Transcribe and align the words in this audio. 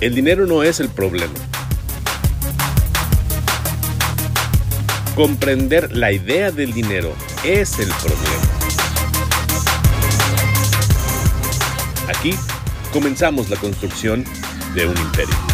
El 0.00 0.14
dinero 0.14 0.46
no 0.46 0.62
es 0.62 0.78
el 0.78 0.88
problema. 0.88 1.34
Comprender 5.16 5.90
la 5.96 6.12
idea 6.12 6.52
del 6.52 6.72
dinero 6.72 7.12
es 7.42 7.80
el 7.80 7.88
problema. 7.88 8.42
Aquí 12.08 12.32
comenzamos 12.92 13.50
la 13.50 13.56
construcción 13.56 14.24
de 14.76 14.86
un 14.86 14.96
imperio. 14.96 15.47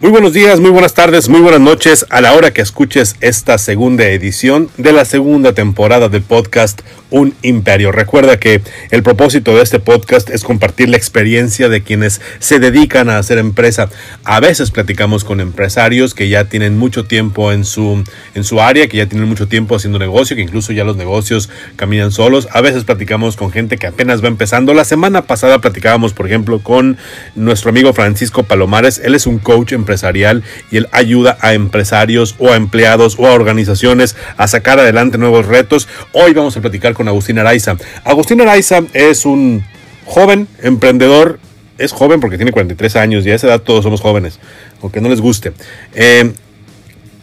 Muy 0.00 0.12
buenos 0.12 0.32
días, 0.32 0.60
muy 0.60 0.70
buenas 0.70 0.94
tardes, 0.94 1.28
muy 1.28 1.42
buenas 1.42 1.60
noches 1.60 2.06
a 2.08 2.22
la 2.22 2.32
hora 2.32 2.54
que 2.54 2.62
escuches 2.62 3.16
esta 3.20 3.58
segunda 3.58 4.08
edición 4.08 4.70
de 4.78 4.92
la 4.92 5.04
segunda 5.04 5.52
temporada 5.52 6.08
de 6.08 6.22
podcast 6.22 6.80
Un 7.10 7.34
Imperio. 7.42 7.92
Recuerda 7.92 8.40
que 8.40 8.62
el 8.92 9.02
propósito 9.02 9.54
de 9.54 9.62
este 9.62 9.78
podcast 9.78 10.30
es 10.30 10.42
compartir 10.42 10.88
la 10.88 10.96
experiencia 10.96 11.68
de 11.68 11.82
quienes 11.82 12.22
se 12.38 12.58
dedican 12.60 13.10
a 13.10 13.18
hacer 13.18 13.36
empresa. 13.36 13.90
A 14.24 14.40
veces 14.40 14.70
platicamos 14.70 15.22
con 15.22 15.38
empresarios 15.38 16.14
que 16.14 16.30
ya 16.30 16.46
tienen 16.46 16.78
mucho 16.78 17.04
tiempo 17.04 17.52
en 17.52 17.66
su, 17.66 18.02
en 18.34 18.44
su 18.44 18.62
área, 18.62 18.88
que 18.88 18.96
ya 18.96 19.06
tienen 19.06 19.28
mucho 19.28 19.48
tiempo 19.48 19.76
haciendo 19.76 19.98
negocio, 19.98 20.34
que 20.34 20.40
incluso 20.40 20.72
ya 20.72 20.82
los 20.84 20.96
negocios 20.96 21.50
caminan 21.76 22.10
solos. 22.10 22.48
A 22.52 22.62
veces 22.62 22.84
platicamos 22.84 23.36
con 23.36 23.52
gente 23.52 23.76
que 23.76 23.88
apenas 23.88 24.24
va 24.24 24.28
empezando. 24.28 24.72
La 24.72 24.86
semana 24.86 25.26
pasada 25.26 25.58
platicábamos, 25.58 26.14
por 26.14 26.26
ejemplo, 26.26 26.60
con 26.60 26.96
nuestro 27.34 27.68
amigo 27.68 27.92
Francisco 27.92 28.44
Palomares. 28.44 28.98
Él 29.04 29.14
es 29.14 29.26
un 29.26 29.38
coach 29.38 29.72
empresarial 29.90 30.44
y 30.70 30.76
él 30.76 30.88
ayuda 30.92 31.36
a 31.40 31.52
empresarios 31.54 32.36
o 32.38 32.50
a 32.50 32.56
empleados 32.56 33.16
o 33.18 33.26
a 33.26 33.32
organizaciones 33.32 34.14
a 34.36 34.46
sacar 34.46 34.78
adelante 34.78 35.18
nuevos 35.18 35.46
retos. 35.46 35.88
Hoy 36.12 36.32
vamos 36.32 36.56
a 36.56 36.60
platicar 36.60 36.94
con 36.94 37.08
Agustín 37.08 37.38
Araiza. 37.40 37.76
Agustín 38.04 38.40
Araiza 38.40 38.82
es 38.92 39.26
un 39.26 39.64
joven 40.06 40.46
emprendedor, 40.62 41.40
es 41.76 41.90
joven 41.90 42.20
porque 42.20 42.36
tiene 42.36 42.52
43 42.52 42.96
años 42.96 43.26
y 43.26 43.32
a 43.32 43.34
esa 43.34 43.48
edad 43.48 43.62
todos 43.62 43.82
somos 43.82 44.00
jóvenes, 44.00 44.38
aunque 44.80 45.00
no 45.00 45.08
les 45.08 45.20
guste. 45.20 45.52
Eh, 45.94 46.32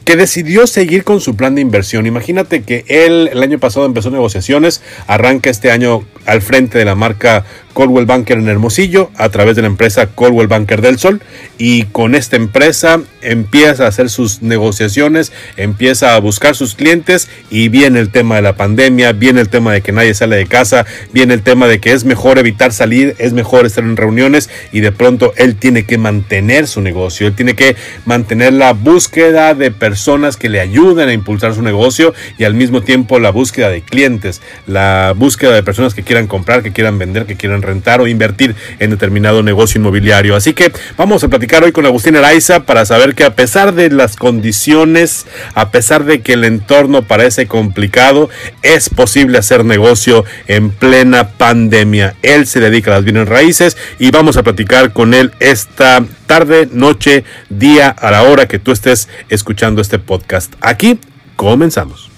que 0.03 0.15
decidió 0.15 0.67
seguir 0.67 1.03
con 1.03 1.19
su 1.19 1.35
plan 1.35 1.55
de 1.55 1.59
inversión. 1.59 2.05
Imagínate 2.05 2.63
que 2.63 2.85
él 2.88 3.29
el 3.29 3.43
año 3.43 3.59
pasado 3.59 3.85
empezó 3.85 4.09
negociaciones, 4.09 4.81
arranca 5.05 5.49
este 5.49 5.69
año 5.69 6.05
al 6.25 6.41
frente 6.41 6.77
de 6.77 6.85
la 6.85 6.95
marca 6.95 7.43
Coldwell 7.78 8.08
Banker 8.08 8.39
en 8.39 8.47
Hermosillo 8.47 9.11
a 9.17 9.30
través 9.30 9.56
de 9.56 9.61
la 9.61 9.67
empresa 9.67 10.08
Coldwell 10.08 10.47
Banker 10.47 10.81
del 10.81 10.97
Sol 10.97 11.22
y 11.59 11.84
con 11.84 12.16
esta 12.16 12.36
empresa 12.36 13.02
empieza 13.22 13.86
a 13.86 13.89
hacer 13.89 14.09
sus 14.09 14.42
negociaciones, 14.42 15.31
empieza 15.58 16.16
a 16.16 16.19
buscar 16.19 16.56
sus 16.56 16.73
clientes 16.73 17.30
y 17.52 17.69
viene 17.69 18.00
el 18.00 18.09
tema 18.09 18.38
de 18.38 18.42
la 18.42 18.56
pandemia, 18.56 19.11
viene 19.11 19.42
el 19.42 19.50
tema 19.50 19.73
de 19.73 19.81
que 19.81 19.92
nadie 19.92 20.16
sale 20.16 20.38
de 20.38 20.47
casa, 20.47 20.88
viene 21.14 21.36
el 21.36 21.44
tema 21.44 21.67
de 21.67 21.80
que 21.80 21.92
es 21.92 22.03
mejor 22.03 22.39
evitar 22.39 22.73
salir, 22.73 23.16
es 23.19 23.34
mejor 23.34 23.67
estar 23.67 23.84
en 23.84 23.95
reuniones 23.95 24.50
y 24.72 24.80
de 24.80 24.91
pronto 24.91 25.34
él 25.38 25.56
tiene 25.56 25.86
que 25.86 26.00
mantener 26.00 26.66
su 26.66 26.81
negocio, 26.81 27.28
él 27.28 27.36
tiene 27.36 27.56
que 27.56 27.75
mantener 28.06 28.53
la 28.53 28.73
búsqueda 28.73 29.53
de 29.53 29.69
personas 29.69 30.35
que 30.35 30.50
le 30.50 30.62
ayuden 30.62 31.09
a 31.09 31.13
impulsar 31.13 31.53
su 31.53 31.62
negocio 31.62 32.16
y 32.40 32.44
al 32.44 32.56
mismo 32.56 32.81
tiempo 32.81 33.19
la 33.19 33.30
búsqueda 33.30 33.69
de 33.69 33.84
clientes, 33.84 34.41
la 34.66 35.13
búsqueda 35.16 35.53
de 35.53 35.62
personas 35.62 35.94
que 35.94 36.01
quieran 36.01 36.25
comprar, 36.25 36.63
que 36.63 36.72
quieran 36.72 36.97
vender, 36.97 37.28
que 37.28 37.35
quieran 37.35 37.66
rentar 37.67 38.01
o 38.01 38.07
invertir 38.07 38.55
en 38.79 38.89
determinado 38.89 39.44
negocio 39.44 39.79
inmobiliario. 39.79 40.35
Así 40.35 40.53
que 40.53 40.72
vamos 40.97 41.23
a 41.23 41.28
platicar 41.28 41.63
hoy 41.63 41.72
con 41.72 41.85
Agustín 41.85 42.16
Araiza 42.16 42.61
para 42.61 42.85
saber 42.85 43.13
que 43.13 43.23
a 43.23 43.35
pesar 43.35 43.75
de 43.75 43.91
las 43.91 44.16
condiciones, 44.16 45.28
a 45.53 45.69
pesar 45.69 46.06
de 46.06 46.22
que 46.22 46.33
el 46.33 46.44
entorno 46.44 47.03
parece 47.03 47.47
complicado, 47.47 48.29
es 48.63 48.89
posible 48.89 49.38
hacer 49.38 49.66
negocio 49.66 50.25
en 50.47 50.72
plena 50.72 51.29
pandemia. 51.29 52.16
Él 52.22 52.47
se 52.47 52.59
dedica 52.59 52.91
a 52.91 52.95
las 52.95 53.03
bienes 53.03 53.27
raíces 53.27 53.77
y 54.00 54.11
vamos 54.11 54.38
a 54.38 54.44
platicar 54.44 54.94
con 54.94 55.13
él 55.13 55.31
esta 55.39 56.03
tarde, 56.25 56.67
noche, 56.72 57.23
día, 57.50 57.89
a 57.89 58.11
la 58.11 58.23
hora 58.23 58.47
que 58.47 58.59
tú 58.59 58.72
estés 58.72 59.09
escuchando 59.29 59.81
este 59.81 60.00
podcast. 60.00 60.53
Aquí 60.61 61.00
comenzamos. 61.35 62.16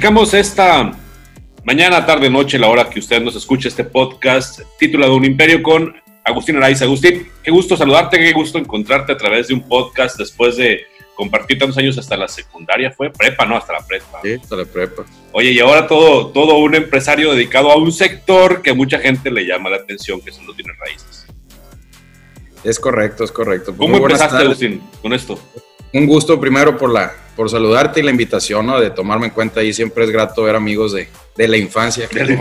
Platicamos 0.00 0.32
esta 0.32 0.92
mañana, 1.62 2.06
tarde, 2.06 2.30
noche, 2.30 2.58
la 2.58 2.68
hora 2.68 2.88
que 2.88 3.00
usted 3.00 3.20
nos 3.20 3.36
escuche 3.36 3.68
este 3.68 3.84
podcast 3.84 4.60
titulado 4.78 5.14
Un 5.14 5.26
Imperio 5.26 5.62
con 5.62 5.94
Agustín 6.24 6.56
Araiza. 6.56 6.86
Agustín, 6.86 7.28
qué 7.42 7.50
gusto 7.50 7.76
saludarte, 7.76 8.16
qué 8.16 8.32
gusto 8.32 8.56
encontrarte 8.56 9.12
a 9.12 9.18
través 9.18 9.48
de 9.48 9.54
un 9.54 9.68
podcast 9.68 10.16
después 10.18 10.56
de 10.56 10.84
compartir 11.14 11.58
tantos 11.58 11.76
años 11.76 11.98
hasta 11.98 12.16
la 12.16 12.28
secundaria, 12.28 12.90
fue 12.90 13.10
prepa, 13.10 13.44
¿no? 13.44 13.58
Hasta 13.58 13.74
la 13.74 13.86
prepa. 13.86 14.20
Sí, 14.22 14.38
hasta 14.42 14.56
la 14.56 14.64
prepa. 14.64 15.04
Oye, 15.32 15.50
y 15.50 15.60
ahora 15.60 15.86
todo, 15.86 16.28
todo 16.28 16.56
un 16.56 16.74
empresario 16.74 17.34
dedicado 17.34 17.70
a 17.70 17.76
un 17.76 17.92
sector 17.92 18.62
que 18.62 18.72
mucha 18.72 19.00
gente 19.00 19.30
le 19.30 19.44
llama 19.44 19.68
la 19.68 19.76
atención, 19.76 20.22
que 20.22 20.32
son 20.32 20.46
los 20.46 20.56
bienes 20.56 20.78
raíces. 20.78 21.26
Es 22.64 22.80
correcto, 22.80 23.24
es 23.24 23.32
correcto. 23.32 23.74
¿Cómo 23.76 23.98
empezaste, 23.98 24.44
Agustín, 24.44 24.80
con 25.02 25.12
esto? 25.12 25.38
Un 25.92 26.06
gusto 26.06 26.40
primero 26.40 26.78
por 26.78 26.90
la, 26.90 27.12
por 27.40 27.48
saludarte 27.48 28.00
y 28.00 28.02
la 28.02 28.10
invitación, 28.10 28.66
¿no? 28.66 28.78
De 28.78 28.90
tomarme 28.90 29.28
en 29.28 29.32
cuenta 29.32 29.62
y 29.62 29.72
siempre 29.72 30.04
es 30.04 30.10
grato 30.10 30.42
ver 30.42 30.56
amigos 30.56 30.92
de, 30.92 31.08
de 31.34 31.48
la 31.48 31.56
infancia, 31.56 32.06
que 32.06 32.22
de, 32.22 32.38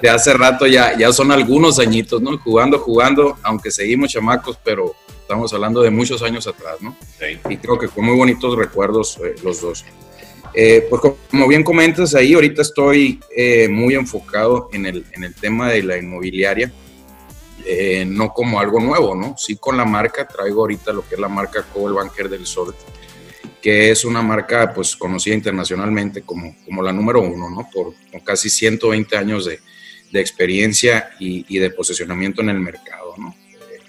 de 0.00 0.08
hace 0.08 0.32
rato 0.32 0.66
ya, 0.66 0.96
ya 0.96 1.12
son 1.12 1.30
algunos 1.30 1.78
añitos, 1.78 2.22
¿no? 2.22 2.38
Jugando, 2.38 2.78
jugando, 2.78 3.36
aunque 3.42 3.70
seguimos 3.70 4.10
chamacos, 4.10 4.58
pero 4.64 4.94
estamos 5.20 5.52
hablando 5.52 5.82
de 5.82 5.90
muchos 5.90 6.22
años 6.22 6.46
atrás, 6.46 6.76
¿no? 6.80 6.96
Sí. 7.18 7.38
Y 7.50 7.58
creo 7.58 7.78
que 7.78 7.88
con 7.88 8.06
muy 8.06 8.16
bonitos 8.16 8.56
recuerdos 8.56 9.18
eh, 9.22 9.34
los 9.44 9.60
dos. 9.60 9.84
Eh, 10.54 10.86
pues 10.88 11.02
como 11.30 11.46
bien 11.46 11.62
comentas 11.62 12.14
ahí, 12.14 12.32
ahorita 12.32 12.62
estoy 12.62 13.20
eh, 13.36 13.68
muy 13.68 13.96
enfocado 13.96 14.70
en 14.72 14.86
el, 14.86 15.04
en 15.12 15.24
el 15.24 15.34
tema 15.34 15.70
de 15.70 15.82
la 15.82 15.98
inmobiliaria, 15.98 16.72
eh, 17.66 18.06
no 18.06 18.32
como 18.32 18.58
algo 18.58 18.80
nuevo, 18.80 19.14
¿no? 19.14 19.34
Sí 19.36 19.56
con 19.56 19.76
la 19.76 19.84
marca, 19.84 20.26
traigo 20.26 20.62
ahorita 20.62 20.90
lo 20.90 21.06
que 21.06 21.16
es 21.16 21.20
la 21.20 21.28
marca 21.28 21.66
Cobol 21.70 21.92
Banker 21.92 22.30
del 22.30 22.46
Sol, 22.46 22.74
que 23.64 23.90
es 23.90 24.04
una 24.04 24.20
marca 24.20 24.74
pues 24.74 24.94
conocida 24.94 25.34
internacionalmente 25.34 26.20
como, 26.20 26.54
como 26.66 26.82
la 26.82 26.92
número 26.92 27.22
uno, 27.22 27.48
¿no? 27.48 27.66
Por, 27.72 27.94
con 28.12 28.20
casi 28.20 28.50
120 28.50 29.16
años 29.16 29.46
de, 29.46 29.58
de 30.12 30.20
experiencia 30.20 31.12
y, 31.18 31.58
de 31.58 31.70
posicionamiento 31.70 32.42
en 32.42 32.50
el 32.50 32.60
mercado, 32.60 33.14
¿no? 33.16 33.34
Eh, 33.52 33.80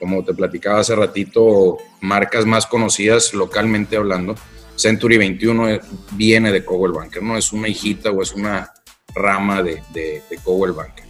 como 0.00 0.24
te 0.24 0.32
platicaba 0.32 0.80
hace 0.80 0.96
ratito, 0.96 1.76
marcas 2.00 2.46
más 2.46 2.66
conocidas 2.66 3.34
localmente 3.34 3.98
hablando, 3.98 4.34
Century 4.76 5.18
21 5.18 5.78
viene 6.12 6.50
de 6.50 6.64
Cowell 6.64 6.92
Banker, 6.92 7.22
no 7.22 7.36
es 7.36 7.52
una 7.52 7.68
hijita 7.68 8.10
o 8.10 8.22
es 8.22 8.32
una 8.32 8.72
rama 9.14 9.62
de, 9.62 9.82
de, 9.92 10.22
de 10.30 10.36
Cowell 10.38 10.72
Banker. 10.72 11.04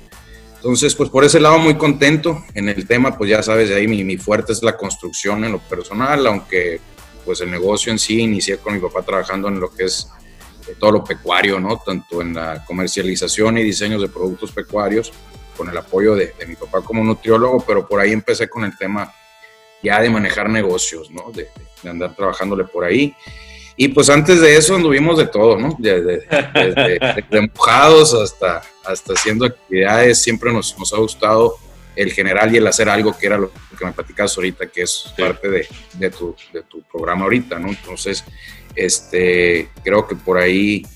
Entonces, 0.56 0.92
pues 0.96 1.08
por 1.08 1.22
ese 1.22 1.38
lado 1.38 1.60
muy 1.60 1.76
contento 1.76 2.44
en 2.54 2.68
el 2.68 2.84
tema, 2.84 3.16
pues 3.16 3.30
ya 3.30 3.44
sabes, 3.44 3.70
ahí 3.70 3.86
mi, 3.86 4.02
mi, 4.02 4.16
fuerte 4.16 4.52
es 4.52 4.60
la 4.64 4.76
construcción 4.76 5.44
en 5.44 5.52
lo 5.52 5.60
personal, 5.60 6.26
aunque 6.26 6.80
pues 7.28 7.42
el 7.42 7.50
negocio 7.50 7.92
en 7.92 7.98
sí 7.98 8.22
inicié 8.22 8.56
con 8.56 8.72
mi 8.72 8.80
papá 8.80 9.02
trabajando 9.02 9.48
en 9.48 9.60
lo 9.60 9.70
que 9.70 9.84
es 9.84 10.08
eh, 10.66 10.74
todo 10.80 10.92
lo 10.92 11.04
pecuario, 11.04 11.60
¿no? 11.60 11.76
Tanto 11.76 12.22
en 12.22 12.32
la 12.32 12.64
comercialización 12.64 13.58
y 13.58 13.62
diseños 13.62 14.00
de 14.00 14.08
productos 14.08 14.50
pecuarios, 14.50 15.12
con 15.54 15.68
el 15.68 15.76
apoyo 15.76 16.14
de, 16.14 16.32
de 16.38 16.46
mi 16.46 16.56
papá 16.56 16.80
como 16.80 17.04
nutriólogo, 17.04 17.62
pero 17.66 17.86
por 17.86 18.00
ahí 18.00 18.12
empecé 18.12 18.48
con 18.48 18.64
el 18.64 18.74
tema 18.78 19.12
ya 19.82 20.00
de 20.00 20.08
manejar 20.08 20.48
negocios, 20.48 21.10
¿no? 21.10 21.30
De, 21.30 21.48
de 21.82 21.90
andar 21.90 22.16
trabajándole 22.16 22.64
por 22.64 22.86
ahí. 22.86 23.14
Y 23.76 23.88
pues 23.88 24.08
antes 24.08 24.40
de 24.40 24.56
eso 24.56 24.74
anduvimos 24.74 25.18
de 25.18 25.26
todo, 25.26 25.58
¿no? 25.58 25.76
Desde, 25.78 26.26
desde, 26.54 26.98
desde 26.98 27.50
mojados 27.54 28.14
hasta, 28.14 28.62
hasta 28.86 29.12
haciendo 29.12 29.44
actividades. 29.44 30.22
Siempre 30.22 30.50
nos, 30.50 30.78
nos, 30.78 30.94
ha 30.94 30.96
gustado 30.96 31.56
el 31.98 32.12
general 32.12 32.54
y 32.54 32.58
el 32.58 32.66
hacer 32.66 32.88
algo 32.88 33.16
que 33.16 33.26
era 33.26 33.36
lo 33.36 33.50
que 33.76 33.84
me 33.84 33.92
platicabas 33.92 34.36
ahorita, 34.36 34.68
que 34.68 34.82
es 34.82 35.12
sí. 35.14 35.20
parte 35.20 35.50
de, 35.50 35.66
de, 35.94 36.10
tu, 36.10 36.34
de 36.52 36.62
tu 36.62 36.80
programa 36.82 37.24
ahorita, 37.24 37.58
¿no? 37.58 37.68
Entonces, 37.68 38.24
este, 38.76 39.68
creo 39.82 40.06
que 40.06 40.14
por 40.14 40.38
ahí 40.38 40.86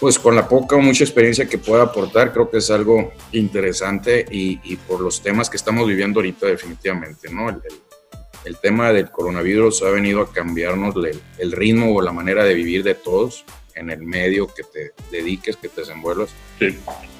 pues 0.00 0.18
con 0.18 0.34
la 0.34 0.48
poca 0.48 0.76
o 0.76 0.80
mucha 0.80 1.04
experiencia 1.04 1.46
que 1.46 1.58
pueda 1.58 1.82
aportar, 1.82 2.32
creo 2.32 2.48
que 2.48 2.58
es 2.58 2.70
algo 2.70 3.12
interesante 3.32 4.24
y, 4.30 4.76
por 4.76 5.00
los 5.00 5.20
temas 5.20 5.50
que 5.50 5.56
estamos 5.56 5.86
viviendo 5.88 6.20
ahorita 6.20 6.46
definitivamente, 6.46 7.28
¿no? 7.30 7.48
El, 7.50 8.56
tema 8.62 8.92
del 8.92 9.10
coronavirus 9.10 9.82
ha 9.82 9.90
venido 9.90 10.22
a 10.22 10.32
cambiarnos 10.32 10.94
el, 11.38 11.52
ritmo 11.52 11.94
o 11.94 12.00
la 12.00 12.12
manera 12.12 12.44
de 12.44 12.54
vivir 12.54 12.82
de 12.82 12.94
todos 12.94 13.44
en 13.74 13.90
el 13.90 14.00
medio 14.00 14.46
que 14.46 14.62
te 14.62 14.92
dediques, 15.10 15.56
que 15.56 15.68
te 15.68 15.82
desenvuelvas. 15.82 16.30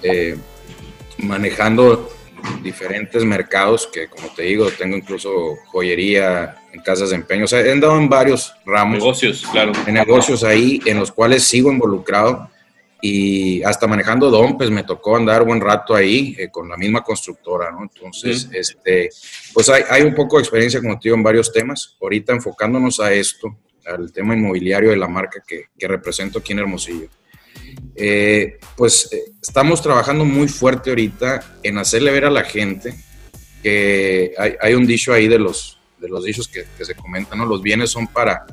Eh, 0.02 0.38
manejando 1.18 2.08
diferentes 2.62 3.24
mercados 3.24 3.86
que, 3.86 4.08
como 4.08 4.28
te 4.34 4.42
digo, 4.42 4.68
tengo 4.70 4.96
incluso 4.96 5.56
joyería 5.66 6.56
en 6.72 6.80
casas 6.80 7.10
de 7.10 7.16
empeño. 7.16 7.44
O 7.44 7.48
sea, 7.48 7.60
he 7.60 7.72
andado 7.72 7.96
en 7.96 8.08
varios 8.08 8.54
ramos. 8.64 8.98
Negocios, 8.98 9.44
claro. 9.50 9.72
En 9.86 9.94
negocios 9.94 10.44
ahí 10.44 10.80
en 10.86 10.98
los 10.98 11.12
cuales 11.12 11.44
sigo 11.44 11.70
involucrado 11.70 12.50
y 13.00 13.62
hasta 13.62 13.86
manejando 13.86 14.30
Dompes 14.30 14.70
me 14.70 14.82
tocó 14.82 15.16
andar 15.16 15.44
buen 15.44 15.60
rato 15.60 15.94
ahí 15.94 16.34
eh, 16.38 16.48
con 16.50 16.68
la 16.68 16.76
misma 16.76 17.02
constructora, 17.02 17.70
¿no? 17.70 17.82
Entonces, 17.82 18.48
este, 18.52 19.10
pues 19.54 19.68
hay, 19.68 19.84
hay, 19.88 20.02
un 20.02 20.14
poco 20.14 20.36
de 20.36 20.42
experiencia, 20.42 20.80
como 20.80 20.98
te 20.98 21.08
digo, 21.08 21.16
en 21.16 21.22
varios 21.22 21.52
temas. 21.52 21.96
Ahorita 22.00 22.32
enfocándonos 22.32 22.98
a 22.98 23.12
esto, 23.12 23.56
al 23.86 24.12
tema 24.12 24.34
inmobiliario 24.34 24.90
de 24.90 24.96
la 24.96 25.08
marca 25.08 25.42
que, 25.46 25.66
que 25.78 25.86
represento 25.86 26.40
aquí 26.40 26.52
en 26.52 26.60
Hermosillo. 26.60 27.08
Eh, 27.96 28.58
pues 28.76 29.08
eh, 29.12 29.32
estamos 29.42 29.82
trabajando 29.82 30.24
muy 30.24 30.48
fuerte 30.48 30.90
ahorita 30.90 31.58
en 31.62 31.78
hacerle 31.78 32.12
ver 32.12 32.26
a 32.26 32.30
la 32.30 32.44
gente 32.44 32.94
que 33.62 34.34
hay, 34.60 34.74
un 34.74 34.86
dicho 34.86 35.12
ahí 35.12 35.26
de 35.26 35.38
los, 35.38 35.78
de 35.98 36.08
los 36.08 36.24
dichos 36.24 36.46
que, 36.48 36.64
se 36.84 36.94
comentan, 36.94 37.38
¿no? 37.38 37.46
Los 37.46 37.60
bienes 37.60 37.90
son 37.90 38.06
para, 38.06 38.46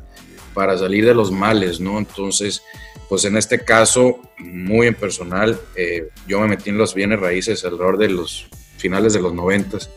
para 0.54 0.78
salir 0.78 1.06
de 1.06 1.14
los 1.14 1.32
males, 1.32 1.80
¿no? 1.80 2.00
Entonces, 2.00 2.64
pues 3.08 3.24
en 3.26 3.38
este 3.38 3.64
caso, 3.64 4.20
muy 4.40 4.88
en 4.88 4.96
personal, 4.96 5.60
eh, 5.76 6.10
yo 6.28 6.40
me 6.40 6.48
metí 6.48 6.72
en 6.72 6.78
los 6.78 6.96
bienes 6.96 7.20
raíces 7.20 7.64
alrededor 7.64 7.98
de 7.98 8.10
los 8.10 8.48
finales 8.78 9.14
de 9.14 9.22
los 9.22 9.34
noventas, 9.34 9.90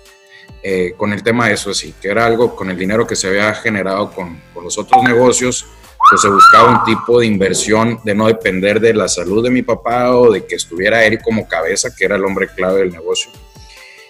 eh, 0.62 0.92
con 0.96 1.12
el 1.12 1.22
tema 1.22 1.48
de 1.48 1.54
eso, 1.54 1.70
así, 1.70 1.94
que 2.00 2.08
era 2.08 2.26
algo 2.26 2.54
con 2.54 2.70
el 2.70 2.76
dinero 2.76 3.06
que 3.06 3.16
se 3.16 3.28
había 3.28 3.54
generado 3.54 4.10
con, 4.10 4.40
con 4.52 4.64
los 4.64 4.76
otros 4.76 5.02
negocios, 5.02 5.66
pues 6.10 6.22
se 6.22 6.28
buscaba 6.28 6.70
un 6.70 6.84
tipo 6.84 7.20
de 7.20 7.26
inversión 7.26 8.00
de 8.04 8.14
no 8.14 8.26
depender 8.26 8.80
de 8.80 8.94
la 8.94 9.08
salud 9.08 9.42
de 9.42 9.50
mi 9.50 9.62
papá 9.62 10.16
o 10.16 10.32
de 10.32 10.46
que 10.46 10.54
estuviera 10.54 11.04
él 11.04 11.20
como 11.22 11.46
cabeza, 11.46 11.94
que 11.94 12.04
era 12.04 12.16
el 12.16 12.24
hombre 12.24 12.48
clave 12.48 12.80
del 12.80 12.92
negocio. 12.92 13.30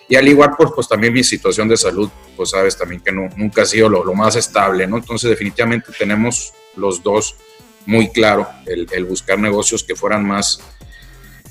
Y 0.08 0.16
al 0.16 0.26
igual, 0.26 0.54
pues, 0.56 0.70
pues 0.74 0.88
también 0.88 1.12
mi 1.12 1.22
situación 1.22 1.68
de 1.68 1.76
salud, 1.76 2.08
pues 2.36 2.50
sabes 2.50 2.76
también 2.76 3.02
que 3.02 3.12
no, 3.12 3.28
nunca 3.36 3.62
ha 3.62 3.66
sido 3.66 3.88
lo, 3.88 4.04
lo, 4.04 4.14
más 4.14 4.36
estable, 4.36 4.86
¿no? 4.86 4.96
Entonces 4.96 5.28
definitivamente 5.28 5.92
tenemos 5.98 6.54
los 6.76 7.02
dos 7.02 7.36
muy 7.84 8.08
claro, 8.10 8.48
el, 8.66 8.86
el 8.90 9.04
buscar 9.04 9.38
negocios 9.38 9.82
que 9.82 9.94
fueran 9.94 10.24
más, 10.24 10.60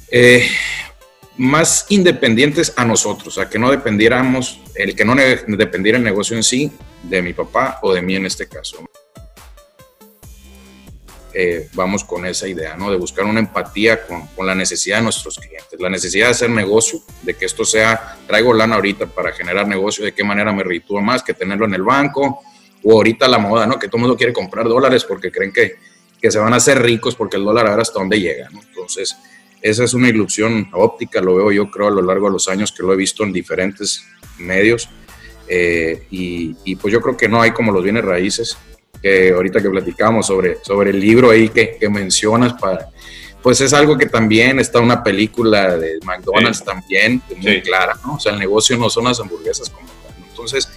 eh, 0.09 0.47
más 1.37 1.85
independientes 1.89 2.73
a 2.77 2.85
nosotros, 2.85 3.37
a 3.37 3.49
que 3.49 3.59
no 3.59 3.69
dependiéramos, 3.69 4.59
el 4.75 4.95
que 4.95 5.05
no 5.05 5.15
dependiera 5.47 5.97
el 5.97 6.03
negocio 6.03 6.35
en 6.35 6.43
sí 6.43 6.71
de 7.03 7.21
mi 7.21 7.33
papá 7.33 7.79
o 7.81 7.93
de 7.93 8.01
mí 8.01 8.15
en 8.15 8.25
este 8.25 8.47
caso. 8.47 8.87
Eh, 11.33 11.69
vamos 11.73 12.03
con 12.03 12.25
esa 12.25 12.47
idea, 12.47 12.75
¿no? 12.75 12.89
De 12.89 12.97
buscar 12.97 13.25
una 13.25 13.39
empatía 13.39 14.05
con, 14.07 14.27
la 14.45 14.55
necesidad 14.55 14.97
de 14.97 15.03
nuestros 15.03 15.37
clientes, 15.37 15.79
la 15.79 15.89
necesidad 15.89 16.27
de 16.27 16.31
hacer 16.31 16.49
negocio, 16.49 17.01
de 17.21 17.33
que 17.33 17.45
esto 17.45 17.65
sea, 17.65 18.17
traigo 18.25 18.53
lana 18.53 18.75
ahorita 18.75 19.07
para 19.07 19.33
generar 19.33 19.67
negocio, 19.67 20.05
de 20.05 20.13
qué 20.13 20.23
manera 20.23 20.51
me 20.53 20.63
reditúa 20.63 21.01
más 21.01 21.23
que 21.23 21.33
tenerlo 21.33 21.65
en 21.65 21.73
el 21.73 21.83
banco, 21.83 22.41
o 22.83 22.93
ahorita 22.93 23.27
la 23.27 23.37
moda, 23.39 23.67
¿no? 23.67 23.77
Que 23.77 23.87
todo 23.87 23.97
el 23.97 24.01
mundo 24.03 24.17
quiere 24.17 24.33
comprar 24.33 24.67
dólares 24.67 25.03
porque 25.03 25.31
creen 25.31 25.51
que, 25.51 25.75
que 26.19 26.31
se 26.31 26.39
van 26.39 26.53
a 26.53 26.57
hacer 26.57 26.81
ricos 26.81 27.15
porque 27.15 27.37
el 27.37 27.43
dólar 27.43 27.67
a 27.67 27.71
ver 27.71 27.81
hasta 27.81 27.99
dónde 27.99 28.19
llega, 28.19 28.49
¿no? 28.49 28.61
Entonces, 28.61 29.15
esa 29.61 29.83
es 29.83 29.93
una 29.93 30.07
ilusión 30.07 30.69
óptica, 30.71 31.19
lo 31.19 31.35
veo 31.35 31.51
yo 31.51 31.69
creo 31.69 31.87
a 31.87 31.91
lo 31.91 32.01
largo 32.01 32.27
de 32.27 32.33
los 32.33 32.47
años 32.47 32.71
que 32.71 32.83
lo 32.83 32.93
he 32.93 32.95
visto 32.95 33.23
en 33.23 33.33
diferentes 33.33 34.05
medios, 34.37 34.89
eh, 35.49 36.07
y, 36.09 36.55
y 36.63 36.75
pues 36.77 36.93
yo 36.93 37.01
creo 37.01 37.17
que 37.17 37.27
no 37.27 37.41
hay 37.41 37.51
como 37.51 37.71
los 37.71 37.83
bienes 37.83 38.05
raíces, 38.05 38.57
que 39.01 39.31
ahorita 39.31 39.61
que 39.61 39.69
platicamos 39.69 40.27
sobre, 40.27 40.57
sobre 40.63 40.91
el 40.91 40.99
libro 40.99 41.29
ahí 41.29 41.49
que, 41.49 41.77
que 41.79 41.89
mencionas, 41.89 42.53
para, 42.53 42.89
pues 43.41 43.61
es 43.61 43.73
algo 43.73 43.97
que 43.97 44.07
también 44.07 44.59
está 44.59 44.79
una 44.79 45.03
película 45.03 45.77
de 45.77 45.99
McDonald's 46.03 46.63
también, 46.63 47.21
muy 47.35 47.55
sí. 47.55 47.61
clara, 47.61 47.97
¿no? 48.05 48.15
O 48.15 48.19
sea, 48.19 48.33
el 48.33 48.39
negocio 48.39 48.77
no 48.77 48.89
son 48.89 49.05
las 49.05 49.19
hamburguesas 49.19 49.69
como 49.69 49.87
tal. 49.87 50.15
Entonces, 50.29 50.69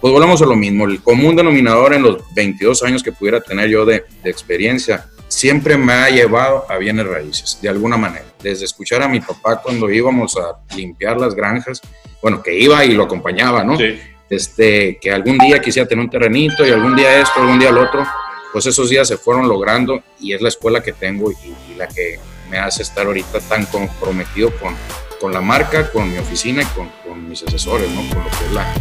pues 0.00 0.12
volvemos 0.12 0.40
a 0.42 0.46
lo 0.46 0.56
mismo, 0.56 0.84
el 0.84 1.02
común 1.02 1.34
denominador 1.34 1.94
en 1.94 2.02
los 2.02 2.22
22 2.34 2.82
años 2.82 3.02
que 3.02 3.12
pudiera 3.12 3.40
tener 3.40 3.68
yo 3.68 3.84
de, 3.84 4.04
de 4.22 4.30
experiencia, 4.30 5.06
siempre 5.28 5.76
me 5.76 5.92
ha 5.92 6.10
llevado 6.10 6.66
a 6.70 6.76
bienes 6.76 7.06
raíces, 7.06 7.58
de 7.60 7.68
alguna 7.68 7.96
manera. 7.96 8.26
Desde 8.42 8.64
escuchar 8.64 9.02
a 9.02 9.08
mi 9.08 9.20
papá 9.20 9.60
cuando 9.62 9.90
íbamos 9.90 10.36
a 10.36 10.58
limpiar 10.76 11.18
las 11.18 11.34
granjas, 11.34 11.80
bueno, 12.22 12.42
que 12.42 12.58
iba 12.58 12.84
y 12.84 12.92
lo 12.92 13.04
acompañaba, 13.04 13.64
¿no? 13.64 13.76
Sí 13.76 13.98
este, 14.30 14.98
que 15.00 15.12
algún 15.12 15.38
día 15.38 15.60
quisiera 15.60 15.88
tener 15.88 16.04
un 16.04 16.10
terrenito 16.10 16.66
y 16.66 16.70
algún 16.70 16.96
día 16.96 17.20
esto, 17.20 17.40
algún 17.40 17.58
día 17.58 17.70
lo 17.70 17.82
otro, 17.82 18.06
pues 18.52 18.66
esos 18.66 18.88
días 18.88 19.08
se 19.08 19.16
fueron 19.16 19.48
logrando 19.48 20.02
y 20.20 20.32
es 20.32 20.40
la 20.40 20.48
escuela 20.48 20.82
que 20.82 20.92
tengo 20.92 21.30
y, 21.30 21.74
la 21.76 21.88
que 21.88 22.20
me 22.48 22.58
hace 22.58 22.82
estar 22.82 23.04
ahorita 23.04 23.40
tan 23.40 23.66
comprometido 23.66 24.52
con, 24.58 24.76
con 25.20 25.32
la 25.32 25.40
marca, 25.40 25.90
con 25.90 26.10
mi 26.10 26.18
oficina 26.18 26.62
y 26.62 26.66
con, 26.66 26.88
con 27.04 27.28
mis 27.28 27.42
asesores, 27.42 27.90
¿no? 27.90 28.08
con 28.14 28.22
lo 28.22 28.30
que 28.30 28.44
es 28.46 28.52
la, 28.52 28.74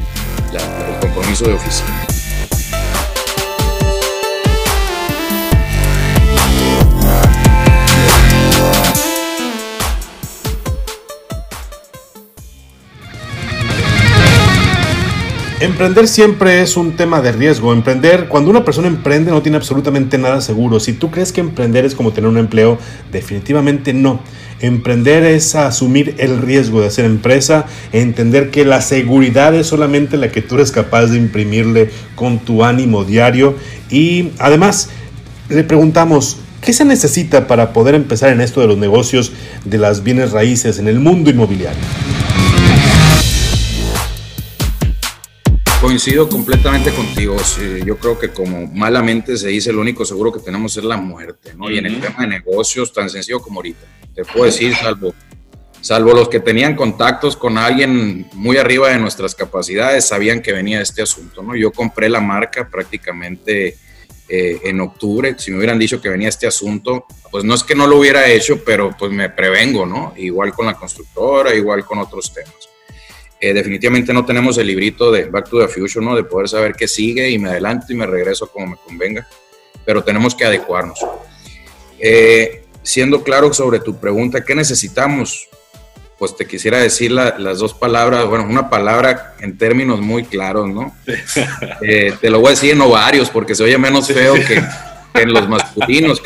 la, 0.54 0.90
el 0.90 1.00
compromiso 1.00 1.46
de 1.46 1.54
oficina. 1.54 2.13
Emprender 15.64 16.10
siempre 16.10 16.62
es 16.62 16.76
un 16.76 16.98
tema 16.98 17.22
de 17.22 17.32
riesgo. 17.32 17.72
Emprender, 17.72 18.28
cuando 18.28 18.50
una 18.50 18.66
persona 18.66 18.90
emprende 18.90 19.32
no 19.32 19.42
tiene 19.42 19.56
absolutamente 19.56 20.18
nada 20.18 20.42
seguro. 20.42 20.82
Si 20.82 20.92
tú 20.92 21.10
crees 21.10 21.32
que 21.32 21.40
emprender 21.40 21.86
es 21.86 21.96
como 21.96 22.12
tener 22.12 22.30
un 22.30 22.38
empleo, 22.38 22.78
definitivamente 23.14 23.94
no. 23.94 24.20
Emprender 24.60 25.24
es 25.24 25.56
asumir 25.56 26.16
el 26.18 26.42
riesgo 26.42 26.82
de 26.82 26.88
hacer 26.88 27.06
empresa, 27.06 27.66
entender 27.94 28.52
que 28.52 28.66
la 28.66 28.82
seguridad 28.82 29.56
es 29.56 29.68
solamente 29.68 30.18
la 30.18 30.34
que 30.34 30.42
tú 30.42 30.56
eres 30.56 30.74
capaz 30.74 31.06
de 31.06 31.18
imprimirle 31.18 31.92
con 32.16 32.40
tu 32.40 32.66
ánimo 32.66 33.06
diario. 33.06 33.56
Y 33.90 34.32
además, 34.40 34.90
le 35.48 35.64
preguntamos, 35.64 36.40
¿qué 36.60 36.74
se 36.74 36.84
necesita 36.84 37.48
para 37.48 37.72
poder 37.72 37.96
empezar 37.96 38.32
en 38.32 38.42
esto 38.42 38.60
de 38.60 38.68
los 38.68 38.78
negocios 38.78 39.32
de 39.64 39.78
las 39.78 40.04
bienes 40.04 40.32
raíces 40.34 40.78
en 40.78 40.90
el 40.90 41.00
mundo 41.00 41.30
inmobiliario? 41.30 42.03
Coincido 45.84 46.30
completamente 46.30 46.92
contigo. 46.94 47.36
yo 47.86 47.98
creo 47.98 48.18
que 48.18 48.30
como 48.30 48.68
malamente 48.68 49.36
se 49.36 49.50
dice, 49.50 49.74
lo 49.74 49.82
único 49.82 50.06
seguro 50.06 50.32
que 50.32 50.40
tenemos 50.40 50.78
es 50.78 50.84
la 50.86 50.96
muerte, 50.96 51.54
¿no? 51.58 51.70
Y 51.70 51.78
en 51.78 51.86
el 51.86 52.00
tema 52.00 52.22
de 52.22 52.28
negocios, 52.28 52.94
tan 52.94 53.10
sencillo 53.10 53.42
como 53.42 53.60
ahorita. 53.60 53.86
Te 54.16 54.24
puedo 54.24 54.46
decir, 54.46 54.74
salvo, 54.74 55.14
salvo 55.82 56.14
los 56.14 56.30
que 56.30 56.40
tenían 56.40 56.78
contactos 56.78 57.36
con 57.36 57.58
alguien 57.58 58.30
muy 58.32 58.56
arriba 58.56 58.92
de 58.92 58.98
nuestras 58.98 59.36
capacidades, 59.36 60.08
sabían 60.08 60.42
que 60.42 60.54
venía 60.54 60.80
este 60.80 61.02
asunto, 61.02 61.44
¿no? 61.44 61.54
Yo 61.54 61.70
compré 61.74 62.08
la 62.08 62.22
marca 62.22 62.70
prácticamente 62.70 63.78
eh, 64.30 64.62
en 64.64 64.80
octubre. 64.80 65.36
Si 65.38 65.52
me 65.52 65.58
hubieran 65.58 65.80
dicho 65.80 66.00
que 66.00 66.08
venía 66.08 66.30
este 66.30 66.48
asunto, 66.48 67.06
pues 67.30 67.44
no 67.44 67.54
es 67.56 67.64
que 67.64 67.76
no 67.76 67.88
lo 67.88 67.98
hubiera 67.98 68.26
hecho, 68.30 68.64
pero 68.64 68.96
pues 68.98 69.12
me 69.12 69.30
prevengo, 69.30 69.86
¿no? 69.86 70.14
Igual 70.16 70.54
con 70.54 70.66
la 70.66 70.76
constructora, 70.76 71.54
igual 71.54 71.84
con 71.84 72.00
otros 72.00 72.34
temas. 72.34 72.73
Eh, 73.44 73.54
definitivamente 73.54 74.14
no 74.14 74.24
tenemos 74.24 74.58
el 74.58 74.68
librito 74.68 75.12
de 75.12 75.26
Back 75.26 75.50
to 75.50 75.60
the 75.60 75.68
Future, 75.68 76.06
¿no? 76.06 76.16
De 76.16 76.24
poder 76.24 76.48
saber 76.48 76.76
qué 76.76 76.88
sigue 76.88 77.30
y 77.30 77.38
me 77.38 77.50
adelanto 77.50 77.88
y 77.90 77.96
me 77.96 78.08
regreso 78.08 78.48
como 78.48 78.68
me 78.68 78.78
convenga, 78.78 79.28
pero 79.84 80.02
tenemos 80.02 80.34
que 80.34 80.46
adecuarnos. 80.46 80.98
Eh, 82.00 82.64
siendo 82.84 83.22
claro 83.22 83.54
sobre 83.54 83.82
tu 83.82 84.00
pregunta, 84.00 84.46
¿qué 84.46 84.56
necesitamos? 84.56 85.50
Pues 86.18 86.38
te 86.38 86.48
quisiera 86.48 86.78
decir 86.78 87.12
la, 87.12 87.38
las 87.38 87.60
dos 87.60 87.74
palabras, 87.74 88.26
bueno, 88.28 88.46
una 88.46 88.70
palabra 88.70 89.36
en 89.42 89.58
términos 89.58 90.00
muy 90.00 90.24
claros, 90.24 90.70
¿no? 90.70 90.96
Eh, 91.82 92.14
te 92.22 92.30
lo 92.30 92.40
voy 92.40 92.48
a 92.48 92.52
decir 92.52 92.72
en 92.72 92.80
ovarios 92.80 93.30
porque 93.30 93.56
se 93.56 93.64
oye 93.66 93.78
menos 93.78 94.08
feo 94.08 94.36
que, 94.36 94.64
que 95.14 95.22
en 95.22 95.34
los 95.34 95.50
masculinos, 95.50 96.22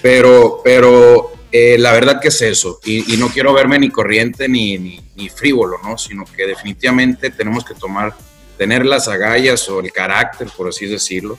pero, 0.00 0.60
pero 0.62 1.32
eh, 1.50 1.78
la 1.78 1.92
verdad 1.92 2.20
que 2.20 2.28
es 2.28 2.42
eso, 2.42 2.78
y, 2.84 3.16
no 3.16 3.28
quiero 3.28 3.54
verme 3.54 3.78
ni 3.78 3.88
corriente 3.88 4.48
ni, 4.48 5.00
frívolo, 5.34 5.78
¿no? 5.82 5.96
Sino 5.96 6.24
que 6.24 6.46
definitivamente 6.46 7.30
tenemos 7.30 7.64
que 7.64 7.74
tomar, 7.74 8.14
tener 8.56 8.84
las 8.84 9.08
agallas 9.08 9.68
o 9.68 9.80
el 9.80 9.90
carácter, 9.90 10.48
por 10.56 10.68
así 10.68 10.86
decirlo, 10.86 11.38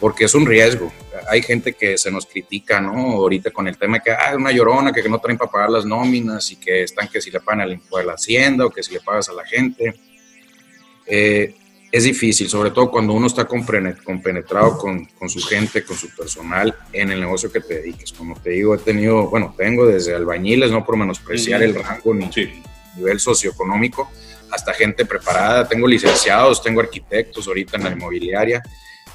porque 0.00 0.24
es 0.24 0.34
un 0.34 0.46
riesgo. 0.46 0.92
Hay 1.28 1.42
gente 1.42 1.74
que 1.74 1.98
se 1.98 2.10
nos 2.10 2.26
critica, 2.26 2.80
¿no? 2.80 3.12
Ahorita 3.12 3.50
con 3.50 3.68
el 3.68 3.76
tema 3.76 3.98
de 3.98 4.04
que 4.04 4.10
hay 4.10 4.32
ah, 4.32 4.36
una 4.36 4.52
llorona, 4.52 4.92
que, 4.92 5.02
que 5.02 5.08
no 5.08 5.18
traen 5.18 5.38
para 5.38 5.50
pagar 5.50 5.70
las 5.70 5.84
nóminas 5.84 6.50
y 6.50 6.56
que 6.56 6.82
están 6.82 7.08
que 7.08 7.20
si 7.20 7.30
le 7.30 7.40
pagan 7.40 7.62
al 7.62 7.72
impuesto 7.72 7.98
de 7.98 8.04
la 8.04 8.14
hacienda 8.14 8.66
o 8.66 8.70
que 8.70 8.82
si 8.82 8.94
le 8.94 9.00
pagas 9.00 9.28
a 9.28 9.32
la 9.32 9.44
gente. 9.44 9.94
Eh, 11.06 11.54
es 11.96 12.04
difícil, 12.04 12.46
sobre 12.50 12.70
todo 12.72 12.90
cuando 12.90 13.14
uno 13.14 13.26
está 13.26 13.46
compenetrado 13.46 14.76
con, 14.76 15.06
con, 15.06 15.30
su 15.30 15.40
gente, 15.40 15.82
con 15.82 15.96
su 15.96 16.14
personal 16.14 16.74
en 16.92 17.10
el 17.10 17.20
negocio 17.20 17.50
que 17.50 17.60
te 17.60 17.76
dediques. 17.76 18.12
Como 18.12 18.38
te 18.38 18.50
digo, 18.50 18.74
he 18.74 18.78
tenido, 18.78 19.28
bueno, 19.28 19.54
tengo 19.56 19.86
desde 19.86 20.14
albañiles, 20.14 20.70
no 20.70 20.84
por 20.84 20.98
menospreciar 20.98 21.62
el 21.62 21.74
rango 21.74 22.12
ni 22.12 22.28
nivel 22.96 23.18
socioeconómico, 23.18 24.10
hasta 24.50 24.74
gente 24.74 25.06
preparada, 25.06 25.66
tengo 25.66 25.88
licenciados, 25.88 26.62
tengo 26.62 26.80
arquitectos 26.80 27.48
ahorita 27.48 27.78
en 27.78 27.84
la 27.84 27.90
inmobiliaria, 27.92 28.62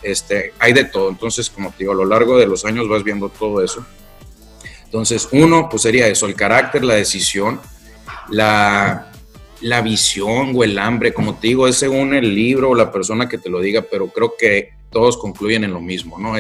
este, 0.01 0.53
hay 0.57 0.73
de 0.73 0.85
todo. 0.85 1.09
Entonces, 1.09 1.51
como 1.51 1.69
te 1.69 1.79
digo, 1.79 1.91
a 1.91 1.95
lo 1.95 2.05
largo 2.05 2.35
de 2.39 2.47
los 2.47 2.65
años 2.65 2.89
vas 2.89 3.03
viendo 3.03 3.29
todo 3.29 3.63
eso. 3.63 3.85
Entonces, 4.85 5.29
uno, 5.31 5.69
pues 5.69 5.83
sería 5.83 6.07
eso, 6.07 6.25
el 6.25 6.33
carácter, 6.33 6.83
la 6.83 6.95
decisión, 6.95 7.61
la, 8.29 9.10
la 9.61 9.81
visión 9.81 10.53
o 10.55 10.63
el 10.63 10.77
hambre, 10.77 11.13
como 11.13 11.35
te 11.35 11.47
digo, 11.47 11.67
es 11.67 11.77
según 11.77 12.13
el 12.13 12.33
libro 12.35 12.69
o 12.69 12.75
la 12.75 12.91
persona 12.91 13.29
que 13.29 13.37
te 13.37 13.49
lo 13.49 13.59
diga, 13.59 13.83
pero 13.83 14.07
creo 14.07 14.35
que 14.37 14.73
todos 14.89 15.17
concluyen 15.17 15.63
en 15.63 15.73
lo 15.73 15.81
mismo, 15.81 16.19
¿no? 16.19 16.33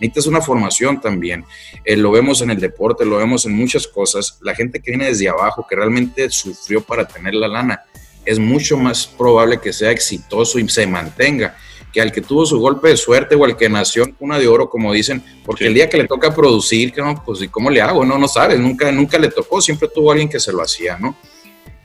Necesitas 0.00 0.26
una 0.26 0.40
formación 0.40 1.00
también. 1.00 1.44
Eh, 1.84 1.96
lo 1.96 2.12
vemos 2.12 2.40
en 2.40 2.50
el 2.50 2.60
deporte, 2.60 3.04
lo 3.04 3.16
vemos 3.16 3.44
en 3.46 3.52
muchas 3.52 3.86
cosas. 3.86 4.38
La 4.42 4.54
gente 4.54 4.80
que 4.80 4.92
viene 4.92 5.06
desde 5.06 5.28
abajo, 5.28 5.66
que 5.68 5.74
realmente 5.74 6.30
sufrió 6.30 6.80
para 6.80 7.06
tener 7.06 7.34
la 7.34 7.48
lana, 7.48 7.82
es 8.24 8.38
mucho 8.38 8.76
más 8.76 9.06
probable 9.06 9.58
que 9.58 9.72
sea 9.72 9.90
exitoso 9.90 10.58
y 10.58 10.68
se 10.68 10.86
mantenga 10.86 11.56
que 11.92 12.00
al 12.00 12.12
que 12.12 12.20
tuvo 12.20 12.44
su 12.44 12.60
golpe 12.60 12.88
de 12.88 12.96
suerte 12.96 13.34
o 13.34 13.44
al 13.44 13.56
que 13.56 13.68
nació 13.68 14.04
en 14.04 14.12
cuna 14.12 14.38
de 14.38 14.46
oro, 14.46 14.68
como 14.68 14.92
dicen, 14.92 15.22
porque 15.44 15.66
el 15.66 15.74
día 15.74 15.88
que 15.88 15.96
le 15.96 16.06
toca 16.06 16.34
producir, 16.34 16.92
no, 16.96 17.22
pues 17.24 17.40
¿y 17.42 17.48
cómo 17.48 17.70
le 17.70 17.80
hago? 17.80 18.04
No, 18.04 18.18
no 18.18 18.28
sabes, 18.28 18.60
nunca, 18.60 18.92
nunca 18.92 19.18
le 19.18 19.28
tocó, 19.28 19.60
siempre 19.60 19.88
tuvo 19.88 20.12
alguien 20.12 20.28
que 20.28 20.38
se 20.38 20.52
lo 20.52 20.62
hacía, 20.62 20.98
¿no? 20.98 21.16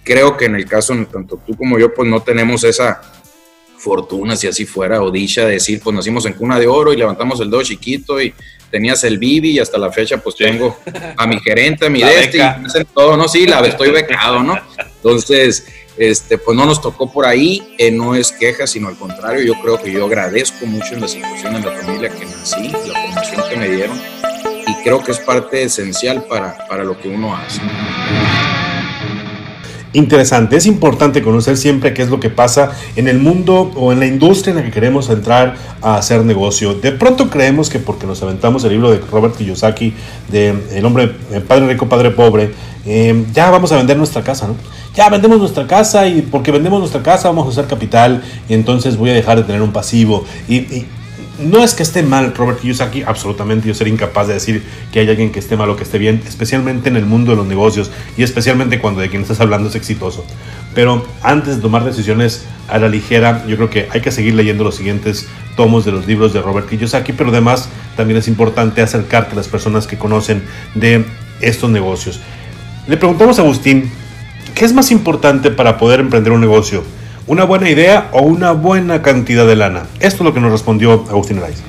Creo 0.03 0.36
que 0.36 0.45
en 0.45 0.55
el 0.55 0.65
caso, 0.65 0.93
tanto 1.12 1.39
tú 1.45 1.55
como 1.55 1.79
yo, 1.79 1.93
pues 1.93 2.07
no 2.10 2.22
tenemos 2.22 2.63
esa 2.63 3.01
fortuna, 3.83 4.36
si 4.36 4.48
así 4.48 4.65
fuera, 4.65 5.01
o 5.01 5.12
dicha 5.12 5.45
de 5.45 5.53
decir, 5.53 5.81
pues 5.83 5.95
nacimos 5.95 6.25
en 6.25 6.33
cuna 6.33 6.57
de 6.57 6.67
oro 6.67 6.93
y 6.93 6.98
levantamos 6.98 7.39
el 7.41 7.51
dedo 7.51 7.62
chiquito 7.63 8.22
y 8.22 8.33
tenías 8.72 9.03
el 9.03 9.17
Bibi 9.17 9.51
y 9.51 9.60
hasta 9.60 9.77
la 9.77 9.91
fecha 9.91 10.17
pues 10.17 10.36
tengo 10.36 10.77
a 11.17 11.27
mi 11.27 11.39
gerente, 11.39 11.86
a 11.86 11.89
mi 11.89 12.01
desti, 12.01 12.39
todo, 12.93 13.17
¿no? 13.17 13.27
Sí, 13.27 13.45
la 13.45 13.60
estoy 13.60 13.91
becado, 13.91 14.41
¿no? 14.41 14.57
Entonces, 14.95 15.67
este, 15.98 16.38
pues 16.38 16.57
no 16.57 16.65
nos 16.65 16.81
tocó 16.81 17.12
por 17.12 17.25
ahí, 17.25 17.75
eh, 17.77 17.91
no 17.91 18.15
es 18.15 18.31
queja, 18.31 18.65
sino 18.65 18.88
al 18.88 18.98
contrario, 18.98 19.43
yo 19.43 19.62
creo 19.62 19.81
que 19.81 19.91
yo 19.91 20.05
agradezco 20.05 20.65
mucho 20.65 20.95
en 20.95 21.01
la 21.01 21.07
situación 21.07 21.55
en 21.55 21.65
la 21.65 21.72
familia 21.72 22.10
que 22.10 22.25
nací, 22.25 22.69
la 22.69 23.00
formación 23.00 23.43
que 23.50 23.57
me 23.57 23.69
dieron, 23.69 24.01
y 24.65 24.83
creo 24.83 25.03
que 25.03 25.12
es 25.12 25.19
parte 25.19 25.63
esencial 25.63 26.24
para, 26.24 26.57
para 26.67 26.83
lo 26.83 27.00
que 27.00 27.10
uno 27.10 27.36
hace 27.36 27.62
interesante. 29.93 30.57
Es 30.57 30.65
importante 30.65 31.21
conocer 31.21 31.57
siempre 31.57 31.93
qué 31.93 32.01
es 32.01 32.09
lo 32.09 32.19
que 32.19 32.29
pasa 32.29 32.71
en 32.95 33.07
el 33.07 33.19
mundo 33.19 33.71
o 33.75 33.91
en 33.91 34.00
la 34.00 34.05
industria 34.05 34.51
en 34.51 34.57
la 34.57 34.63
que 34.63 34.71
queremos 34.71 35.09
entrar 35.09 35.55
a 35.81 35.95
hacer 35.95 36.23
negocio. 36.25 36.73
De 36.73 36.91
pronto 36.91 37.29
creemos 37.29 37.69
que 37.69 37.79
porque 37.79 38.05
nos 38.05 38.21
aventamos 38.21 38.63
el 38.63 38.71
libro 38.71 38.91
de 38.91 39.00
Robert 39.00 39.35
Kiyosaki, 39.35 39.93
de 40.31 40.55
El 40.71 40.85
hombre, 40.85 41.09
padre 41.47 41.67
rico, 41.67 41.88
padre 41.88 42.12
pobre, 42.12 42.51
eh, 42.85 43.25
ya 43.33 43.50
vamos 43.50 43.71
a 43.71 43.77
vender 43.77 43.97
nuestra 43.97 44.23
casa, 44.23 44.47
¿no? 44.47 44.55
Ya 44.95 45.09
vendemos 45.09 45.39
nuestra 45.39 45.65
casa 45.65 46.07
y 46.07 46.21
porque 46.21 46.51
vendemos 46.51 46.79
nuestra 46.79 47.01
casa 47.01 47.29
vamos 47.29 47.45
a 47.45 47.50
usar 47.50 47.67
capital 47.67 48.21
y 48.47 48.53
entonces 48.53 48.97
voy 48.97 49.09
a 49.09 49.13
dejar 49.13 49.38
de 49.38 49.43
tener 49.43 49.62
un 49.62 49.71
pasivo. 49.71 50.25
y 50.47 50.85
no 51.43 51.63
es 51.63 51.73
que 51.73 51.83
esté 51.83 52.03
mal 52.03 52.33
Robert 52.35 52.59
Kiyosaki, 52.59 53.03
absolutamente 53.03 53.67
yo 53.67 53.73
sería 53.73 53.93
incapaz 53.93 54.27
de 54.27 54.35
decir 54.35 54.63
que 54.91 55.00
hay 55.00 55.09
alguien 55.09 55.31
que 55.31 55.39
esté 55.39 55.57
mal 55.57 55.69
o 55.69 55.75
que 55.75 55.83
esté 55.83 55.97
bien, 55.97 56.21
especialmente 56.27 56.89
en 56.89 56.95
el 56.95 57.05
mundo 57.05 57.31
de 57.31 57.38
los 57.38 57.45
negocios 57.45 57.91
y 58.17 58.23
especialmente 58.23 58.79
cuando 58.79 59.01
de 59.01 59.09
quien 59.09 59.21
estás 59.21 59.39
hablando 59.39 59.69
es 59.69 59.75
exitoso. 59.75 60.25
Pero 60.73 61.05
antes 61.21 61.57
de 61.57 61.62
tomar 61.62 61.83
decisiones 61.83 62.45
a 62.67 62.77
la 62.77 62.89
ligera, 62.89 63.45
yo 63.47 63.55
creo 63.57 63.69
que 63.69 63.88
hay 63.91 64.01
que 64.01 64.12
seguir 64.12 64.33
leyendo 64.33 64.63
los 64.63 64.75
siguientes 64.75 65.27
tomos 65.55 65.85
de 65.85 65.91
los 65.91 66.07
libros 66.07 66.33
de 66.33 66.41
Robert 66.41 66.67
Kiyosaki, 66.67 67.13
pero 67.13 67.29
además 67.29 67.69
también 67.95 68.17
es 68.17 68.27
importante 68.27 68.81
acercarte 68.81 69.33
a 69.33 69.35
las 69.35 69.47
personas 69.47 69.85
que 69.85 69.97
conocen 69.97 70.43
de 70.73 71.05
estos 71.41 71.69
negocios. 71.69 72.19
Le 72.88 72.97
preguntamos 72.97 73.39
a 73.39 73.43
Agustín, 73.43 73.91
¿qué 74.55 74.65
es 74.65 74.73
más 74.73 74.91
importante 74.91 75.51
para 75.51 75.77
poder 75.77 76.00
emprender 76.00 76.33
un 76.33 76.41
negocio? 76.41 76.83
¿Una 77.25 77.45
buena 77.45 77.69
idea 77.69 78.09
o 78.11 78.21
una 78.21 78.51
buena 78.51 79.01
cantidad 79.01 79.47
de 79.47 79.55
lana? 79.55 79.87
Esto 80.01 80.17
es 80.17 80.21
lo 80.21 80.33
que 80.33 80.41
nos 80.41 80.51
respondió 80.51 81.05
Agustín 81.09 81.37
Araiz. 81.37 81.63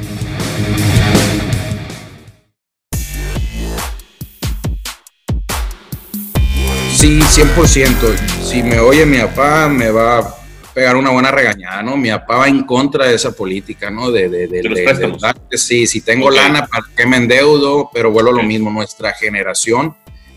Sí, 6.92 7.20
100%. 7.20 8.16
Si 8.42 8.64
me 8.64 8.80
oye 8.80 9.06
mi 9.06 9.18
papá, 9.18 9.68
me 9.68 9.90
va 9.90 10.18
a 10.18 10.34
pegar 10.74 10.96
una 10.96 11.10
buena 11.10 11.30
regañada, 11.30 11.84
¿no? 11.84 11.96
Mi 11.96 12.10
papá 12.10 12.38
va 12.38 12.48
en 12.48 12.64
contra 12.64 13.06
de 13.06 13.14
esa 13.14 13.30
política, 13.30 13.92
¿no? 13.92 14.10
De, 14.10 14.28
de, 14.28 14.48
de, 14.48 14.60
de 14.60 15.56
sí, 15.56 15.86
si 15.86 16.00
tengo 16.00 16.32
lana, 16.32 16.66
¿para 16.66 16.84
qué 16.96 17.06
me 17.06 17.16
endeudo? 17.16 17.90
Pero 17.94 18.10
vuelvo 18.10 18.30
a 18.30 18.34
lo 18.34 18.42
mismo, 18.42 18.72
nuestra 18.72 19.12
generación, 19.12 19.94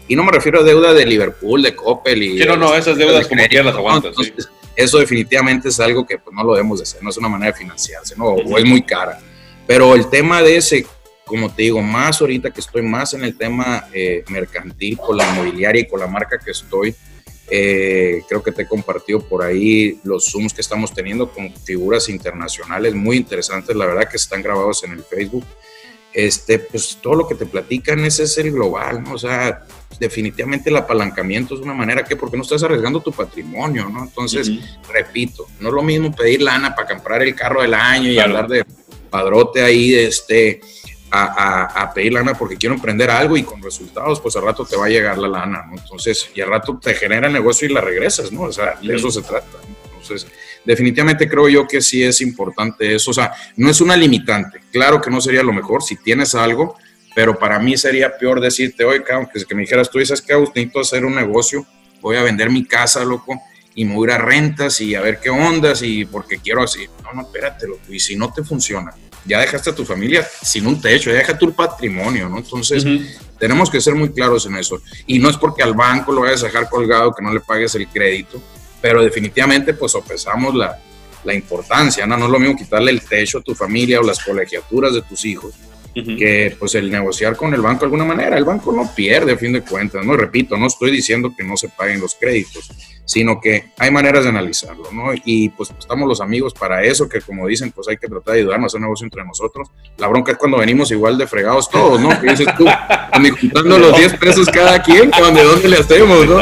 y 0.07 0.15
no 0.15 0.23
me 0.23 0.31
refiero 0.31 0.59
a 0.59 0.63
deuda 0.63 0.93
de 0.93 1.07
Liverpool, 1.07 1.63
de 1.63 1.75
Coppel 1.75 2.21
y... 2.21 2.45
no, 2.45 2.55
no, 2.55 2.75
esas 2.75 2.97
deudas 2.97 3.27
como 3.27 3.43
quieras 3.47 3.65
las 3.65 3.75
aguantas, 3.75 4.15
sí 4.15 4.31
eso 4.77 4.99
definitivamente 4.99 5.69
es 5.69 5.79
algo 5.79 6.05
que 6.05 6.19
pues, 6.19 6.33
no 6.35 6.43
lo 6.43 6.53
debemos 6.53 6.77
de 6.77 6.83
hacer, 6.83 7.03
no 7.03 7.09
es 7.09 7.17
una 7.17 7.27
manera 7.27 7.51
de 7.51 7.57
financiarse, 7.57 8.15
¿no? 8.15 8.25
o 8.25 8.57
es 8.59 8.63
muy 8.63 8.83
cara. 8.83 9.19
Pero 9.65 9.95
el 9.95 10.07
tema 10.07 10.43
de 10.43 10.55
ese, 10.55 10.85
como 11.25 11.51
te 11.51 11.63
digo, 11.63 11.81
más 11.81 12.21
ahorita 12.21 12.51
que 12.51 12.61
estoy 12.61 12.83
más 12.83 13.15
en 13.15 13.23
el 13.23 13.35
tema 13.35 13.87
eh, 13.91 14.23
mercantil 14.29 14.97
con 14.97 15.17
la 15.17 15.27
inmobiliaria 15.31 15.81
y 15.81 15.87
con 15.87 15.99
la 15.99 16.05
marca 16.05 16.37
que 16.37 16.51
estoy, 16.51 16.95
eh, 17.49 18.21
creo 18.29 18.43
que 18.43 18.51
te 18.51 18.61
he 18.61 18.67
compartido 18.67 19.19
por 19.19 19.43
ahí 19.43 19.99
los 20.03 20.25
Zooms 20.31 20.53
que 20.53 20.61
estamos 20.61 20.93
teniendo 20.93 21.31
con 21.31 21.51
figuras 21.55 22.07
internacionales 22.07 22.93
muy 22.93 23.17
interesantes, 23.17 23.75
la 23.75 23.87
verdad 23.87 24.07
que 24.07 24.17
están 24.17 24.43
grabados 24.43 24.83
en 24.83 24.91
el 24.91 25.03
Facebook. 25.03 25.45
Este, 26.17 26.57
pues 26.57 26.97
todo 26.99 27.13
lo 27.13 27.27
que 27.27 27.35
te 27.35 27.45
platican 27.45 28.03
ese 28.03 28.23
es 28.23 28.35
el 28.39 28.51
global, 28.51 29.03
¿no? 29.03 29.13
O 29.13 29.17
sea, 29.19 29.67
definitivamente 29.99 30.71
el 30.71 30.77
apalancamiento 30.77 31.53
es 31.53 31.61
una 31.61 31.75
manera 31.75 32.03
que, 32.03 32.15
porque 32.15 32.35
no 32.35 32.41
estás 32.41 32.63
arriesgando 32.63 33.01
tu 33.01 33.11
patrimonio, 33.11 33.87
¿no? 33.87 34.01
Entonces, 34.01 34.51
repito, 34.91 35.45
no 35.59 35.67
es 35.67 35.73
lo 35.75 35.83
mismo 35.83 36.11
pedir 36.11 36.41
lana 36.41 36.73
para 36.73 36.95
comprar 36.95 37.21
el 37.21 37.35
carro 37.35 37.61
del 37.61 37.75
año 37.75 38.09
y 38.09 38.17
hablar 38.17 38.47
de 38.47 38.65
padrote 39.11 39.61
ahí, 39.61 39.93
este, 39.93 40.59
a, 41.11 41.83
a, 41.83 41.93
pedir 41.93 42.13
lana 42.13 42.33
porque 42.33 42.57
quiero 42.57 42.73
emprender 42.73 43.11
algo 43.11 43.37
y 43.37 43.43
con 43.43 43.61
resultados, 43.61 44.19
pues 44.19 44.35
al 44.37 44.41
rato 44.41 44.65
te 44.65 44.75
va 44.75 44.87
a 44.87 44.89
llegar 44.89 45.19
la 45.19 45.27
lana, 45.27 45.67
¿no? 45.69 45.77
Entonces, 45.77 46.31
y 46.33 46.41
al 46.41 46.49
rato 46.49 46.79
te 46.81 46.95
genera 46.95 47.27
el 47.27 47.33
negocio 47.33 47.69
y 47.69 47.73
la 47.73 47.81
regresas, 47.81 48.31
¿no? 48.31 48.41
O 48.41 48.51
sea, 48.51 48.79
de 48.81 48.95
eso 48.95 49.11
se 49.11 49.21
trata. 49.21 49.59
Entonces, 49.85 50.25
definitivamente 50.67 51.29
creo 51.29 51.47
yo 51.47 51.65
que 51.65 51.81
sí 51.81 52.03
es 52.03 52.19
importante 52.19 52.93
eso. 52.93 53.11
O 53.11 53.13
sea, 53.13 53.31
no 53.55 53.69
es 53.69 53.79
una 53.79 53.95
limitante. 53.95 54.59
Claro 54.71 55.01
que 55.01 55.09
no 55.09 55.21
sería 55.21 55.41
lo 55.41 55.53
mejor 55.53 55.81
si 55.81 55.95
tienes 55.95 56.35
algo, 56.35 56.75
pero 57.15 57.39
para 57.39 57.57
mí 57.57 57.77
sería 57.77 58.17
peor 58.17 58.41
decirte, 58.41 58.83
oye, 58.83 59.01
que, 59.01 59.45
que 59.45 59.55
me 59.55 59.61
dijeras, 59.61 59.89
tú 59.89 59.97
dices 59.97 60.21
que 60.21 60.35
necesito 60.35 60.81
hacer 60.81 61.05
un 61.05 61.15
negocio, 61.15 61.65
voy 62.01 62.17
a 62.17 62.21
vender 62.21 62.49
mi 62.49 62.65
casa, 62.65 63.03
loco, 63.05 63.41
y 63.75 63.85
me 63.85 63.95
voy 63.95 64.09
a 64.09 64.15
ir 64.15 64.19
a 64.19 64.23
rentas 64.23 64.81
y 64.81 64.93
a 64.93 65.01
ver 65.01 65.19
qué 65.21 65.29
ondas 65.29 65.81
y 65.83 66.03
porque 66.03 66.37
quiero 66.37 66.63
así. 66.63 66.85
No, 67.01 67.13
no, 67.13 67.21
espérate, 67.21 67.65
loco, 67.65 67.81
y 67.89 67.99
si 67.99 68.17
no 68.17 68.33
te 68.33 68.43
funciona, 68.43 68.93
ya 69.25 69.39
dejaste 69.39 69.69
a 69.69 69.75
tu 69.75 69.85
familia 69.85 70.27
sin 70.41 70.67
un 70.67 70.81
techo, 70.81 71.09
ya 71.11 71.17
deja 71.17 71.37
tu 71.37 71.53
patrimonio, 71.53 72.27
¿no? 72.27 72.39
Entonces, 72.39 72.85
tenemos 73.39 73.69
que 73.69 73.79
ser 73.79 73.95
muy 73.95 74.09
claros 74.09 74.45
en 74.45 74.57
eso. 74.57 74.81
Y 75.05 75.19
no 75.19 75.29
es 75.29 75.37
porque 75.37 75.63
al 75.63 75.73
banco 75.73 76.11
lo 76.11 76.21
vayas 76.21 76.43
a 76.43 76.47
dejar 76.47 76.69
colgado, 76.69 77.13
que 77.13 77.23
no 77.23 77.33
le 77.33 77.39
pagues 77.39 77.73
el 77.75 77.87
crédito, 77.87 78.41
pero 78.81 79.03
definitivamente, 79.03 79.73
pues, 79.73 79.91
sopesamos 79.91 80.55
la, 80.55 80.79
la 81.23 81.33
importancia, 81.33 82.05
¿no? 82.05 82.17
No 82.17 82.25
es 82.25 82.31
lo 82.31 82.39
mismo 82.39 82.55
quitarle 82.55 82.91
el 82.91 83.01
techo 83.01 83.39
a 83.39 83.41
tu 83.41 83.55
familia 83.55 83.99
o 83.99 84.03
las 84.03 84.23
colegiaturas 84.23 84.93
de 84.93 85.01
tus 85.01 85.25
hijos 85.25 85.53
que 86.03 86.55
pues 86.59 86.75
el 86.75 86.91
negociar 86.91 87.35
con 87.35 87.53
el 87.53 87.61
banco 87.61 87.81
de 87.81 87.85
alguna 87.85 88.05
manera, 88.05 88.37
el 88.37 88.45
banco 88.45 88.71
no 88.71 88.91
pierde 88.93 89.33
a 89.33 89.37
fin 89.37 89.53
de 89.53 89.61
cuentas, 89.61 90.05
no 90.05 90.15
repito, 90.15 90.57
no 90.57 90.67
estoy 90.67 90.91
diciendo 90.91 91.33
que 91.35 91.43
no 91.43 91.57
se 91.57 91.69
paguen 91.69 91.99
los 91.99 92.15
créditos, 92.15 92.69
sino 93.05 93.39
que 93.39 93.71
hay 93.77 93.89
maneras 93.89 94.23
de 94.23 94.29
analizarlo, 94.29 94.91
¿no? 94.91 95.11
Y 95.25 95.49
pues 95.49 95.73
estamos 95.77 96.07
los 96.07 96.21
amigos 96.21 96.53
para 96.53 96.83
eso, 96.83 97.07
que 97.09 97.21
como 97.21 97.47
dicen, 97.47 97.71
pues 97.71 97.87
hay 97.87 97.97
que 97.97 98.07
tratar 98.07 98.35
de 98.35 98.41
ayudarnos 98.41 98.65
a 98.65 98.67
hacer 98.67 98.81
negocio 98.81 99.05
entre 99.05 99.23
nosotros. 99.23 99.69
La 99.97 100.07
bronca 100.07 100.33
es 100.33 100.37
cuando 100.37 100.57
venimos 100.57 100.91
igual 100.91 101.17
de 101.17 101.25
fregados 101.25 101.69
todos, 101.69 101.99
¿no? 101.99 102.09
Que 102.21 102.29
dices 102.31 102.47
tú, 102.57 102.65
juntando 103.41 103.79
los 103.79 103.97
10 103.97 104.17
pesos 104.17 104.47
cada 104.47 104.81
quien, 104.81 105.09
¿de 105.09 105.43
dónde 105.43 105.67
le 105.67 105.77
hacemos, 105.77 106.25
no? 106.27 106.37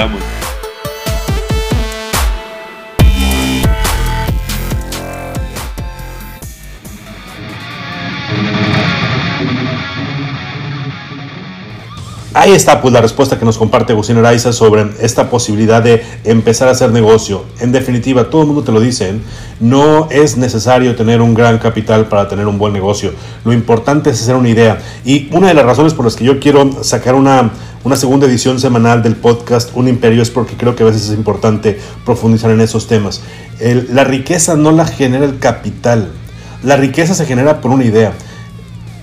Ahí 12.38 12.52
está 12.52 12.82
pues 12.82 12.94
la 12.94 13.00
respuesta 13.00 13.40
que 13.40 13.46
nos 13.46 13.58
comparte 13.58 13.94
Agustín 13.94 14.18
Araiza 14.18 14.52
sobre 14.52 14.86
esta 15.00 15.30
posibilidad 15.30 15.82
de 15.82 16.04
empezar 16.26 16.68
a 16.68 16.72
hacer 16.72 16.92
negocio. 16.92 17.46
En 17.62 17.72
definitiva, 17.72 18.30
todo 18.30 18.42
el 18.42 18.48
mundo 18.48 18.62
te 18.62 18.74
lo 18.74 18.82
dice, 18.82 19.12
¿eh? 19.12 19.20
no 19.62 20.10
es 20.12 20.36
necesario 20.36 20.98
tener 20.98 21.22
un 21.22 21.34
gran 21.34 21.60
capital 21.60 22.10
para 22.10 22.28
tener 22.28 22.46
un 22.48 22.58
buen 22.58 22.74
negocio. 22.74 23.14
Lo 23.46 23.54
importante 23.54 24.10
es 24.10 24.22
hacer 24.22 24.36
una 24.36 24.50
idea. 24.50 24.80
Y 25.06 25.30
una 25.32 25.48
de 25.48 25.54
las 25.54 25.66
razones 25.66 25.94
por 25.94 26.04
las 26.04 26.18
que 26.18 26.26
yo 26.26 26.42
quiero 26.42 26.84
sacar 26.84 27.16
una 27.16 27.52
una 27.86 27.96
segunda 27.96 28.26
edición 28.26 28.60
semanal 28.60 29.02
del 29.02 29.16
podcast 29.16 29.70
Un 29.74 29.88
Imperio 29.88 30.22
es 30.22 30.32
porque 30.32 30.58
creo 30.58 30.76
que 30.76 30.84
a 30.84 30.88
veces 30.88 31.08
es 31.08 31.16
importante 31.16 31.80
profundizar 32.04 32.52
en 32.52 32.60
esos 32.60 32.88
temas. 32.88 33.22
la 33.60 34.04
riqueza 34.04 34.56
no 34.56 34.74
la 34.74 34.86
genera 34.86 35.24
el 35.24 35.40
capital, 35.40 36.10
la 36.64 36.76
riqueza 36.76 37.14
se 37.14 37.26
genera 37.26 37.62
por 37.62 37.72
una 37.72 37.86
idea. 37.86 38.12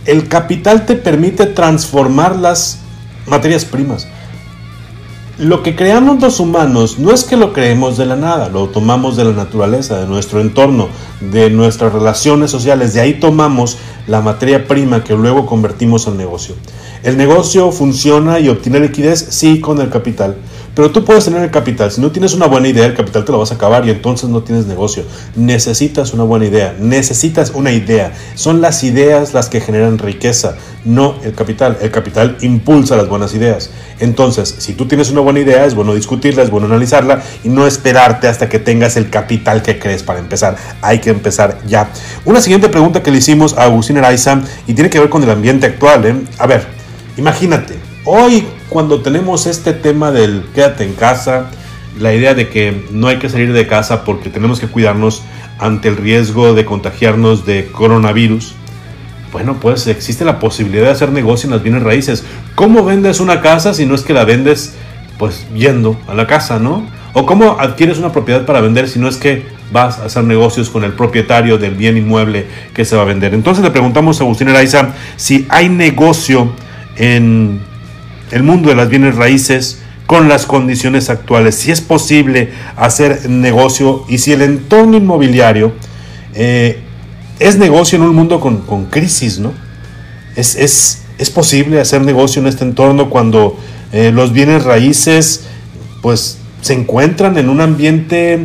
El 0.05 0.29
capital 0.29 0.85
te 0.85 0.97
permite 0.97 1.47
transformar 1.47 2.37
las 2.37 2.83
materias 3.33 3.65
primas. 3.65 4.07
Lo 5.39 5.63
que 5.63 5.75
creamos 5.75 6.21
los 6.21 6.39
humanos 6.39 6.99
no 6.99 7.15
es 7.15 7.25
que 7.25 7.39
lo 7.39 7.55
creemos 7.55 7.97
de 7.97 8.05
la 8.05 8.15
nada, 8.15 8.51
lo 8.51 8.69
tomamos 8.69 9.17
de 9.17 9.25
la 9.25 9.33
naturaleza, 9.33 9.99
de 9.99 10.07
nuestro 10.07 10.43
entorno, 10.43 10.89
de 11.33 11.49
nuestras 11.49 11.95
relaciones 11.95 12.51
sociales, 12.51 12.93
de 12.93 13.01
ahí 13.01 13.15
tomamos 13.15 13.79
la 14.07 14.21
materia 14.21 14.69
prima 14.69 15.03
que 15.03 15.15
luego 15.15 15.47
convertimos 15.47 16.07
en 16.07 16.19
negocio. 16.19 16.55
El 17.03 17.17
negocio 17.17 17.73
funciona 17.73 18.39
y 18.39 18.51
obtiene 18.51 18.81
liquidez, 18.81 19.29
sí, 19.31 19.61
con 19.61 19.81
el 19.81 19.89
capital. 19.89 20.37
Pero 20.75 20.91
tú 20.91 21.05
puedes 21.05 21.25
tener 21.25 21.43
el 21.43 21.51
capital. 21.51 21.91
Si 21.91 22.01
no 22.01 22.11
tienes 22.11 22.35
una 22.35 22.47
buena 22.47 22.69
idea, 22.69 22.87
el 22.87 22.95
capital 22.95 23.25
te 23.25 23.33
lo 23.33 23.39
vas 23.39 23.53
a 23.53 23.57
acabar 23.57 23.87
y 23.87 23.91
entonces 23.91 24.31
no 24.31 24.43
tienes 24.43 24.67
negocio. 24.67 25.05
Necesitas 25.37 26.15
una 26.15 26.25
buena 26.25 26.47
idea. 26.47 26.75
Necesitas 26.79 27.51
una 27.55 27.73
idea. 27.73 28.13
Son 28.35 28.61
las 28.61 28.83
ideas 28.85 29.35
las 29.35 29.49
que 29.49 29.61
generan 29.61 29.99
riqueza, 29.99 30.57
no 30.85 31.17
el 31.23 31.35
capital. 31.35 31.79
El 31.81 31.91
capital 31.91 32.37
impulsa 32.41 32.97
las 32.97 33.09
buenas 33.09 33.35
ideas. 33.35 33.71
Entonces, 34.01 34.55
si 34.59 34.73
tú 34.75 34.87
tienes 34.87 35.11
una 35.11 35.21
buena 35.21 35.41
idea, 35.41 35.65
es 35.67 35.75
bueno 35.75 35.95
discutirla, 35.95 36.43
es 36.43 36.51
bueno 36.51 36.67
analizarla 36.67 37.23
y 37.45 37.49
no 37.49 37.67
esperarte 37.67 38.29
hasta 38.29 38.49
que 38.49 38.59
tengas 38.59 38.97
el 38.97 39.11
capital 39.11 39.63
que 39.63 39.79
crees 39.79 40.03
para 40.03 40.19
empezar. 40.19 40.57
Hay 40.81 41.01
que 41.01 41.11
empezar 41.11 41.59
ya. 41.67 41.91
Una 42.25 42.41
siguiente 42.41 42.69
pregunta 42.69 43.03
que 43.03 43.11
le 43.11 43.19
hicimos 43.19 43.57
a 43.59 43.65
Agustín 43.65 43.99
Araiza 43.99 44.41
y 44.67 44.75
tiene 44.75 44.91
que 44.91 44.99
ver 44.99 45.11
con 45.11 45.23
el 45.23 45.31
ambiente 45.31 45.67
actual. 45.67 46.07
¿eh? 46.07 46.15
A 46.39 46.47
ver, 46.47 46.83
Imagínate, 47.19 47.75
hoy 48.07 48.47
cuando 48.73 49.03
tenemos 49.03 49.47
este 49.47 49.75
tema 49.75 50.13
del 50.13 50.45
quédate 50.55 50.85
en 50.85 50.95
casa, 50.95 51.51
la 52.01 52.15
idea 52.15 52.33
de 52.33 52.49
que 52.49 52.87
no 52.91 53.07
hay 53.09 53.19
que 53.19 53.29
salir 53.29 53.53
de 53.53 53.67
casa 53.67 54.03
porque 54.03 54.31
tenemos 54.31 54.61
que 54.61 54.67
cuidarnos 54.67 55.23
ante 55.59 55.89
el 55.89 55.99
riesgo 55.99 56.55
de 56.55 56.65
contagiarnos 56.65 57.45
de 57.45 57.67
coronavirus, 57.67 58.55
bueno, 59.31 59.59
pues 59.61 59.87
existe 59.89 60.25
la 60.25 60.39
posibilidad 60.39 60.85
de 60.85 60.91
hacer 60.91 61.13
negocio 61.13 61.49
en 61.49 61.53
las 61.53 61.63
bienes 61.63 61.83
raíces. 61.83 62.25
¿Cómo 62.55 62.83
vendes 62.83 63.21
una 63.21 63.43
casa 63.43 63.75
si 63.75 63.85
no 63.85 63.95
es 63.95 64.03
que 64.03 64.15
la 64.15 64.25
vendes 64.25 64.75
pues 65.19 65.47
yendo 65.55 65.99
a 66.09 66.15
la 66.15 66.27
casa, 66.27 66.59
¿no? 66.59 66.87
O 67.13 67.27
cómo 67.27 67.59
adquieres 67.61 67.99
una 67.99 68.11
propiedad 68.11 68.47
para 68.47 68.63
vender 68.63 68.89
si 68.89 68.99
no 68.99 69.07
es 69.07 69.19
que 69.19 69.45
vas 69.71 69.99
a 69.99 70.07
hacer 70.07 70.25
negocios 70.25 70.71
con 70.71 70.83
el 70.85 70.95
propietario 70.95 71.59
del 71.59 71.75
bien 71.75 71.99
inmueble 71.99 72.47
que 72.73 72.87
se 72.87 72.97
va 72.97 73.03
a 73.03 73.05
vender. 73.05 73.35
Entonces 73.35 73.63
le 73.63 73.71
preguntamos 73.71 74.19
a 74.21 74.25
Agustín 74.25 74.49
Araiza 74.49 74.95
si 75.17 75.47
hay 75.51 75.69
negocio 75.69 76.53
en 76.97 77.72
el 78.33 78.43
mundo 78.43 78.71
de 78.71 78.75
las 78.75 78.89
bienes 78.89 79.15
raíces 79.15 79.79
con 80.07 80.29
las 80.29 80.47
condiciones 80.47 81.11
actuales, 81.11 81.55
si 81.55 81.71
es 81.71 81.81
posible 81.81 82.51
hacer 82.77 83.29
negocio 83.31 84.05
y 84.09 84.19
si 84.19 84.33
el 84.33 84.43
entorno 84.43 84.97
inmobiliario 84.97 85.73
eh, 86.35 86.81
es 87.39 87.57
negocio 87.57 87.97
en 87.97 88.05
un 88.05 88.15
mundo 88.15 88.41
con, 88.41 88.87
crisis, 88.87 89.39
¿no? 89.39 89.53
Es, 90.35 90.57
es, 90.57 90.99
posible 91.31 91.81
hacer 91.81 92.03
negocio 92.03 92.43
en 92.43 92.49
este 92.49 92.65
entorno 92.65 93.09
cuando 93.09 93.57
eh, 93.93 94.11
los 94.13 94.33
bienes 94.33 94.65
raíces 94.65 95.45
pues 96.03 96.39
se 96.63 96.73
encuentran 96.73 97.39
en 97.39 97.49
un 97.49 97.61
ambiente 97.61 98.45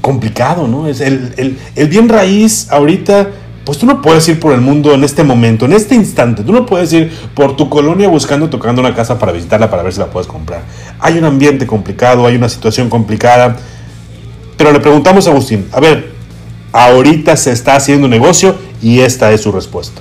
complicado, 0.00 0.66
¿no? 0.66 0.88
Es 0.88 1.00
el, 1.00 1.34
el, 1.36 1.58
el 1.76 1.88
bien 1.88 2.08
raíz 2.08 2.68
ahorita 2.70 3.30
pues 3.64 3.78
tú 3.78 3.86
no 3.86 4.02
puedes 4.02 4.28
ir 4.28 4.38
por 4.38 4.52
el 4.52 4.60
mundo 4.60 4.92
en 4.92 5.04
este 5.04 5.24
momento, 5.24 5.64
en 5.64 5.72
este 5.72 5.94
instante. 5.94 6.42
Tú 6.42 6.52
no 6.52 6.66
puedes 6.66 6.92
ir 6.92 7.10
por 7.34 7.56
tu 7.56 7.68
colonia 7.68 8.08
buscando, 8.08 8.50
tocando 8.50 8.80
una 8.80 8.94
casa 8.94 9.18
para 9.18 9.32
visitarla, 9.32 9.70
para 9.70 9.82
ver 9.82 9.92
si 9.92 10.00
la 10.00 10.06
puedes 10.06 10.26
comprar. 10.26 10.62
Hay 11.00 11.16
un 11.18 11.24
ambiente 11.24 11.66
complicado, 11.66 12.26
hay 12.26 12.36
una 12.36 12.48
situación 12.48 12.90
complicada. 12.90 13.56
Pero 14.56 14.72
le 14.72 14.80
preguntamos 14.80 15.26
a 15.26 15.30
Agustín, 15.30 15.66
a 15.72 15.80
ver, 15.80 16.12
ahorita 16.72 17.36
se 17.36 17.52
está 17.52 17.76
haciendo 17.76 18.06
negocio 18.06 18.54
y 18.82 19.00
esta 19.00 19.32
es 19.32 19.40
su 19.40 19.50
respuesta. 19.50 20.00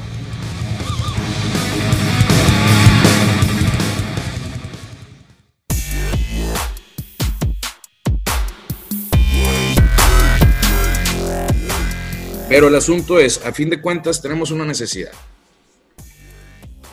Pero 12.50 12.68
el 12.68 12.76
asunto 12.76 13.20
es, 13.20 13.44
a 13.46 13.54
fin 13.54 13.70
de 13.70 13.82
cuentas, 13.82 14.22
tenemos 14.22 14.52
una 14.52 14.66
necesidad. 14.66 15.12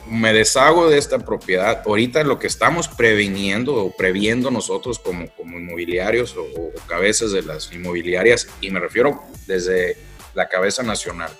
Me 0.09 0.33
deshago 0.33 0.89
de 0.89 0.99
esta 0.99 1.19
propiedad. 1.19 1.83
Ahorita 1.85 2.25
lo 2.25 2.39
que 2.39 2.47
estamos 2.47 2.89
previniendo 2.89 3.75
o 3.75 3.91
previendo 3.95 4.51
nosotros 4.51 4.99
como, 4.99 5.29
como 5.35 5.59
inmobiliarios 5.59 6.37
o, 6.37 6.73
cabezas 6.87 7.33
de 7.33 7.43
las 7.43 7.73
inmobiliarias, 7.73 8.49
y 8.61 8.71
me 8.71 8.81
refiero 8.81 9.23
desde 9.47 9.97
la 10.35 10.49
cabeza 10.49 10.83
nacional. 10.83 11.31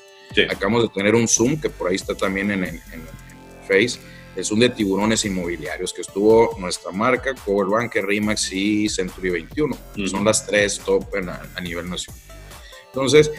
Acabamos 0.49 0.83
de 0.83 0.89
tener 0.91 1.15
un 1.15 1.27
Zoom, 1.27 1.61
que 1.61 1.71
por 1.71 1.89
ahí 1.89 1.97
está 1.97 2.15
también 2.15 2.51
en, 2.51 2.65
en, 2.65 2.81
Face, 3.67 4.01
el 4.35 4.45
Zoom 4.45 4.61
de 4.61 4.71
tiburones 4.71 5.25
inmobiliarios, 5.25 5.93
que 5.93 6.01
estuvo 6.01 6.57
nuestra 6.59 6.91
marca, 6.91 7.35
Bank, 7.47 7.95
Remax 7.95 8.53
y 8.53 8.89
Century 8.89 9.31
21. 9.31 9.77
Son 10.09 10.25
las 10.25 10.47
tres 10.47 10.81
top 10.85 11.05
a 11.55 11.61
nivel 11.61 11.89
nacional. 11.89 12.21
Entonces, 12.93 13.31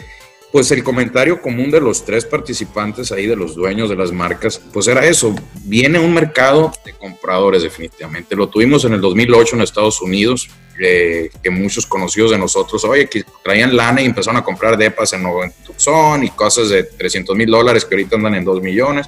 pues 0.52 0.70
el 0.70 0.84
comentario 0.84 1.40
común 1.40 1.70
de 1.70 1.80
los 1.80 2.04
tres 2.04 2.26
participantes 2.26 3.10
ahí, 3.10 3.26
de 3.26 3.34
los 3.34 3.54
dueños 3.54 3.88
de 3.88 3.96
las 3.96 4.12
marcas, 4.12 4.60
pues 4.70 4.86
era 4.86 5.06
eso, 5.06 5.34
viene 5.64 5.98
un 5.98 6.12
mercado 6.12 6.70
de 6.84 6.92
compradores 6.92 7.62
definitivamente. 7.62 8.36
Lo 8.36 8.48
tuvimos 8.48 8.84
en 8.84 8.92
el 8.92 9.00
2008 9.00 9.56
en 9.56 9.62
Estados 9.62 10.02
Unidos, 10.02 10.50
eh, 10.78 11.30
que 11.42 11.48
muchos 11.48 11.86
conocidos 11.86 12.32
de 12.32 12.38
nosotros, 12.38 12.84
oye, 12.84 13.08
que 13.08 13.24
traían 13.42 13.74
lana 13.74 14.02
y 14.02 14.04
empezaron 14.04 14.38
a 14.38 14.44
comprar 14.44 14.76
depas 14.76 15.14
en 15.14 15.24
Tucson 15.64 16.22
y 16.22 16.30
cosas 16.30 16.68
de 16.68 16.84
300 16.84 17.34
mil 17.34 17.50
dólares 17.50 17.86
que 17.86 17.94
ahorita 17.94 18.16
andan 18.16 18.34
en 18.34 18.44
2 18.44 18.60
millones. 18.60 19.06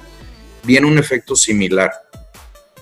Viene 0.63 0.87
un 0.87 0.97
efecto 0.97 1.35
similar, 1.35 1.91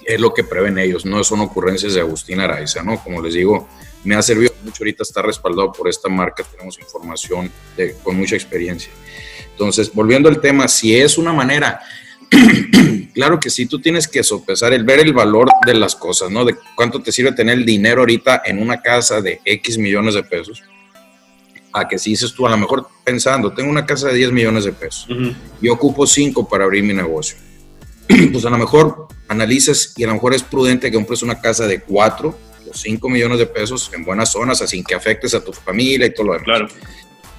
es 0.05 0.21
lo 0.21 0.33
que 0.33 0.45
prevén 0.45 0.77
ellos, 0.77 1.05
no 1.05 1.21
son 1.25 1.41
ocurrencias 1.41 1.95
de 1.95 1.99
Agustín 1.99 2.39
Araiza, 2.39 2.81
¿no? 2.81 3.03
Como 3.03 3.21
les 3.21 3.33
digo, 3.33 3.67
me 4.05 4.15
ha 4.15 4.21
servido 4.21 4.52
mucho 4.63 4.83
ahorita 4.83 5.03
estar 5.03 5.25
respaldado 5.25 5.71
por 5.71 5.87
esta 5.87 6.09
marca, 6.09 6.43
tenemos 6.43 6.79
información 6.79 7.51
de, 7.75 7.95
con 8.03 8.15
mucha 8.15 8.35
experiencia. 8.35 8.91
Entonces, 9.51 9.93
volviendo 9.93 10.29
al 10.29 10.41
tema, 10.41 10.67
si 10.67 10.95
es 10.95 11.17
una 11.17 11.31
manera, 11.31 11.79
claro 13.13 13.39
que 13.39 13.49
sí, 13.49 13.65
tú 13.65 13.79
tienes 13.79 14.07
que 14.07 14.23
sopesar 14.23 14.73
el 14.73 14.83
ver 14.83 14.99
el 14.99 15.13
valor 15.13 15.49
de 15.65 15.75
las 15.75 15.95
cosas, 15.95 16.31
¿no? 16.31 16.45
De 16.45 16.55
cuánto 16.75 17.01
te 17.01 17.11
sirve 17.11 17.31
tener 17.31 17.57
el 17.57 17.65
dinero 17.65 18.01
ahorita 18.01 18.41
en 18.45 18.61
una 18.61 18.81
casa 18.81 19.21
de 19.21 19.39
X 19.45 19.77
millones 19.77 20.15
de 20.15 20.23
pesos. 20.23 20.63
A 21.71 21.87
que 21.87 21.97
si 21.97 22.11
dices 22.11 22.33
tú, 22.33 22.45
a 22.45 22.51
lo 22.51 22.57
mejor 22.57 22.87
pensando, 23.03 23.51
tengo 23.51 23.69
una 23.69 23.85
casa 23.85 24.07
de 24.09 24.15
10 24.15 24.31
millones 24.31 24.63
de 24.63 24.73
pesos 24.73 25.07
y 25.59 25.69
ocupo 25.69 26.05
5 26.05 26.47
para 26.47 26.65
abrir 26.65 26.83
mi 26.83 26.93
negocio. 26.93 27.35
pues 28.31 28.45
a 28.45 28.49
lo 28.49 28.57
mejor 28.57 29.07
analices 29.27 29.93
y 29.97 30.03
a 30.03 30.07
lo 30.07 30.13
mejor 30.13 30.33
es 30.33 30.43
prudente 30.43 30.91
que 30.91 30.97
compres 30.97 31.23
una 31.23 31.39
casa 31.39 31.65
de 31.65 31.81
4 31.81 32.37
5 32.73 33.09
millones 33.09 33.39
de 33.39 33.45
pesos 33.45 33.91
en 33.93 34.03
buenas 34.03 34.31
zonas, 34.31 34.59
sin 34.59 34.83
que 34.83 34.95
afectes 34.95 35.33
a 35.33 35.43
tu 35.43 35.53
familia 35.53 36.07
y 36.07 36.13
todo 36.13 36.27
lo 36.27 36.33
demás. 36.33 36.45
Claro. 36.45 36.67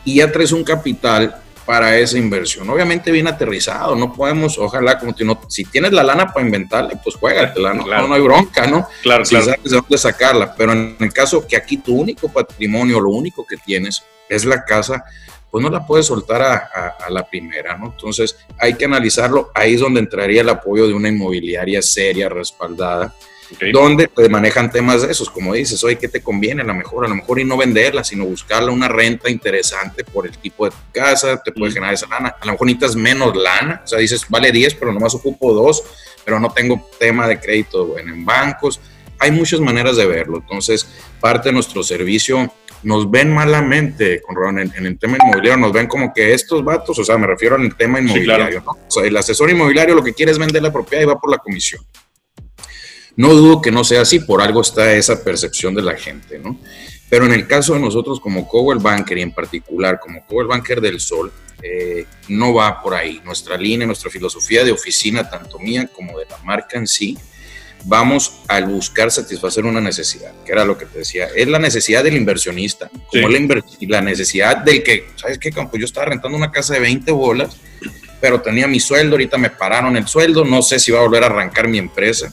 Y 0.05 0.17
ya 0.17 0.31
traes 0.31 0.53
un 0.53 0.65
capital 0.65 1.43
para 1.65 1.99
esa 1.99 2.19
inversión. 2.19 2.69
Obviamente 2.69 3.11
bien 3.11 3.27
aterrizado, 3.27 3.95
no 3.95 4.13
podemos, 4.13 4.59
ojalá, 4.59 4.99
como 4.99 5.15
tú, 5.15 5.25
no, 5.25 5.41
si 5.49 5.65
tienes 5.65 5.93
la 5.93 6.03
lana 6.03 6.33
para 6.33 6.45
inventarle, 6.45 6.99
pues 7.03 7.17
juégatela, 7.17 7.73
¿no? 7.75 7.87
no, 7.87 8.09
no 8.09 8.15
hay 8.15 8.21
bronca, 8.21 8.67
¿no? 8.67 8.87
Claro, 9.03 9.25
si 9.25 9.37
sabes 9.37 9.63
de 9.65 9.77
dónde 9.77 9.99
sacarla, 9.99 10.55
pero 10.55 10.73
en 10.73 10.97
el 11.01 11.13
caso 11.13 11.47
que 11.47 11.57
aquí 11.57 11.79
tu 11.79 11.95
único 11.95 12.29
patrimonio, 12.29 13.01
lo 13.01 13.11
único 13.11 13.47
que 13.47 13.57
tienes 13.57 14.03
es 14.29 14.45
la 14.45 14.65
casa, 14.65 15.05
pues 15.51 15.63
no 15.63 15.71
la 15.71 15.87
puedes 15.87 16.07
soltar 16.07 16.43
a, 16.43 16.97
a, 16.99 17.11
la 17.11 17.27
primera, 17.27 17.79
¿no? 17.79 17.87
Entonces 17.87 18.37
hay 18.59 18.75
que 18.75 18.85
analizarlo, 18.87 19.51
ahí 19.55 19.75
es 19.75 19.81
donde 19.81 20.01
entraría 20.01 20.43
el 20.43 20.49
apoyo 20.49 20.87
de 20.87 20.95
una 20.95 21.09
inmobiliaria 21.09 21.81
seria, 21.81 22.29
respaldada, 22.29 23.15
donde 23.73 24.09
te 24.09 24.29
manejan 24.29 24.71
temas 24.71 25.03
de 25.03 25.13
esos, 25.13 25.31
como 25.31 25.55
dices, 25.55 25.83
oye, 25.85 25.97
¿qué 25.97 26.09
te 26.09 26.23
conviene? 26.23 26.63
A 26.63 26.65
lo 26.65 26.75
mejor, 26.75 27.05
a 27.05 27.09
lo 27.09 27.15
mejor 27.15 27.41
y 27.41 27.45
no 27.45 27.57
venderla, 27.57 28.05
sino 28.05 28.25
buscarla 28.25 28.71
una 28.71 28.89
renta 28.89 29.31
interesante 29.31 30.05
por 30.05 30.27
el 30.27 30.37
tipo 30.39 30.65
de 30.65 30.71
tu 30.71 30.93
casa, 30.93 31.41
te 31.43 31.53
puede 31.53 31.73
generar 31.73 31.95
esa 31.95 32.07
lana. 32.09 32.35
A 32.41 32.47
lo 32.47 32.53
mejor 32.53 32.67
necesitas 32.67 32.97
menos 32.97 33.37
lana, 33.37 33.83
o 33.85 33.87
sea, 33.87 33.99
dices, 33.99 34.27
vale 34.29 34.51
10, 34.51 34.75
pero 34.75 34.93
nomás 34.93 35.15
ocupo 35.15 35.53
2, 35.53 35.83
pero 36.25 36.41
no 36.41 36.51
tengo 36.53 36.89
tema 36.99 37.29
de 37.29 37.39
crédito 37.39 37.99
en 37.99 38.25
bancos. 38.25 38.81
Hay 39.19 39.31
muchas 39.31 39.61
maneras 39.61 39.97
de 39.97 40.07
verlo. 40.07 40.39
Entonces, 40.39 40.87
parte 41.21 41.49
de 41.51 41.55
nuestro 41.55 41.83
servicio 41.83 42.53
nos 42.83 43.11
ven 43.11 43.33
malamente, 43.33 44.21
con 44.21 44.59
en, 44.59 44.73
en, 44.77 44.87
el 44.87 44.99
tema 44.99 45.17
inmobiliario, 45.21 45.57
nos 45.57 45.73
ven 45.73 45.87
como 45.87 46.13
que 46.13 46.35
estos 46.35 46.63
vatos, 46.63 46.99
o 46.99 47.05
sea, 47.05 47.17
me 47.17 47.27
refiero 47.27 47.57
al 47.57 47.75
tema 47.77 47.99
inmobiliario, 47.99 48.63
¿no? 48.65 48.73
O 48.73 48.91
sea, 48.91 49.05
el 49.05 49.17
asesor 49.17 49.51
inmobiliario 49.51 49.95
lo 49.95 50.05
que 50.05 50.13
quiere 50.13 50.33
es 50.33 50.39
vender 50.39 50.63
la 50.63 50.73
propiedad 50.73 51.03
y 51.03 51.07
va 51.07 51.19
por 51.19 51.31
la 51.31 51.39
comisión. 51.39 51.83
No 53.17 53.33
dudo 53.35 53.63
que 53.63 53.71
no 53.71 53.85
sea 53.85 54.03
así, 54.03 54.19
por 54.19 54.43
algo 54.43 54.61
está 54.61 54.93
esa 54.95 55.23
percepción 55.23 55.75
de 55.75 55.83
la 55.83 55.97
gente, 55.97 56.39
¿no? 56.39 56.59
Pero 57.09 57.27
en 57.27 57.33
el 57.33 57.47
caso 57.47 57.75
de 57.75 57.81
nosotros 57.81 58.19
como 58.19 58.49
Cowell 58.49 58.79
Banker 58.79 59.19
y 59.19 59.23
en 59.23 59.33
particular 59.33 60.01
como 60.01 60.27
Cowell 60.27 60.49
Banker 60.49 60.81
del 60.81 60.99
Sol, 61.01 61.33
eh, 61.63 62.07
no 62.29 62.55
va 62.55 62.83
por 62.83 62.95
ahí. 62.95 63.21
Nuestra 63.25 63.57
línea, 63.57 63.87
nuestra 63.87 64.11
filosofía 64.11 64.65
de 64.65 64.73
oficina, 64.73 65.29
tanto 65.29 65.59
mía 65.59 65.89
como 65.95 66.19
de 66.19 66.27
la 66.27 66.39
marca 66.39 66.77
en 66.77 66.87
sí, 66.87 67.17
vamos 67.85 68.41
a 68.49 68.61
buscar 68.61 69.11
satisfacer 69.11 69.65
una 69.65 69.81
necesidad, 69.81 70.33
que 70.45 70.53
era 70.53 70.65
lo 70.65 70.77
que 70.77 70.87
te 70.87 70.99
decía, 70.99 71.29
es 71.35 71.47
la 71.49 71.59
necesidad 71.59 72.03
del 72.03 72.17
inversionista, 72.17 72.91
como 73.11 73.29
la, 73.29 73.63
la, 73.81 74.01
necesidad 74.01 74.59
del 74.59 74.83
que, 74.83 75.07
¿sabes 75.17 75.39
qué, 75.39 75.51
Campo? 75.51 75.77
Yo 75.77 75.85
estaba 75.85 76.07
rentando 76.07 76.37
una 76.37 76.51
casa 76.51 76.75
de 76.75 76.81
20 76.81 77.13
bolas, 77.13 77.57
pero 78.21 78.41
tenía 78.41 78.67
mi 78.67 78.81
sueldo, 78.81 79.13
ahorita 79.13 79.37
me 79.37 79.51
pararon 79.51 79.97
el 79.97 80.07
sueldo, 80.07 80.45
no 80.45 80.63
sé 80.63 80.79
si 80.79 80.93
va 80.93 81.01
a 81.01 81.03
volver 81.03 81.23
a 81.25 81.27
arrancar 81.27 81.69
mi 81.69 81.79
empresa. 81.79 82.33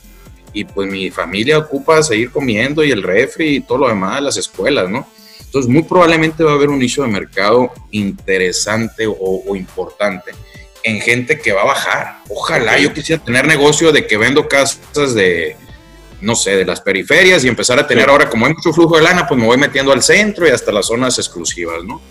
Y 0.54 0.66
pues 0.66 0.90
mi 0.90 1.10
familia 1.12 1.58
ocupa 1.58 2.04
seguir 2.04 2.32
comiendo 2.32 2.84
y 2.84 2.92
el 2.92 3.04
refri 3.04 3.56
y 3.56 3.60
todo 3.62 3.80
lo 3.80 3.88
demás, 3.88 4.22
las 4.22 4.38
escuelas, 4.38 4.90
¿no? 4.90 5.08
Entonces, 5.52 5.70
muy 5.70 5.84
probablemente 5.84 6.46
va 6.46 6.52
a 6.52 6.56
haber 6.56 6.70
un 6.70 6.80
nicho 6.80 7.02
de 7.02 7.10
mercado 7.10 7.74
interesante 7.92 9.06
o, 9.06 9.54
importante 9.54 10.32
en 10.82 11.02
gente 11.02 11.40
que 11.40 11.52
va 11.52 11.64
a 11.64 11.66
bajar. 11.66 12.20
Ojalá 12.30 12.80
yo 12.80 12.94
quisiera 12.94 13.22
tener 13.22 13.46
negocio 13.46 13.92
de 13.92 14.08
que 14.08 14.16
vendo 14.16 14.48
casas 14.48 15.14
de, 15.14 15.58
no 16.22 16.36
sé, 16.36 16.56
de 16.56 16.64
las 16.64 16.80
periferias 16.80 17.44
y 17.44 17.50
empezar 17.50 17.78
a 17.80 17.86
tener 17.86 18.10
ahora, 18.10 18.30
como 18.30 18.46
hay 18.46 18.54
mucho 18.54 18.72
flujo 18.72 18.96
de 18.96 19.04
lana, 19.04 19.28
pues 19.28 19.38
me 19.38 19.46
voy 19.46 19.58
metiendo 19.58 19.92
al 19.92 20.02
centro 20.02 20.48
y 20.48 20.52
hasta 20.52 20.72
las 20.72 20.86
zonas 20.86 21.20
exclusivas, 21.20 21.84
¿no? 21.84 22.02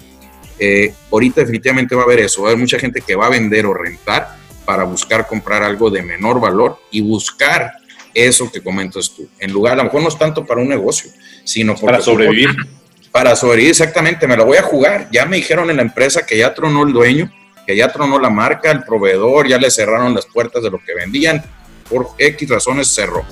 Eh, 0.58 0.92
ahorita 1.10 1.40
definitivamente 1.40 1.94
va 1.94 2.02
a 2.02 2.04
haber 2.04 2.20
eso, 2.20 2.42
va 2.42 2.48
a 2.48 2.50
haber 2.50 2.60
mucha 2.60 2.78
gente 2.78 3.00
que 3.00 3.16
va 3.16 3.24
a 3.24 3.30
vender 3.30 3.64
o 3.64 3.72
rentar 3.72 4.36
para 4.66 4.84
buscar 4.84 5.26
comprar 5.26 5.62
algo 5.62 5.88
de 5.88 6.02
menor 6.02 6.38
valor 6.38 6.78
y 6.90 7.00
buscar 7.00 7.72
eso 8.14 8.50
que 8.50 8.62
comentas 8.62 9.10
tú. 9.14 9.28
En 9.38 9.52
lugar, 9.52 9.74
a 9.74 9.76
lo 9.76 9.84
mejor 9.84 10.02
no 10.02 10.08
es 10.08 10.18
tanto 10.18 10.44
para 10.44 10.60
un 10.60 10.68
negocio, 10.68 11.10
sino 11.44 11.74
para 11.76 12.00
sobrevivir. 12.00 12.50
Para 13.12 13.34
sobrevivir, 13.34 13.70
exactamente, 13.70 14.26
me 14.26 14.36
lo 14.36 14.46
voy 14.46 14.58
a 14.58 14.62
jugar. 14.62 15.08
Ya 15.10 15.26
me 15.26 15.36
dijeron 15.36 15.68
en 15.70 15.76
la 15.76 15.82
empresa 15.82 16.24
que 16.24 16.38
ya 16.38 16.54
tronó 16.54 16.84
el 16.84 16.92
dueño, 16.92 17.32
que 17.66 17.76
ya 17.76 17.92
tronó 17.92 18.18
la 18.18 18.30
marca, 18.30 18.70
el 18.70 18.84
proveedor, 18.84 19.48
ya 19.48 19.58
le 19.58 19.70
cerraron 19.70 20.14
las 20.14 20.26
puertas 20.26 20.62
de 20.62 20.70
lo 20.70 20.78
que 20.78 20.94
vendían. 20.94 21.42
Por 21.88 22.10
X 22.18 22.48
razones 22.48 22.88
cerró. 22.88 23.24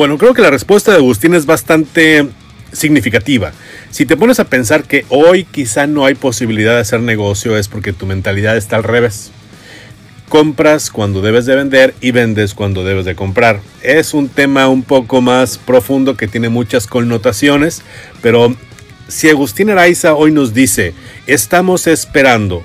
Bueno, 0.00 0.16
creo 0.16 0.32
que 0.32 0.40
la 0.40 0.48
respuesta 0.48 0.92
de 0.92 0.96
Agustín 0.96 1.34
es 1.34 1.44
bastante 1.44 2.26
significativa. 2.72 3.52
Si 3.90 4.06
te 4.06 4.16
pones 4.16 4.40
a 4.40 4.46
pensar 4.46 4.84
que 4.84 5.04
hoy 5.10 5.44
quizá 5.44 5.86
no 5.86 6.06
hay 6.06 6.14
posibilidad 6.14 6.72
de 6.72 6.80
hacer 6.80 7.00
negocio 7.00 7.58
es 7.58 7.68
porque 7.68 7.92
tu 7.92 8.06
mentalidad 8.06 8.56
está 8.56 8.76
al 8.76 8.84
revés. 8.84 9.30
Compras 10.30 10.90
cuando 10.90 11.20
debes 11.20 11.44
de 11.44 11.54
vender 11.54 11.94
y 12.00 12.12
vendes 12.12 12.54
cuando 12.54 12.82
debes 12.82 13.04
de 13.04 13.14
comprar. 13.14 13.60
Es 13.82 14.14
un 14.14 14.30
tema 14.30 14.68
un 14.68 14.84
poco 14.84 15.20
más 15.20 15.58
profundo 15.58 16.16
que 16.16 16.28
tiene 16.28 16.48
muchas 16.48 16.86
connotaciones, 16.86 17.82
pero 18.22 18.56
si 19.06 19.28
Agustín 19.28 19.68
Araiza 19.68 20.14
hoy 20.14 20.32
nos 20.32 20.54
dice, 20.54 20.94
estamos 21.26 21.86
esperando 21.86 22.62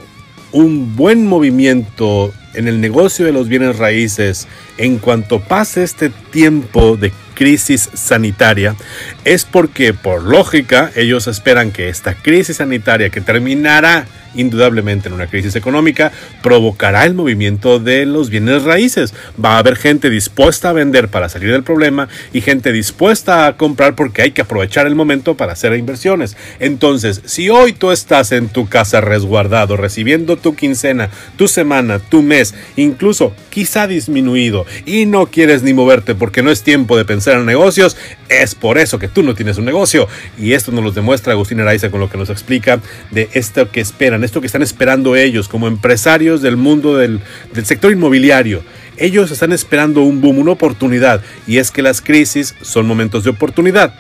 un 0.54 0.96
buen 0.96 1.28
movimiento 1.28 2.34
en 2.56 2.68
el 2.68 2.82
negocio 2.82 3.26
de 3.26 3.32
los 3.32 3.48
bienes 3.48 3.78
raíces 3.78 4.48
en 4.78 4.98
cuanto 4.98 5.40
pase 5.40 5.84
este 5.84 6.10
tiempo 6.10 6.98
de 6.98 7.12
crisis 7.34 7.90
sanitaria 7.94 8.76
es 9.24 9.46
porque 9.46 9.94
por 9.94 10.24
lógica 10.24 10.92
ellos 10.96 11.28
esperan 11.28 11.72
que 11.72 11.90
esta 11.90 12.16
crisis 12.16 12.58
sanitaria 12.58 13.10
que 13.10 13.22
terminará 13.22 14.08
indudablemente 14.36 15.08
en 15.08 15.14
una 15.14 15.28
crisis 15.28 15.56
económica, 15.56 16.12
provocará 16.42 17.06
el 17.06 17.14
movimiento 17.14 17.80
de 17.80 18.06
los 18.06 18.30
bienes 18.30 18.64
raíces. 18.64 19.14
Va 19.44 19.56
a 19.56 19.60
haber 19.60 19.76
gente 19.76 20.10
dispuesta 20.10 20.70
a 20.70 20.74
vender 20.74 21.10
para 21.10 21.30
salir 21.30 21.52
del 21.52 21.64
problema 21.64 22.08
y 22.34 22.42
gente 22.42 22.72
dispuesta 22.72 23.48
a 23.48 23.58
comprar 23.58 23.96
porque 23.96 24.22
hay 24.22 24.32
que 24.32 24.42
aprovechar 24.42 24.88
el 24.88 24.96
momento 24.96 25.36
para 25.36 25.54
hacer 25.54 25.74
inversiones. 25.76 26.38
Entonces, 26.60 27.22
si 27.26 27.50
hoy 27.50 27.74
tú 27.74 27.92
estás 27.92 28.32
en 28.32 28.50
tu 28.50 28.68
casa 28.68 29.02
resguardado, 29.02 29.78
recibiendo 29.78 30.38
tu 30.38 30.56
quincena, 30.56 31.10
tu 31.38 31.48
semana, 31.48 32.00
tu 32.00 32.22
mes, 32.22 32.54
incluso 32.76 33.34
quizá 33.50 33.88
disminuido 33.88 34.66
y 34.86 35.06
no 35.06 35.28
quieres 35.28 35.64
ni 35.64 35.74
moverte 35.74 36.16
porque 36.16 36.44
no 36.44 36.52
es 36.52 36.64
tiempo 36.64 36.98
de 36.98 37.06
pensar 37.06 37.36
en 37.36 37.46
negocios, 37.46 37.98
es 38.30 38.56
por 38.56 38.78
eso 38.78 39.00
que 39.00 39.08
tú 39.08 39.24
no 39.24 39.36
tienes 39.36 39.58
un 39.58 39.66
negocio. 39.66 40.08
Y 40.38 40.54
esto 40.54 40.72
nos 40.72 40.84
lo 40.84 40.92
demuestra 40.92 41.34
Agustín 41.34 41.60
Araiza 41.62 41.90
con 41.90 42.00
lo 42.00 42.10
que 42.10 42.18
nos 42.18 42.30
explica 42.30 42.80
de 43.12 43.30
esto 43.34 43.72
que 43.72 43.82
esperan 43.82 44.24
esto 44.26 44.42
que 44.42 44.48
están 44.48 44.62
esperando 44.62 45.16
ellos 45.16 45.48
como 45.48 45.68
empresarios 45.68 46.42
del 46.42 46.58
mundo 46.58 46.98
del, 46.98 47.22
sector 47.64 47.92
inmobiliario. 47.92 48.64
Ellos 48.98 49.32
están 49.32 49.54
esperando 49.54 50.02
un 50.02 50.22
boom, 50.22 50.40
una 50.40 50.52
oportunidad, 50.52 51.22
y 51.48 51.58
es 51.58 51.72
que 51.72 51.82
las 51.82 52.02
crisis 52.02 52.56
son 52.62 52.88
momentos 52.88 53.24
de 53.24 53.30
oportunidad. 53.30 53.96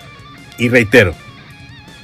Y 0.58 0.70
reitero, 0.70 1.14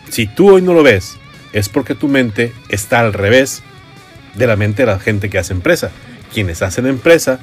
si 0.09 0.27
tú 0.27 0.51
hoy 0.51 0.61
no 0.61 0.73
lo 0.73 0.83
ves, 0.83 1.17
es 1.53 1.69
porque 1.69 1.95
tu 1.95 2.07
mente 2.07 2.53
está 2.69 2.99
al 2.99 3.13
revés 3.13 3.63
de 4.35 4.47
la 4.47 4.55
mente 4.55 4.83
de 4.83 4.91
la 4.91 4.99
gente 4.99 5.29
que 5.29 5.37
hace 5.37 5.53
empresa. 5.53 5.91
Quienes 6.33 6.61
hacen 6.61 6.85
empresa 6.85 7.39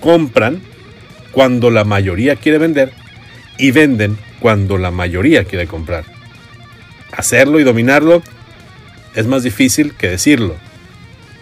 compran 0.00 0.60
cuando 1.32 1.70
la 1.70 1.84
mayoría 1.84 2.36
quiere 2.36 2.58
vender 2.58 2.92
y 3.58 3.70
venden 3.70 4.18
cuando 4.38 4.76
la 4.76 4.90
mayoría 4.90 5.44
quiere 5.44 5.66
comprar. 5.66 6.04
Hacerlo 7.12 7.60
y 7.60 7.64
dominarlo 7.64 8.22
es 9.14 9.26
más 9.26 9.42
difícil 9.42 9.94
que 9.94 10.08
decirlo. 10.08 10.56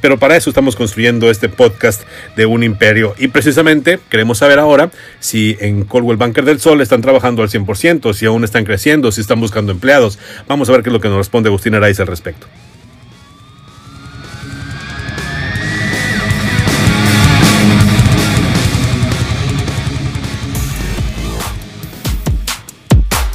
Pero 0.01 0.19
para 0.19 0.37
eso 0.37 0.49
estamos 0.49 0.77
construyendo 0.77 1.31
este 1.31 1.49
podcast 1.49 2.03
de 2.37 2.47
un 2.47 2.63
imperio. 2.63 3.15
Y 3.19 3.29
precisamente 3.29 3.99
queremos 4.09 4.39
saber 4.39 4.59
ahora 4.59 4.91
si 5.19 5.57
en 5.61 5.85
Coldwell 5.85 6.17
Banker 6.17 6.45
del 6.45 6.61
Sol 6.61 6.81
están 6.81 7.03
trabajando 7.03 7.43
al 7.43 7.51
100%, 7.51 8.15
si 8.15 8.27
aún 8.27 8.45
están 8.45 8.65
creciendo, 8.65 9.13
si 9.13 9.21
están 9.21 9.41
buscando 9.41 9.73
empleados. 9.73 10.19
Vamos 10.49 10.69
a 10.69 10.73
ver 10.73 10.83
qué 10.83 10.89
es 10.89 10.95
lo 10.95 11.01
que 11.01 11.09
nos 11.09 11.19
responde 11.19 11.49
Agustín 11.49 11.75
Araiz 11.75 12.01
al 12.01 12.07
respecto. 12.07 12.47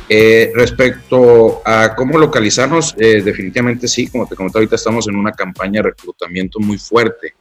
Eh, 0.08 0.52
respecto 0.54 1.62
a 1.66 1.96
cómo 1.96 2.20
localizarnos, 2.20 2.94
eh, 3.00 3.22
definitivamente 3.24 3.88
sí, 3.88 4.08
como 4.08 4.28
te 4.28 4.36
comenté 4.36 4.60
ahorita, 4.60 4.76
estamos 4.76 5.08
en 5.08 5.16
una 5.16 5.32
campaña 5.32 5.82
de 5.82 5.90
reclutamiento 5.90 6.60
muy 6.60 6.78
fuerte. 6.78 7.34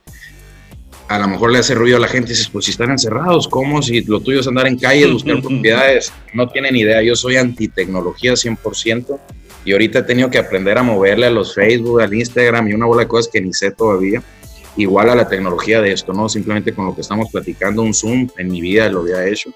A 1.09 1.18
lo 1.18 1.29
mejor 1.29 1.53
le 1.53 1.59
hace 1.59 1.74
ruido 1.74 1.98
a 1.98 2.00
la 2.00 2.09
gente 2.09 2.29
y 2.29 2.31
dices, 2.31 2.48
pues 2.48 2.64
si 2.64 2.70
están 2.70 2.90
encerrados, 2.90 3.46
¿cómo? 3.48 3.83
Si 3.83 4.00
lo 4.05 4.20
tuyo 4.20 4.40
es 4.40 4.48
andar 4.48 4.66
en 4.66 4.79
calles, 4.79 5.12
buscar 5.12 5.42
propiedades, 5.42 6.11
no 6.33 6.48
tienen 6.48 6.74
idea. 6.74 7.03
Yo 7.03 7.14
soy 7.14 7.37
antitecnología 7.37 8.33
100% 8.33 9.18
y 9.66 9.72
ahorita 9.72 9.98
he 9.98 10.03
tenido 10.05 10.31
que 10.31 10.38
aprender 10.38 10.79
a 10.79 10.83
moverle 10.83 11.27
a 11.27 11.31
los 11.31 11.55
Facebook, 11.55 12.00
al 12.00 12.14
Instagram 12.14 12.68
y 12.68 12.72
una 12.72 12.87
bola 12.87 13.03
de 13.03 13.09
cosas 13.09 13.31
que 13.31 13.42
ni 13.42 13.53
sé 13.53 13.72
todavía. 13.72 14.22
Igual 14.79 15.11
a 15.11 15.14
la 15.14 15.29
tecnología 15.29 15.83
de 15.83 15.92
esto, 15.92 16.14
¿no? 16.14 16.31
Simplemente 16.31 16.72
con 16.72 16.87
lo 16.87 16.94
que 16.94 17.03
estamos 17.03 17.31
platicando, 17.31 17.83
un 17.83 17.92
Zoom 17.92 18.29
en 18.38 18.50
mi 18.50 18.62
vida 18.62 18.88
lo 18.88 19.00
había 19.00 19.27
hecho 19.27 19.53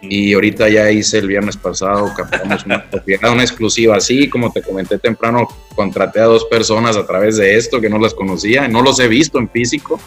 y 0.00 0.34
ahorita 0.34 0.68
ya 0.68 0.90
hice 0.90 1.18
el 1.18 1.28
viernes 1.28 1.56
pasado, 1.56 2.12
captamos 2.16 2.64
una 2.64 2.84
propiedad, 2.90 3.32
una 3.32 3.42
exclusiva. 3.42 3.96
Así, 3.96 4.28
como 4.28 4.52
te 4.52 4.62
comenté 4.62 4.98
temprano, 4.98 5.48
contraté 5.74 6.20
a 6.20 6.24
dos 6.24 6.44
personas 6.46 6.96
a 6.96 7.06
través 7.06 7.36
de 7.36 7.56
esto 7.56 7.80
que 7.80 7.88
no 7.88 7.98
las 7.98 8.14
conocía, 8.14 8.68
no 8.68 8.82
los 8.82 9.00
he 9.00 9.08
visto 9.08 9.38
en 9.38 9.48
físico 9.48 10.00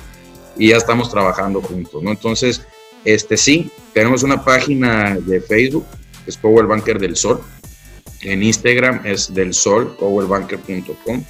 y 0.57 0.69
ya 0.69 0.77
estamos 0.77 1.09
trabajando 1.09 1.61
juntos, 1.61 2.03
¿no? 2.03 2.11
Entonces, 2.11 2.65
este 3.05 3.37
sí, 3.37 3.71
tenemos 3.93 4.23
una 4.23 4.43
página 4.43 5.17
de 5.19 5.39
Facebook, 5.39 5.85
es 6.27 6.37
Power 6.37 6.65
Banker 6.65 6.99
del 6.99 7.15
Sol, 7.15 7.41
en 8.21 8.43
Instagram 8.43 9.01
es 9.05 9.33
del 9.33 9.53
Sol, 9.53 9.95
powerbanker.com, 9.97 11.23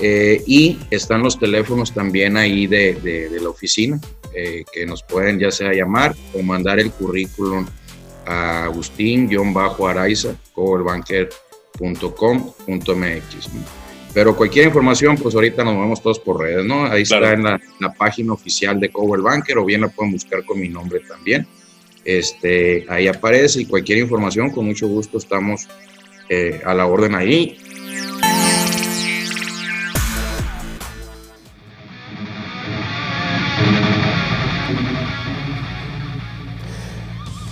eh, 0.00 0.42
y 0.46 0.78
están 0.90 1.22
los 1.22 1.38
teléfonos 1.38 1.92
también 1.92 2.36
ahí 2.36 2.66
de, 2.66 2.94
de, 2.94 3.40
la 3.40 3.48
oficina, 3.48 4.00
eh, 4.34 4.64
que 4.72 4.86
nos 4.86 5.02
pueden 5.02 5.38
ya 5.38 5.50
sea 5.50 5.72
llamar 5.72 6.14
o 6.32 6.42
mandar 6.42 6.80
el 6.80 6.90
currículum 6.90 7.66
a 8.26 8.64
Agustín-Araiza, 8.64 10.34
coverbanker.com.mx. 10.52 13.50
Pero 14.14 14.36
cualquier 14.36 14.66
información, 14.66 15.16
pues 15.16 15.34
ahorita 15.34 15.64
nos 15.64 15.74
movemos 15.74 16.02
todos 16.02 16.18
por 16.18 16.40
redes, 16.40 16.62
¿no? 16.64 16.84
Ahí 16.84 17.02
está 17.02 17.32
en 17.32 17.44
la, 17.44 17.60
página 17.96 18.34
oficial 18.34 18.78
de 18.78 18.90
Cover 18.90 19.20
Banker 19.20 19.58
o 19.58 19.64
bien 19.64 19.80
la 19.80 19.88
pueden 19.88 20.12
buscar 20.12 20.44
con 20.44 20.60
mi 20.60 20.68
nombre 20.68 21.00
también. 21.00 21.46
Este, 22.04 22.84
ahí 22.88 23.08
aparece 23.08 23.62
y 23.62 23.66
cualquier 23.66 23.98
información, 23.98 24.50
con 24.50 24.66
mucho 24.66 24.88
gusto 24.88 25.18
estamos 25.18 25.68
eh, 26.28 26.60
a 26.64 26.74
la 26.74 26.86
orden 26.86 27.14
ahí. 27.14 27.56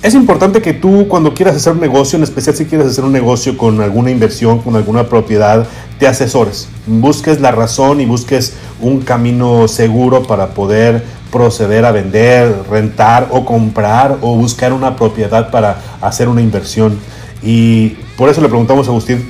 Es 0.02 0.14
importante 0.14 0.62
que 0.62 0.72
tú 0.72 1.06
cuando 1.08 1.34
quieras 1.34 1.56
hacer 1.56 1.74
un 1.74 1.80
negocio, 1.80 2.16
en 2.16 2.22
especial 2.22 2.56
si 2.56 2.64
quieres 2.64 2.86
hacer 2.86 3.04
un 3.04 3.12
negocio 3.12 3.58
con 3.58 3.80
alguna 3.82 4.10
inversión, 4.10 4.60
con 4.60 4.74
alguna 4.74 5.08
propiedad, 5.08 5.66
te 5.98 6.06
asesores. 6.06 6.68
Busques 6.86 7.40
la 7.40 7.50
razón 7.50 8.00
y 8.00 8.06
busques 8.06 8.54
un 8.80 9.00
camino 9.02 9.68
seguro 9.68 10.22
para 10.22 10.54
poder 10.54 11.04
proceder 11.30 11.84
a 11.84 11.92
vender, 11.92 12.62
rentar 12.70 13.28
o 13.30 13.44
comprar 13.44 14.16
o 14.22 14.36
buscar 14.36 14.72
una 14.72 14.96
propiedad 14.96 15.50
para 15.50 15.78
hacer 16.00 16.28
una 16.28 16.40
inversión. 16.40 16.98
Y 17.42 17.90
por 18.16 18.30
eso 18.30 18.40
le 18.40 18.48
preguntamos 18.48 18.86
a 18.86 18.90
Agustín 18.90 19.28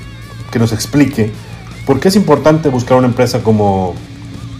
que 0.52 0.60
nos 0.60 0.72
explique 0.72 1.32
por 1.84 1.98
qué 1.98 2.08
es 2.08 2.16
importante 2.16 2.68
buscar 2.68 2.96
una 2.96 3.08
empresa 3.08 3.42
como 3.42 3.94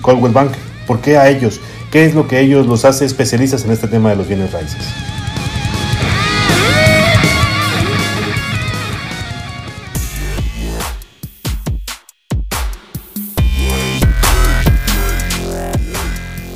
Coldwell 0.02 0.32
Bank. 0.32 0.50
¿Por 0.88 1.00
qué 1.00 1.18
a 1.18 1.28
ellos? 1.28 1.60
¿Qué 1.92 2.04
es 2.04 2.16
lo 2.16 2.26
que 2.26 2.40
ellos 2.40 2.66
los 2.66 2.84
hace 2.84 3.04
especialistas 3.04 3.64
en 3.64 3.70
este 3.70 3.86
tema 3.86 4.10
de 4.10 4.16
los 4.16 4.26
bienes 4.26 4.52
raíces? 4.52 4.82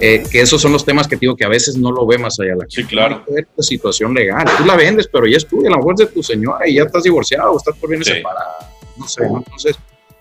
Eh, 0.07 0.23
que 0.31 0.41
esos 0.43 0.61
son 0.61 0.73
los 0.73 0.85
temas 0.85 1.09
que 1.09 1.17
digo 1.17 1.35
que 1.35 1.45
a 1.45 1.49
veces 1.49 1.77
no 1.79 1.91
lo 1.91 2.07
ve 2.07 2.19
más 2.19 2.39
allá 2.39 2.55
la 2.57 2.67
Sí, 2.69 2.85
claro. 2.85 3.25
La 3.57 3.63
situación 3.63 4.13
legal. 4.13 4.45
Tú 4.59 4.65
la 4.67 4.77
vendes, 4.77 5.09
pero 5.11 5.27
ya 5.27 5.39
es 5.39 5.47
tuya, 5.47 5.69
a 5.69 5.71
lo 5.71 5.79
mejor 5.79 5.95
es 5.95 6.01
de 6.01 6.07
tu 6.07 6.23
señora 6.23 6.69
y 6.69 6.75
ya 6.75 6.83
estás 6.83 7.03
divorciado 7.05 7.53
o 7.53 7.57
estás 7.57 7.75
por 7.79 7.89
bienes 7.89 8.07
Sí. 8.09 8.15
separados. 8.15 8.65
No 8.99 9.09
sé, 9.09 9.27
¿no? 9.27 9.39
Entonces, 9.39 9.77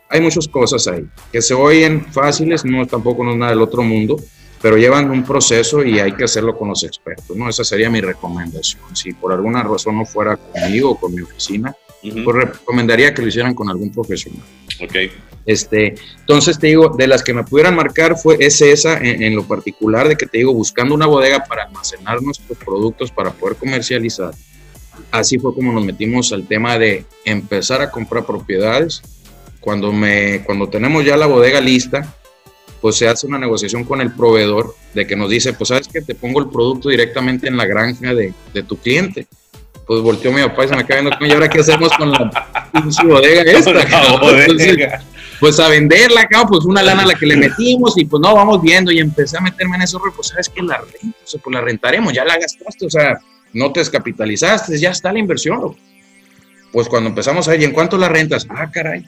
hay 0.10 0.22
muchas 0.22 0.48
cosas 0.48 0.88
ahí 0.88 1.06
que 1.32 1.42
se 1.42 1.54
oyen 1.54 2.06
fáciles, 2.14 2.64
no 2.64 2.86
tampoco 2.88 3.24
no 3.26 3.32
es 3.32 3.38
nada 3.38 3.52
del 3.52 3.62
otro 3.62 3.84
mundo, 3.84 4.16
pero 4.62 4.78
llevan 4.78 5.12
un 5.12 5.24
proceso 5.26 5.84
y 5.84 6.00
hay 6.00 6.14
que 6.14 6.24
hacerlo 6.24 6.58
con 6.58 6.70
los 6.70 6.84
expertos, 6.86 7.36
¿no? 7.36 7.50
Esa 7.50 7.64
sería 7.66 7.90
mi 7.90 8.00
recomendación. 8.00 8.82
Si 8.96 9.12
por 9.14 9.34
alguna 9.34 9.64
razón 9.64 9.98
no 9.98 10.06
fuera 10.06 10.38
conmigo 10.38 10.92
o 10.92 11.00
con 11.00 11.14
mi 11.14 11.22
oficina, 11.22 11.76
Ujú. 12.04 12.24
pues 12.24 12.50
recomendaría 12.50 13.14
que 13.14 13.22
lo 13.22 13.28
hicieran 13.28 13.54
con 13.54 13.70
algún 13.70 13.92
profesional. 13.92 14.42
Ok. 14.82 14.96
Este, 15.46 15.96
entonces 16.20 16.58
te 16.58 16.68
digo, 16.68 16.90
de 16.98 17.08
las 17.08 17.22
que 17.22 17.34
me 17.34 17.44
pudieran 17.44 17.76
marcar 17.76 18.18
fue 18.18 18.38
es 18.40 18.62
esa 18.62 18.98
en, 18.98 19.24
en 19.24 19.36
lo 19.36 19.44
particular 19.44 20.08
de 20.08 20.16
que 20.16 20.26
te 20.26 20.38
digo, 20.38 20.54
buscando 20.54 20.96
una 20.96 21.06
bodega 21.06 21.44
para 21.44 21.64
almacenar 21.64 22.22
nuestros 22.22 22.58
productos 22.58 23.12
para 23.12 23.32
poder 23.32 23.58
comercializar. 23.58 24.34
Así 25.12 25.40
fue 25.40 25.54
como 25.54 25.74
nos 25.74 25.84
metimos 25.86 26.32
al 26.32 26.48
tema 26.48 26.78
de 26.78 27.06
empezar 27.26 27.82
a 27.82 27.92
comprar 27.92 28.26
propiedades. 28.26 29.02
Cuando, 29.60 29.94
me, 29.94 30.44
cuando 30.44 30.68
tenemos 30.68 31.06
ya 31.06 31.16
la 31.16 31.26
bodega 31.26 31.62
lista, 31.62 32.14
pues 32.82 32.98
se 32.98 33.08
hace 33.08 33.28
una 33.28 33.40
negociación 33.40 33.86
con 33.86 34.02
el 34.02 34.12
proveedor 34.12 34.76
de 34.94 35.08
que 35.08 35.16
nos 35.16 35.30
dice, 35.30 35.54
pues 35.54 35.70
sabes 35.70 35.88
que 35.88 36.02
te 36.02 36.16
pongo 36.16 36.42
el 36.42 36.50
producto 36.50 36.90
directamente 36.90 37.48
en 37.48 37.56
la 37.56 37.66
granja 37.66 38.14
de, 38.14 38.34
de 38.54 38.64
tu 38.64 38.76
cliente. 38.78 39.26
Pues 39.86 40.02
volteó 40.02 40.32
mi 40.32 40.42
papá 40.42 40.66
y 40.66 40.68
se 40.70 40.76
me 40.76 40.86
queda 40.86 41.02
viendo, 41.02 41.26
¿y 41.26 41.32
ahora 41.32 41.50
qué 41.50 41.60
hacemos 41.60 41.90
con 41.98 42.12
la 42.12 42.70
pinche 42.72 43.06
bodega 43.06 43.42
esta? 43.52 43.74
La 43.74 43.86
cabrón?" 43.86 44.40
Entonces, 44.40 44.78
pues 45.40 45.60
a 45.60 45.68
venderla, 45.68 46.26
cabrón, 46.28 46.50
pues 46.52 46.66
una 46.66 46.82
lana 46.82 47.04
a 47.04 47.08
la 47.08 47.16
que 47.16 47.26
le 47.26 47.36
metimos 47.36 47.98
y 47.98 48.06
pues 48.06 48.22
no, 48.22 48.34
vamos 48.34 48.62
viendo 48.62 48.92
y 48.92 49.00
empecé 49.00 49.38
a 49.38 49.42
meterme 49.42 49.76
en 49.76 49.82
eso, 49.82 50.02
pues 50.16 50.30
sabes 50.30 50.50
que 50.50 50.62
la 50.62 50.78
renta, 50.78 51.18
o 51.24 51.28
sea, 51.28 51.42
pues 51.44 51.54
la 51.54 51.62
rentaremos, 51.62 52.14
ya 52.14 52.24
la 52.24 52.38
gastaste, 52.38 52.86
o 52.86 52.90
sea, 52.90 53.20
no 53.52 53.72
te 53.72 53.82
descapitalizaste, 53.82 54.78
ya 54.80 54.92
está 54.92 55.12
la 55.12 55.20
inversión. 55.20 55.60
loco. 55.60 55.78
Pues 56.72 56.88
cuando 56.88 57.10
empezamos 57.10 57.48
a 57.48 57.52
ver, 57.52 57.62
¿y 57.62 57.66
en 57.66 57.72
cuánto 57.72 57.98
la 57.98 58.10
rentas? 58.10 58.48
Ah, 58.50 58.70
caray. 58.72 59.06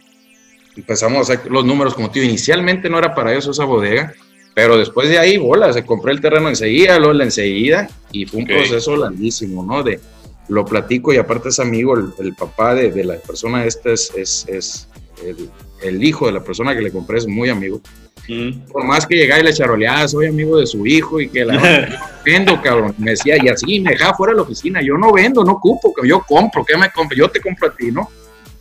Empezamos 0.76 1.30
a 1.30 1.34
hacer 1.34 1.50
los 1.50 1.66
números 1.66 1.94
como 1.94 2.12
tío, 2.12 2.24
inicialmente 2.24 2.90
no 2.90 3.00
era 3.00 3.16
para 3.16 3.34
eso 3.34 3.52
esa 3.52 3.64
bodega, 3.64 4.14
pero 4.54 4.78
después 4.78 5.10
de 5.10 5.18
ahí, 5.18 5.38
bola, 5.38 5.74
se 5.74 5.86
compré 5.86 6.12
el 6.12 6.22
terreno 6.22 6.50
enseguida, 6.50 7.00
luego 7.00 7.14
la 7.14 7.24
enseguida, 7.24 7.90
y 8.12 8.26
fue 8.26 8.42
un 8.42 8.48
proceso 8.48 8.96
larguísimo, 8.96 9.64
¿no? 9.64 9.84
De, 9.84 10.00
lo 10.48 10.66
platico 10.66 11.14
y 11.14 11.18
aparte 11.18 11.50
es 11.50 11.60
amigo, 11.60 11.96
el, 11.98 12.10
el 12.20 12.36
papá 12.36 12.76
de, 12.76 12.92
de 12.92 13.04
la 13.04 13.16
persona 13.16 13.66
esta 13.66 13.92
es, 13.92 14.12
es, 14.16 14.46
es 14.48 14.88
el, 15.24 15.50
el 15.84 16.04
hijo 16.04 16.28
de 16.28 16.34
la 16.34 16.44
persona 16.44 16.76
que 16.76 16.82
le 16.82 16.92
compré 16.92 17.18
es 17.18 17.28
muy 17.28 17.50
amigo. 17.50 17.82
Ujú. 18.28 18.66
Por 18.72 18.84
más 18.86 19.06
que 19.06 19.16
llegara 19.16 19.42
y 19.42 19.46
le 19.46 19.54
charoleaba, 19.54 20.08
soy 20.08 20.28
amigo 20.28 20.58
de 20.60 20.66
su 20.66 20.86
hijo 20.88 21.22
y 21.22 21.30
que 21.30 21.46
la 21.46 22.10
vendo, 22.26 22.60
cabrón. 22.62 22.96
Me 22.98 23.12
decía, 23.12 23.36
y 23.42 23.48
así 23.50 23.80
me 23.80 23.92
dejaba 23.92 24.16
fuera 24.16 24.34
de 24.34 24.38
la 24.38 24.44
oficina. 24.44 24.82
Yo 24.82 24.96
no 24.98 25.12
vendo, 25.14 25.44
no 25.44 25.54
ocupo, 25.54 25.94
yo 26.04 26.22
compro, 26.28 26.66
¿qué 26.66 26.76
me 26.78 26.90
compro? 26.90 27.16
Yo 27.18 27.30
te 27.30 27.40
compro 27.40 27.68
a 27.68 27.76
ti, 27.76 27.92
¿no? 27.92 28.10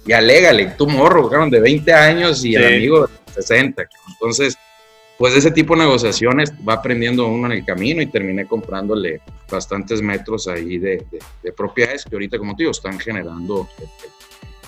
Y 0.07 0.13
alégale, 0.13 0.75
tú 0.77 0.87
morro, 0.87 1.31
cabrón, 1.31 1.49
de 1.51 1.61
20 1.61 1.93
años 1.95 2.45
y 2.45 2.55
el 2.57 2.63
Sí. 2.69 2.75
amigo 2.75 3.07
de 3.07 3.13
60. 3.43 3.85
cabrón. 3.85 4.13
Entonces, 4.13 4.57
pues 5.19 5.33
de 5.33 5.39
ese 5.39 5.51
tipo 5.53 5.75
de 5.77 5.83
negociaciones 5.85 6.53
va 6.69 6.75
aprendiendo 6.75 7.27
uno 7.29 7.47
en 7.47 7.53
el 7.53 7.65
camino 7.65 8.03
y 8.03 8.07
terminé 8.07 8.47
comprándole 8.47 9.21
bastantes 9.51 10.03
metros 10.03 10.49
ahí 10.49 10.79
de, 10.79 10.97
de- 11.11 11.19
de 11.43 11.53
propiedades 11.53 12.05
que 12.05 12.15
ahorita, 12.17 12.39
como 12.39 12.57
te 12.57 12.65
digo, 12.65 12.73
están 12.73 12.99
generando 12.99 13.69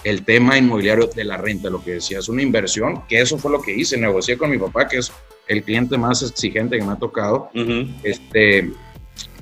el, 0.05 0.13
el 0.19 0.25
tema 0.25 0.57
inmobiliario 0.57 1.09
de 1.09 1.25
la 1.25 1.37
renta, 1.37 1.69
lo 1.69 1.83
que 1.83 1.95
decía, 1.95 2.21
es 2.21 2.29
una 2.29 2.43
inversión, 2.43 3.03
que 3.09 3.21
eso 3.21 3.39
fue 3.39 3.51
lo 3.51 3.61
que 3.61 3.75
hice, 3.75 3.97
negocié 3.97 4.39
con 4.39 4.51
mi 4.51 4.59
papá, 4.59 4.87
que 4.87 4.99
es 4.99 5.11
el 5.49 5.63
cliente 5.65 5.99
más 5.99 6.23
exigente 6.23 6.79
que 6.79 6.85
me 6.85 6.93
ha 6.93 6.97
tocado, 6.97 7.51
Ujú. 7.55 7.89
este, 8.05 8.71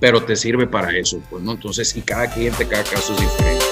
pero 0.00 0.22
te 0.22 0.36
sirve 0.36 0.66
para 0.66 0.96
eso, 0.96 1.20
pues, 1.28 1.42
¿no? 1.42 1.52
Entonces, 1.52 1.94
y 1.96 2.00
cada 2.02 2.30
cliente, 2.32 2.66
cada 2.66 2.82
caso 2.84 3.12
es 3.14 3.20
diferente. 3.20 3.63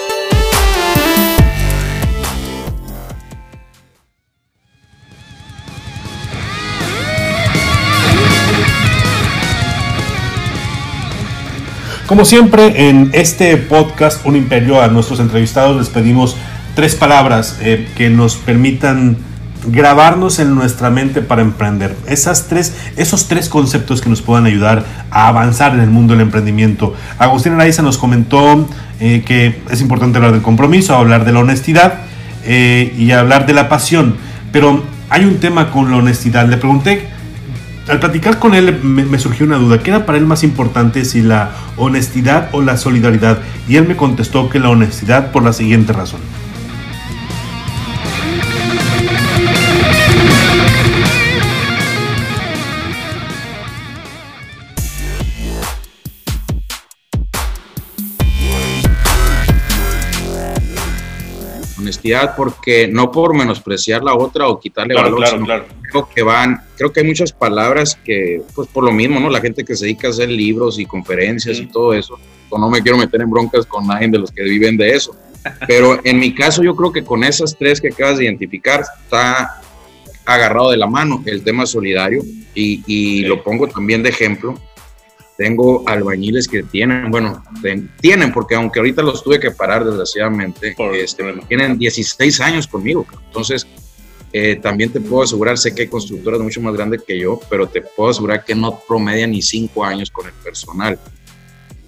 Como 12.13 12.27
siempre, 12.27 12.91
en 12.91 13.09
este 13.15 13.57
podcast, 13.57 14.27
Un 14.27 14.37
Imperio, 14.37 14.83
a 14.83 14.89
nuestros 14.89 15.19
entrevistados 15.19 15.79
les 15.79 15.89
pedimos 15.89 16.37
tres 16.75 16.95
palabras 16.95 17.57
eh, 17.63 17.89
que 17.97 18.11
nos 18.11 18.37
permitan 18.37 19.17
grabarnos 19.67 20.39
en 20.39 20.55
nuestra 20.55 20.91
mente 20.91 21.23
para 21.23 21.41
emprender. 21.41 21.97
Esas 22.07 22.49
tres, 22.49 22.77
esos 22.99 23.29
tres 23.29 23.49
conceptos 23.49 24.03
que 24.03 24.11
nos 24.11 24.21
puedan 24.21 24.45
ayudar 24.45 24.85
a 25.11 25.29
avanzar 25.29 25.73
en 25.73 25.81
el 25.81 25.89
mundo 25.89 26.13
del 26.13 26.21
emprendimiento. 26.21 26.95
Agustín 27.17 27.55
Araiza 27.55 27.81
nos 27.81 27.97
comentó 27.97 28.69
eh, 29.01 29.23
que 29.25 29.63
es 29.71 29.81
importante 29.81 30.19
hablar 30.19 30.33
del 30.33 30.43
compromiso, 30.43 30.95
hablar 30.95 31.25
de 31.25 31.33
la 31.33 31.41
honestidad 31.41 32.01
eh, 32.45 32.95
y 32.99 33.13
hablar 33.13 33.47
de 33.47 33.55
la 33.55 33.71
pasión. 33.71 34.19
Pero 34.53 34.85
hay 35.09 35.25
un 35.25 35.39
tema 35.39 35.71
con 35.71 35.91
la 35.91 35.97
honestidad. 35.97 36.47
Le 36.47 36.59
pregunté 36.59 37.09
al 37.89 37.99
platicar 37.99 38.39
con 38.39 38.55
él 38.55 38.79
me, 38.83 39.05
me 39.05 39.19
surgió 39.19 39.47
una 39.47 39.57
duda. 39.57 39.83
¿Qué 39.83 39.91
era 39.91 40.07
para 40.07 40.19
él 40.19 40.27
más 40.27 40.45
importante, 40.45 41.05
si 41.05 41.21
la 41.21 41.51
honestidad 41.77 42.49
o 42.53 42.63
la 42.63 42.77
solidaridad? 42.77 43.39
Y 43.69 43.77
él 43.77 43.87
me 43.87 43.97
contestó 43.97 44.49
que 44.49 44.61
la 44.61 44.71
honestidad 44.71 45.33
por 45.33 45.43
la 45.43 45.53
siguiente 45.53 45.93
razón. 45.93 46.21
Honestidad, 61.79 62.37
porque 62.37 62.87
no 62.87 63.11
por 63.11 63.35
menospreciar 63.35 64.05
la 64.05 64.15
otra 64.15 64.47
o 64.47 64.61
quitarle 64.61 64.95
Claro, 64.95 65.09
valor, 65.09 65.19
claro, 65.19 65.37
sino 65.37 65.47
claro. 65.47 65.82
Creo 65.93 66.09
que 66.13 66.23
van, 66.23 66.61
creo 66.77 66.93
que 66.93 67.01
hay 67.01 67.07
muchas 67.07 67.31
palabras 67.33 67.97
que, 68.05 68.43
pues 68.55 68.67
por 68.69 68.83
lo 68.83 68.91
mismo, 68.91 69.21
¿no? 69.21 69.31
La 69.31 69.41
gente 69.41 69.65
que 69.65 69.77
se 69.77 69.85
dedica 69.85 70.09
a 70.09 70.11
hacer 70.11 70.29
libros 70.29 70.79
y 70.81 70.87
conferencias 70.87 71.59
y 71.59 71.63
Ujú. 71.65 71.73
todo 71.73 71.95
eso, 71.95 72.19
no 72.51 72.69
me 72.69 72.83
quiero 72.83 72.99
meter 72.99 73.21
en 73.21 73.31
broncas 73.31 73.65
con 73.67 73.87
nadie 73.87 74.09
de 74.09 74.19
los 74.19 74.31
que 74.33 74.43
viven 74.43 74.77
de 74.77 74.91
eso. 74.91 75.17
Pero 75.67 76.01
en 76.05 76.19
mi 76.19 76.35
caso, 76.35 76.63
yo 76.63 76.75
creo 76.77 76.93
que 76.93 77.03
con 77.05 77.23
esas 77.25 77.57
tres 77.57 77.81
que 77.81 77.89
acabas 77.89 78.19
de 78.19 78.25
identificar, 78.25 78.83
está 79.05 79.61
agarrado 80.25 80.71
de 80.71 80.77
la 80.77 80.87
mano 80.87 81.23
el 81.27 81.43
tema 81.43 81.67
solidario 81.67 82.23
y, 82.55 82.83
y 82.87 83.23
lo 83.23 83.43
pongo 83.43 83.69
también 83.69 84.03
de 84.03 84.11
ejemplo. 84.11 84.55
Tengo 85.39 85.83
albañiles 85.89 86.47
que 86.47 86.63
tienen, 86.63 87.11
bueno, 87.11 87.43
ten- 87.63 87.91
tienen, 88.01 88.33
porque 88.33 88.55
aunque 88.55 88.79
ahorita 88.79 89.03
los 89.03 89.25
tuve 89.25 89.41
que 89.41 89.51
parar 89.51 89.85
desgraciadamente, 89.85 90.75
Por 90.77 90.95
este, 90.95 91.25
tienen 91.49 91.79
16 91.79 92.41
años 92.41 92.67
conmigo. 92.69 93.07
Entonces, 93.27 93.67
eh, 94.33 94.57
también 94.57 94.91
te 94.91 95.01
puedo 95.01 95.23
asegurar, 95.23 95.59
sé 95.59 95.75
que 95.75 95.83
hay 95.83 95.89
constructoras 95.89 96.41
mucho 96.41 96.61
más 96.61 96.75
grandes 96.75 97.03
que 97.03 97.19
yo, 97.19 97.39
pero 97.51 97.67
te 97.67 97.83
puedo 97.83 98.11
asegurar 98.11 98.45
que 98.45 98.55
no 98.55 98.81
promedian 98.89 99.31
ni 99.31 99.43
5 99.43 99.85
años 99.85 100.11
con 100.11 100.27
el 100.27 100.33
personal. 100.33 100.99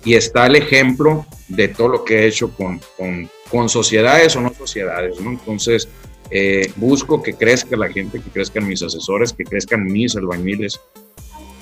Y 0.04 0.14
está 0.14 0.46
el 0.46 0.56
ejemplo 0.56 1.26
de 1.48 1.68
todo 1.68 1.88
lo 1.88 2.04
que 2.04 2.20
he 2.20 2.26
hecho 2.26 2.50
con, 2.54 2.80
con, 2.98 3.30
con 3.50 3.68
sociedades 3.70 4.36
o 4.36 4.42
no 4.42 4.52
sociedades, 4.52 5.18
¿no? 5.20 5.30
Entonces, 5.30 5.88
eh, 6.30 6.70
busco 6.76 7.22
que 7.22 7.34
crezca 7.34 7.76
la 7.76 7.90
gente, 7.90 8.20
que 8.20 8.30
crezcan 8.30 8.66
mis 8.66 8.82
asesores, 8.82 9.32
que 9.32 9.44
crezcan 9.44 9.84
mis 9.84 10.16
albañiles, 10.16 10.80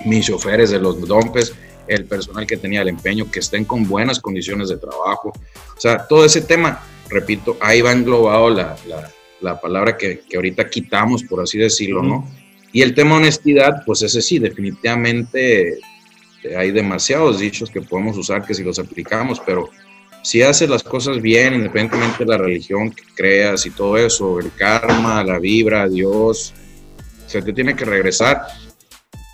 mis 0.05 0.27
choferes 0.27 0.71
de 0.71 0.81
los 0.81 1.07
dompes, 1.07 1.53
el 1.87 2.05
personal 2.07 2.47
que 2.47 2.57
tenía 2.57 2.83
el 2.83 2.89
empeño, 2.89 3.31
que 3.31 3.41
estén 3.41 3.65
con 3.65 3.87
buenas 3.87 4.21
condiciones 4.21 4.69
de 4.69 4.77
trabajo. 4.77 5.33
O 5.77 5.81
sea, 5.81 6.07
todo 6.07 6.25
ese 6.25 6.43
tema, 6.43 6.83
repito, 7.09 7.57
ahí 7.61 7.81
va 7.81 7.93
englobado 7.93 8.51
la, 8.51 8.77
la, 8.87 9.11
la 9.43 9.61
palabra 9.61 9.97
que, 9.97 10.21
que 10.21 10.37
ahorita 10.37 10.69
quitamos, 10.69 11.25
por 11.25 11.41
así 11.41 11.59
decirlo, 11.59 12.03
¿no? 12.03 12.27
Y 12.73 12.83
el 12.83 12.95
tema 12.95 13.17
honestidad, 13.17 13.83
pues 13.85 14.03
ese 14.03 14.23
sí, 14.23 14.39
definitivamente 14.39 15.79
eh, 16.43 16.57
hay 16.57 16.71
demasiados 16.71 17.39
dichos 17.39 17.71
que 17.71 17.83
podemos 17.83 18.17
usar 18.17 18.45
que 18.45 18.55
si 18.55 18.63
los 18.63 18.79
aplicamos, 18.79 19.41
pero 19.45 19.69
si 20.23 20.41
haces 20.43 20.71
las 20.71 20.83
cosas 20.83 21.21
bien, 21.21 21.55
independientemente 21.55 22.25
de 22.25 22.31
la 22.31 22.39
religión 22.39 22.91
que 22.91 23.03
creas 23.15 23.67
y 23.67 23.71
todo 23.71 23.99
eso, 23.99 24.39
el 24.39 24.53
karma, 24.53 25.23
la 25.23 25.39
vibra, 25.39 25.89
Dios, 25.89 26.55
se 27.27 27.43
te 27.43 27.53
tiene 27.53 27.77
que 27.77 27.85
regresar. 27.85 28.43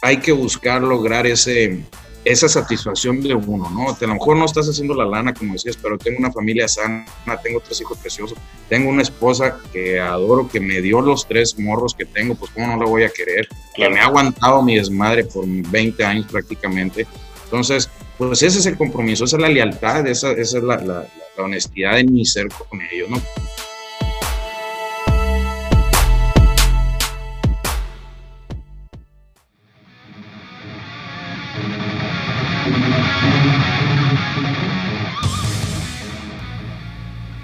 Hay 0.02 0.18
que 0.18 0.32
buscar 0.32 0.82
lograr 0.82 1.26
ese, 1.26 1.84
esa 2.24 2.48
satisfacción 2.48 3.20
de 3.22 3.34
uno, 3.34 3.70
¿no? 3.70 3.90
A 3.90 3.96
lo 4.00 4.14
mejor 4.14 4.36
no 4.36 4.44
estás 4.44 4.68
haciendo 4.68 4.94
la 4.94 5.04
lana, 5.04 5.32
como 5.32 5.54
decías, 5.54 5.76
pero 5.76 5.96
tengo 5.98 6.18
una 6.18 6.32
familia 6.32 6.68
sana, 6.68 7.06
tengo 7.42 7.60
tres 7.60 7.80
hijos 7.80 7.98
preciosos, 7.98 8.38
tengo 8.68 8.90
una 8.90 9.02
esposa 9.02 9.58
que 9.72 9.98
adoro, 10.00 10.48
que 10.48 10.60
me 10.60 10.80
dio 10.80 11.00
los 11.00 11.26
tres 11.26 11.58
morros 11.58 11.94
que 11.94 12.04
tengo, 12.04 12.34
pues 12.34 12.50
cómo 12.52 12.66
no 12.66 12.76
la 12.76 12.86
voy 12.86 13.04
a 13.04 13.08
querer, 13.08 13.48
que 13.74 13.88
me 13.88 14.00
ha 14.00 14.06
aguantado 14.06 14.62
mi 14.62 14.76
desmadre 14.76 15.24
por 15.24 15.46
20 15.46 16.04
años 16.04 16.26
prácticamente. 16.30 17.06
Entonces, 17.44 17.88
pues 18.18 18.42
ese 18.42 18.58
es 18.58 18.66
el 18.66 18.76
compromiso, 18.76 19.24
esa 19.24 19.36
es 19.36 19.42
la 19.42 19.48
lealtad, 19.48 20.06
esa, 20.06 20.32
es 20.32 20.52
la, 20.52 20.76
la, 20.76 21.06
la 21.36 21.44
honestidad 21.44 21.96
de 21.96 22.04
mi 22.04 22.26
ser 22.26 22.48
con 22.48 22.80
ellos, 22.92 23.08
¿no? 23.08 23.22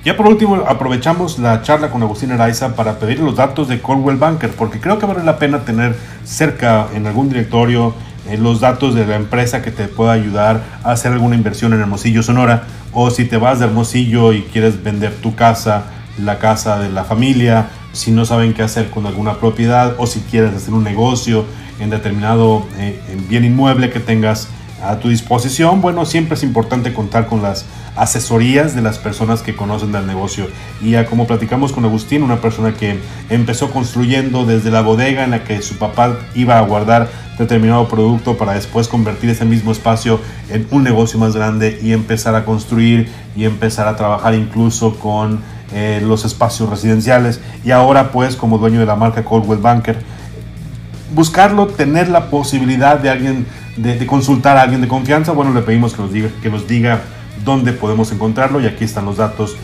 Ya 0.04 0.18
por 0.18 0.26
último, 0.26 0.56
aprovechamos 0.68 1.38
la 1.38 1.62
charla 1.62 1.88
con 1.90 2.02
Agustín 2.02 2.30
Araiza 2.30 2.76
para 2.76 2.98
pedir 2.98 3.20
los 3.20 3.36
datos 3.36 3.68
de 3.68 3.80
Coldwell 3.80 4.18
Banker, 4.18 4.50
porque 4.50 4.78
creo 4.78 4.98
que 4.98 5.06
vale 5.06 5.24
la 5.24 5.38
pena 5.38 5.64
tener 5.64 5.96
cerca 6.24 6.88
en 6.92 7.06
algún 7.06 7.30
directorio 7.30 7.94
eh, 8.28 8.36
los 8.36 8.60
datos 8.60 8.94
de 8.94 9.06
la 9.06 9.16
empresa 9.16 9.62
que 9.62 9.70
te 9.70 9.88
pueda 9.88 10.12
ayudar 10.12 10.62
a 10.82 10.90
hacer 10.90 11.12
alguna 11.12 11.36
inversión 11.36 11.72
en 11.72 11.80
Hermosillo, 11.80 12.22
Sonora, 12.22 12.64
o 12.92 13.10
si 13.10 13.24
te 13.24 13.38
vas 13.38 13.60
de 13.60 13.64
Hermosillo 13.64 14.34
y 14.34 14.42
quieres 14.42 14.84
vender 14.84 15.14
tu 15.22 15.34
casa, 15.34 15.84
la 16.18 16.38
casa 16.38 16.78
de 16.78 16.90
la 16.90 17.04
familia, 17.04 17.68
si 17.94 18.10
no 18.10 18.26
saben 18.26 18.52
qué 18.52 18.62
hacer 18.62 18.90
con 18.90 19.06
alguna 19.06 19.38
propiedad, 19.38 19.94
o 19.96 20.06
si 20.06 20.20
quieres 20.20 20.52
hacer 20.52 20.74
un 20.74 20.84
negocio 20.84 21.46
en 21.80 21.88
determinado 21.88 22.66
eh, 22.76 23.00
bien 23.30 23.46
inmueble 23.46 23.88
que 23.88 24.00
tengas 24.00 24.48
a 24.82 24.98
tu 24.98 25.08
disposición, 25.08 25.80
bueno, 25.80 26.04
siempre 26.04 26.34
es 26.34 26.42
importante 26.42 26.92
contar 26.92 27.26
con 27.26 27.42
las 27.42 27.64
asesorías 27.96 28.74
de 28.74 28.82
las 28.82 28.98
personas 28.98 29.42
que 29.42 29.54
conocen 29.54 29.92
del 29.92 30.06
negocio. 30.06 30.48
Y 30.82 30.90
ya 30.90 31.06
como 31.06 31.26
platicamos 31.26 31.72
con 31.72 31.84
Agustín, 31.84 32.22
una 32.22 32.40
persona 32.40 32.74
que 32.74 32.98
empezó 33.30 33.70
construyendo 33.70 34.44
desde 34.44 34.70
la 34.70 34.82
bodega 34.82 35.24
en 35.24 35.30
la 35.30 35.44
que 35.44 35.62
su 35.62 35.76
papá 35.76 36.18
iba 36.34 36.58
a 36.58 36.62
guardar 36.62 37.08
determinado 37.38 37.88
producto 37.88 38.36
para 38.36 38.52
después 38.52 38.88
convertir 38.88 39.30
ese 39.30 39.44
mismo 39.44 39.72
espacio 39.72 40.20
en 40.50 40.66
un 40.70 40.84
negocio 40.84 41.18
más 41.18 41.34
grande 41.34 41.78
y 41.82 41.92
empezar 41.92 42.34
a 42.34 42.44
construir 42.44 43.08
y 43.36 43.44
empezar 43.44 43.88
a 43.88 43.96
trabajar 43.96 44.34
incluso 44.34 44.96
con 44.98 45.40
eh, 45.72 46.00
los 46.04 46.24
espacios 46.24 46.68
residenciales. 46.68 47.40
Y 47.64 47.70
ahora 47.70 48.12
pues 48.12 48.36
como 48.36 48.58
dueño 48.58 48.80
de 48.80 48.86
la 48.86 48.96
marca 48.96 49.24
Coldwell 49.24 49.58
Banker, 49.58 49.98
buscarlo, 51.14 51.66
tener 51.68 52.08
la 52.08 52.28
posibilidad 52.30 52.98
de 52.98 53.10
alguien, 53.10 53.46
de, 53.76 54.06
consultar 54.06 54.56
a 54.56 54.62
alguien 54.62 54.80
de 54.80 54.88
confianza, 54.88 55.32
bueno, 55.32 55.52
le 55.52 55.62
pedimos 55.62 55.94
que 55.94 56.02
nos 56.02 56.12
diga, 56.12 56.30
que 56.42 56.50
nos 56.50 56.68
diga 56.68 57.02
dónde 57.44 57.72
podemos 57.72 58.12
encontrarlo 58.12 58.60
y 58.60 58.66
aquí 58.66 58.84
están 58.84 59.04
los 59.04 59.16
datos. 59.16 59.56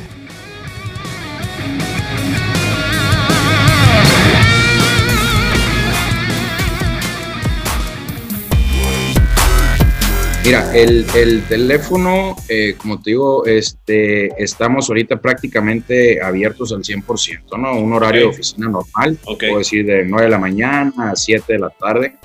Mira, 10.42 10.74
el, 10.74 11.06
el 11.14 11.42
teléfono, 11.44 12.34
eh, 12.48 12.74
como 12.76 13.00
te 13.00 13.10
digo, 13.10 13.44
este, 13.44 14.42
estamos 14.42 14.88
ahorita 14.88 15.20
prácticamente 15.20 16.20
abiertos 16.20 16.72
al 16.72 16.82
100%, 16.82 17.58
¿no? 17.58 17.78
Un 17.78 17.92
horario 17.92 18.22
de 18.22 18.26
oficina 18.28 18.68
normal, 18.68 19.18
puedo 19.38 19.58
decir 19.58 19.84
de 19.86 20.04
9 20.04 20.24
de 20.24 20.30
la 20.30 20.38
mañana 20.38 20.92
a 20.98 21.14
7 21.14 21.52
de 21.52 21.58
la 21.58 21.70
tarde. 21.70 22.16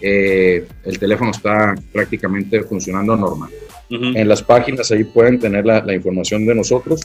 Eh, 0.00 0.66
el 0.84 0.98
teléfono 0.98 1.30
está 1.30 1.74
prácticamente 1.92 2.62
funcionando 2.62 3.16
normal. 3.16 3.50
En 3.90 4.28
las 4.28 4.42
páginas 4.42 4.90
ahí 4.90 5.04
pueden 5.04 5.38
tener 5.38 5.64
la, 5.64 5.82
la, 5.82 5.94
información 5.94 6.44
de 6.46 6.54
nosotros. 6.54 7.00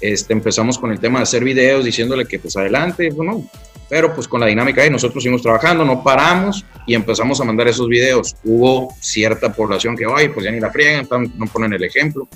Este, 0.00 0.32
empezamos 0.32 0.78
con 0.78 0.92
el 0.92 1.00
tema 1.00 1.18
de 1.18 1.24
hacer 1.24 1.42
videos 1.42 1.84
diciéndole 1.84 2.26
que 2.26 2.38
pues 2.38 2.56
adelante, 2.56 3.10
bueno, 3.10 3.44
pero 3.88 4.14
pues 4.14 4.28
con 4.28 4.40
la 4.40 4.46
dinámica 4.46 4.82
de 4.82 4.90
nosotros 4.90 5.22
seguimos 5.22 5.42
trabajando, 5.42 5.84
no 5.84 6.02
paramos 6.02 6.64
y 6.86 6.94
empezamos 6.94 7.40
a 7.40 7.44
mandar 7.44 7.66
esos 7.66 7.88
videos. 7.88 8.36
Hubo 8.44 8.94
cierta 9.00 9.52
población 9.52 9.96
que, 9.96 10.06
oye, 10.06 10.30
pues 10.30 10.44
ya 10.44 10.52
ni 10.52 10.60
la 10.60 10.70
friegan, 10.70 11.08
no 11.36 11.46
ponen 11.46 11.72
el 11.72 11.82
ejemplo. 11.82 12.28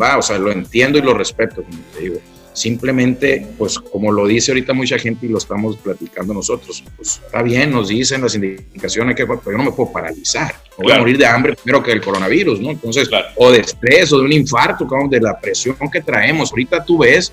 Va, 0.00 0.18
o 0.18 0.22
sea, 0.22 0.38
lo 0.38 0.52
entiendo 0.52 0.98
y 0.98 1.02
lo 1.02 1.14
respeto, 1.14 1.62
como 1.64 1.78
te 1.92 2.00
digo 2.00 2.20
Simplemente, 2.56 3.46
pues 3.58 3.78
como 3.78 4.10
lo 4.10 4.26
dice 4.26 4.50
ahorita 4.50 4.72
mucha 4.72 4.98
gente 4.98 5.26
y 5.26 5.28
lo 5.28 5.36
estamos 5.36 5.76
platicando 5.76 6.32
nosotros, 6.32 6.82
pues 6.96 7.20
está 7.22 7.42
bien, 7.42 7.70
nos 7.70 7.88
dicen 7.88 8.22
las 8.22 8.34
indicaciones 8.34 9.14
que 9.14 9.26
pero 9.26 9.42
yo 9.44 9.58
no 9.58 9.64
me 9.64 9.72
puedo 9.72 9.92
paralizar, 9.92 10.54
voy 10.78 10.90
a 10.90 10.98
morir 10.98 11.18
de 11.18 11.26
hambre 11.26 11.54
primero 11.54 11.82
que 11.82 11.92
el 11.92 12.00
coronavirus, 12.00 12.58
¿no? 12.60 12.70
Entonces, 12.70 13.10
o 13.36 13.50
de 13.50 13.58
estrés 13.58 14.10
o 14.14 14.20
de 14.20 14.24
un 14.24 14.32
infarto, 14.32 14.88
de 15.10 15.20
la 15.20 15.38
presión 15.38 15.76
que 15.92 16.00
traemos. 16.00 16.50
Ahorita 16.50 16.82
tú 16.82 16.96
ves, 16.96 17.30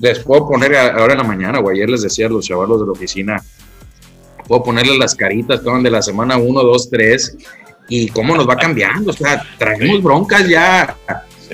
les 0.00 0.20
puedo 0.20 0.48
poner 0.48 0.74
ahora 0.74 1.12
en 1.12 1.18
la 1.18 1.24
mañana, 1.24 1.58
o 1.58 1.68
ayer 1.68 1.90
les 1.90 2.00
decía 2.00 2.24
a 2.24 2.30
los 2.30 2.46
chavalos 2.46 2.80
de 2.80 2.86
la 2.86 2.92
oficina, 2.92 3.44
puedo 4.48 4.62
ponerles 4.62 4.96
las 4.96 5.14
caritas 5.14 5.60
de 5.62 5.90
la 5.90 6.00
semana 6.00 6.38
1, 6.38 6.62
2, 6.62 6.88
3 6.88 7.36
y 7.90 8.08
cómo 8.08 8.34
nos 8.34 8.48
va 8.48 8.56
cambiando, 8.56 9.10
o 9.10 9.14
sea, 9.14 9.44
traemos 9.58 10.02
broncas 10.02 10.48
ya 10.48 10.96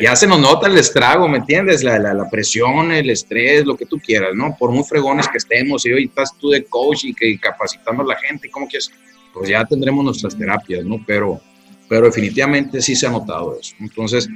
ya 0.00 0.16
se 0.16 0.26
nos 0.26 0.40
nota 0.40 0.66
el 0.66 0.78
estrago, 0.78 1.28
¿me 1.28 1.38
entiendes? 1.38 1.82
La, 1.82 1.98
la, 1.98 2.30
presión, 2.30 2.92
el 2.92 3.10
estrés, 3.10 3.64
lo 3.64 3.76
que 3.76 3.86
tú 3.86 3.98
quieras, 3.98 4.30
¿no? 4.34 4.56
Por 4.58 4.70
muy 4.70 4.84
fregones 4.84 5.28
que 5.28 5.38
estemos 5.38 5.84
y 5.86 5.92
hoy 5.92 6.04
estás 6.04 6.36
tú 6.38 6.50
de 6.50 6.64
coach 6.64 7.04
y 7.04 7.14
que 7.14 7.38
capacitando 7.38 8.02
a 8.02 8.06
la 8.06 8.16
gente, 8.16 8.50
¿cómo 8.50 8.66
quieres? 8.66 8.90
Pues 9.32 9.48
ya 9.48 9.64
tendremos 9.64 10.04
nuestras 10.04 10.36
terapias, 10.36 10.84
¿no? 10.84 11.02
Pero, 11.06 11.40
pero 11.88 12.06
definitivamente 12.06 12.80
sí 12.80 12.96
se 12.96 13.06
ha 13.06 13.10
notado 13.10 13.58
eso. 13.60 13.74
Entonces, 13.80 14.28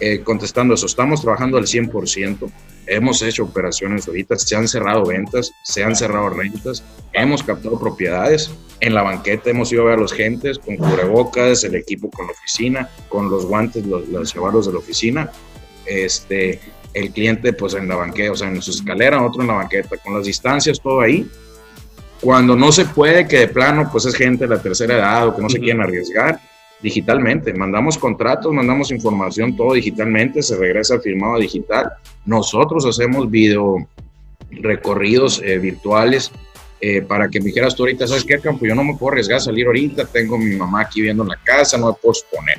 eh, 0.00 0.20
contestando 0.22 0.74
eso, 0.74 0.86
estamos 0.86 1.22
trabajando 1.22 1.58
al 1.58 1.66
100%, 1.66 2.50
hemos 2.86 3.22
hecho 3.22 3.44
operaciones 3.44 4.08
ahorita, 4.08 4.36
se 4.36 4.56
han 4.56 4.66
cerrado 4.66 5.04
ventas, 5.04 5.52
se 5.62 5.84
han 5.84 5.94
cerrado 5.94 6.30
rentas, 6.30 6.82
hemos 7.12 7.42
captado 7.42 7.78
propiedades, 7.78 8.50
en 8.82 8.94
la 8.94 9.02
banqueta 9.02 9.50
hemos 9.50 9.72
ido 9.72 9.82
a 9.82 9.84
ver 9.86 9.94
a 9.94 10.00
los 10.00 10.12
gentes 10.12 10.58
con 10.58 10.76
cubrebocas, 10.76 11.62
el 11.62 11.76
equipo 11.76 12.10
con 12.10 12.26
la 12.26 12.32
oficina, 12.32 12.88
con 13.08 13.30
los 13.30 13.46
guantes, 13.46 13.86
los, 13.86 14.08
los 14.08 14.66
de 14.66 14.72
la 14.72 14.78
oficina, 14.78 15.30
este, 15.86 16.60
el 16.92 17.12
cliente 17.12 17.52
pues 17.52 17.74
en 17.74 17.86
la 17.86 17.94
banqueta, 17.94 18.32
o 18.32 18.36
sea, 18.36 18.48
en 18.48 18.60
su 18.60 18.72
escalera, 18.72 19.24
otro 19.24 19.42
en 19.42 19.48
la 19.48 19.54
banqueta, 19.54 19.96
con 19.98 20.14
las 20.14 20.26
distancias, 20.26 20.80
todo 20.80 21.00
ahí. 21.00 21.30
Cuando 22.20 22.56
no 22.56 22.72
se 22.72 22.84
puede, 22.84 23.28
que 23.28 23.38
de 23.38 23.48
plano 23.48 23.88
pues 23.90 24.04
es 24.06 24.16
gente 24.16 24.48
de 24.48 24.56
la 24.56 24.60
tercera 24.60 24.94
edad 24.96 25.28
o 25.28 25.36
que 25.36 25.42
no 25.42 25.48
se 25.48 25.60
quieren 25.60 25.80
arriesgar, 25.80 26.40
digitalmente. 26.82 27.54
Mandamos 27.54 27.96
contratos, 27.96 28.52
mandamos 28.52 28.90
información, 28.90 29.56
todo 29.56 29.74
digitalmente, 29.74 30.42
se 30.42 30.56
regresa 30.56 30.98
firmado 30.98 31.38
digital. 31.38 31.92
Nosotros 32.26 32.84
hacemos 32.84 33.30
video 33.30 33.76
recorridos 34.50 35.40
eh, 35.44 35.58
virtuales 35.58 36.32
eh, 36.84 37.00
para 37.00 37.28
que 37.28 37.38
me 37.38 37.46
dijeras 37.46 37.76
tú 37.76 37.84
ahorita, 37.84 38.08
¿sabes 38.08 38.24
qué, 38.24 38.40
Campo? 38.40 38.66
Yo 38.66 38.74
no 38.74 38.82
me 38.82 38.96
puedo 38.96 39.12
arriesgar 39.12 39.36
a 39.36 39.40
salir 39.40 39.66
ahorita, 39.66 40.04
tengo 40.06 40.36
mi 40.36 40.56
mamá 40.56 40.80
aquí 40.80 41.00
viendo 41.00 41.22
en 41.22 41.28
la 41.28 41.38
casa, 41.44 41.78
no 41.78 41.86
me 41.86 41.92
puedo 41.92 42.10
exponer. 42.10 42.58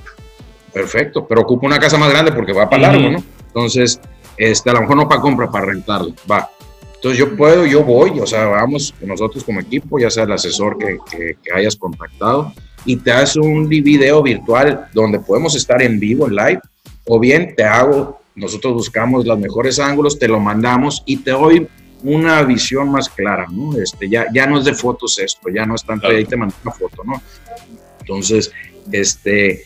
Perfecto, 0.71 1.27
pero 1.27 1.41
ocupo 1.41 1.65
una 1.65 1.77
casa 1.77 1.97
más 1.97 2.09
grande 2.09 2.31
porque 2.31 2.53
va 2.53 2.69
para 2.69 2.83
largo, 2.83 3.09
¿no? 3.09 3.23
Entonces, 3.47 3.99
este, 4.37 4.69
a 4.69 4.73
lo 4.75 4.81
mejor 4.81 4.95
no 4.95 5.09
para 5.09 5.19
compra, 5.19 5.51
para 5.51 5.65
rentarlo, 5.65 6.13
va. 6.31 6.49
Entonces 6.95 7.19
yo 7.19 7.35
puedo, 7.35 7.65
yo 7.65 7.83
voy, 7.83 8.17
o 8.21 8.25
sea, 8.25 8.45
vamos 8.45 8.95
nosotros 9.01 9.43
como 9.43 9.59
equipo, 9.59 9.99
ya 9.99 10.09
sea 10.09 10.23
el 10.23 10.31
asesor 10.31 10.77
que, 10.77 10.97
que, 11.11 11.35
que 11.43 11.51
hayas 11.53 11.75
contactado, 11.75 12.53
y 12.85 12.95
te 12.95 13.11
hace 13.11 13.41
un 13.41 13.67
video 13.67 14.23
virtual 14.23 14.87
donde 14.93 15.19
podemos 15.19 15.53
estar 15.53 15.81
en 15.81 15.99
vivo, 15.99 16.27
en 16.27 16.35
live, 16.37 16.61
o 17.05 17.19
bien 17.19 17.55
te 17.57 17.65
hago, 17.65 18.21
nosotros 18.35 18.73
buscamos 18.73 19.25
los 19.25 19.37
mejores 19.37 19.79
ángulos, 19.79 20.17
te 20.17 20.29
lo 20.29 20.39
mandamos 20.39 21.03
y 21.05 21.17
te 21.17 21.31
doy 21.31 21.67
una 22.03 22.43
visión 22.43 22.89
más 22.89 23.09
clara, 23.09 23.47
¿no? 23.49 23.77
Este, 23.77 24.09
ya, 24.09 24.27
ya 24.33 24.45
no 24.45 24.59
es 24.59 24.65
de 24.65 24.73
fotos 24.73 25.17
esto, 25.19 25.49
ya 25.49 25.65
no 25.65 25.75
es 25.75 25.83
tanto 25.83 26.07
ahí 26.07 26.25
te 26.25 26.35
mando 26.35 26.55
una 26.63 26.73
foto, 26.73 27.03
¿no? 27.03 27.21
Entonces, 28.01 28.51
este, 28.91 29.63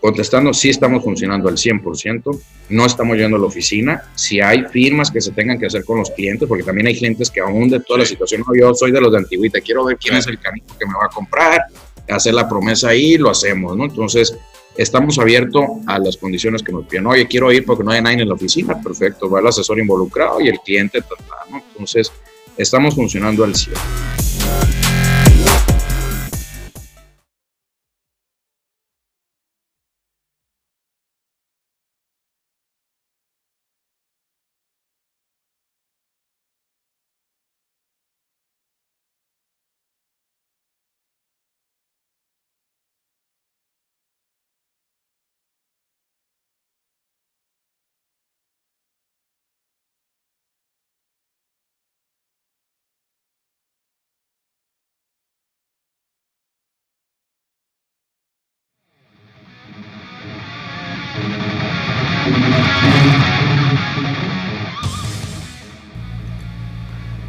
contestando, 0.00 0.52
sí 0.52 0.70
estamos 0.70 1.02
funcionando 1.02 1.48
al 1.48 1.56
100%, 1.56 2.40
no 2.70 2.86
estamos 2.86 3.16
yendo 3.16 3.36
a 3.36 3.40
la 3.40 3.46
oficina, 3.46 4.02
si 4.14 4.40
hay 4.40 4.64
firmas 4.64 5.10
que 5.10 5.20
se 5.20 5.30
tengan 5.30 5.58
que 5.58 5.66
hacer 5.66 5.84
con 5.84 5.98
los 5.98 6.10
clientes, 6.10 6.48
porque 6.48 6.64
también 6.64 6.88
hay 6.88 6.96
clientes 6.96 7.30
que 7.30 7.40
aún 7.40 7.68
de 7.68 7.80
toda 7.80 8.00
la 8.00 8.06
situación, 8.06 8.42
no, 8.46 8.54
yo 8.54 8.74
soy 8.74 8.90
de 8.90 9.00
los 9.00 9.12
de 9.12 9.18
Antigüita, 9.18 9.60
quiero 9.60 9.84
ver 9.84 9.96
quién 9.96 10.16
es 10.16 10.26
el 10.26 10.38
canito 10.40 10.76
que 10.78 10.86
me 10.86 10.94
va 10.94 11.06
a 11.06 11.14
comprar, 11.14 11.60
hacer 12.08 12.34
la 12.34 12.48
promesa 12.48 12.88
ahí, 12.88 13.16
lo 13.16 13.30
hacemos, 13.30 13.76
¿no? 13.76 13.84
Entonces, 13.84 14.36
estamos 14.76 15.18
abiertos 15.18 15.64
a 15.86 15.98
las 15.98 16.16
condiciones 16.16 16.62
que 16.62 16.72
nos 16.72 16.86
piden. 16.86 17.06
Oye, 17.06 17.26
quiero 17.26 17.52
ir 17.52 17.64
porque 17.64 17.84
no 17.84 17.90
hay 17.90 18.02
nadie 18.02 18.22
en 18.22 18.28
la 18.28 18.34
oficina, 18.34 18.80
perfecto, 18.80 19.30
va 19.30 19.40
el 19.40 19.46
asesor 19.46 19.78
involucrado 19.78 20.40
y 20.40 20.48
el 20.48 20.58
cliente, 20.60 21.00
¿no? 21.50 21.62
Entonces, 21.72 22.12
estamos 22.56 22.94
funcionando 22.94 23.44
al 23.44 23.54
100. 23.54 24.15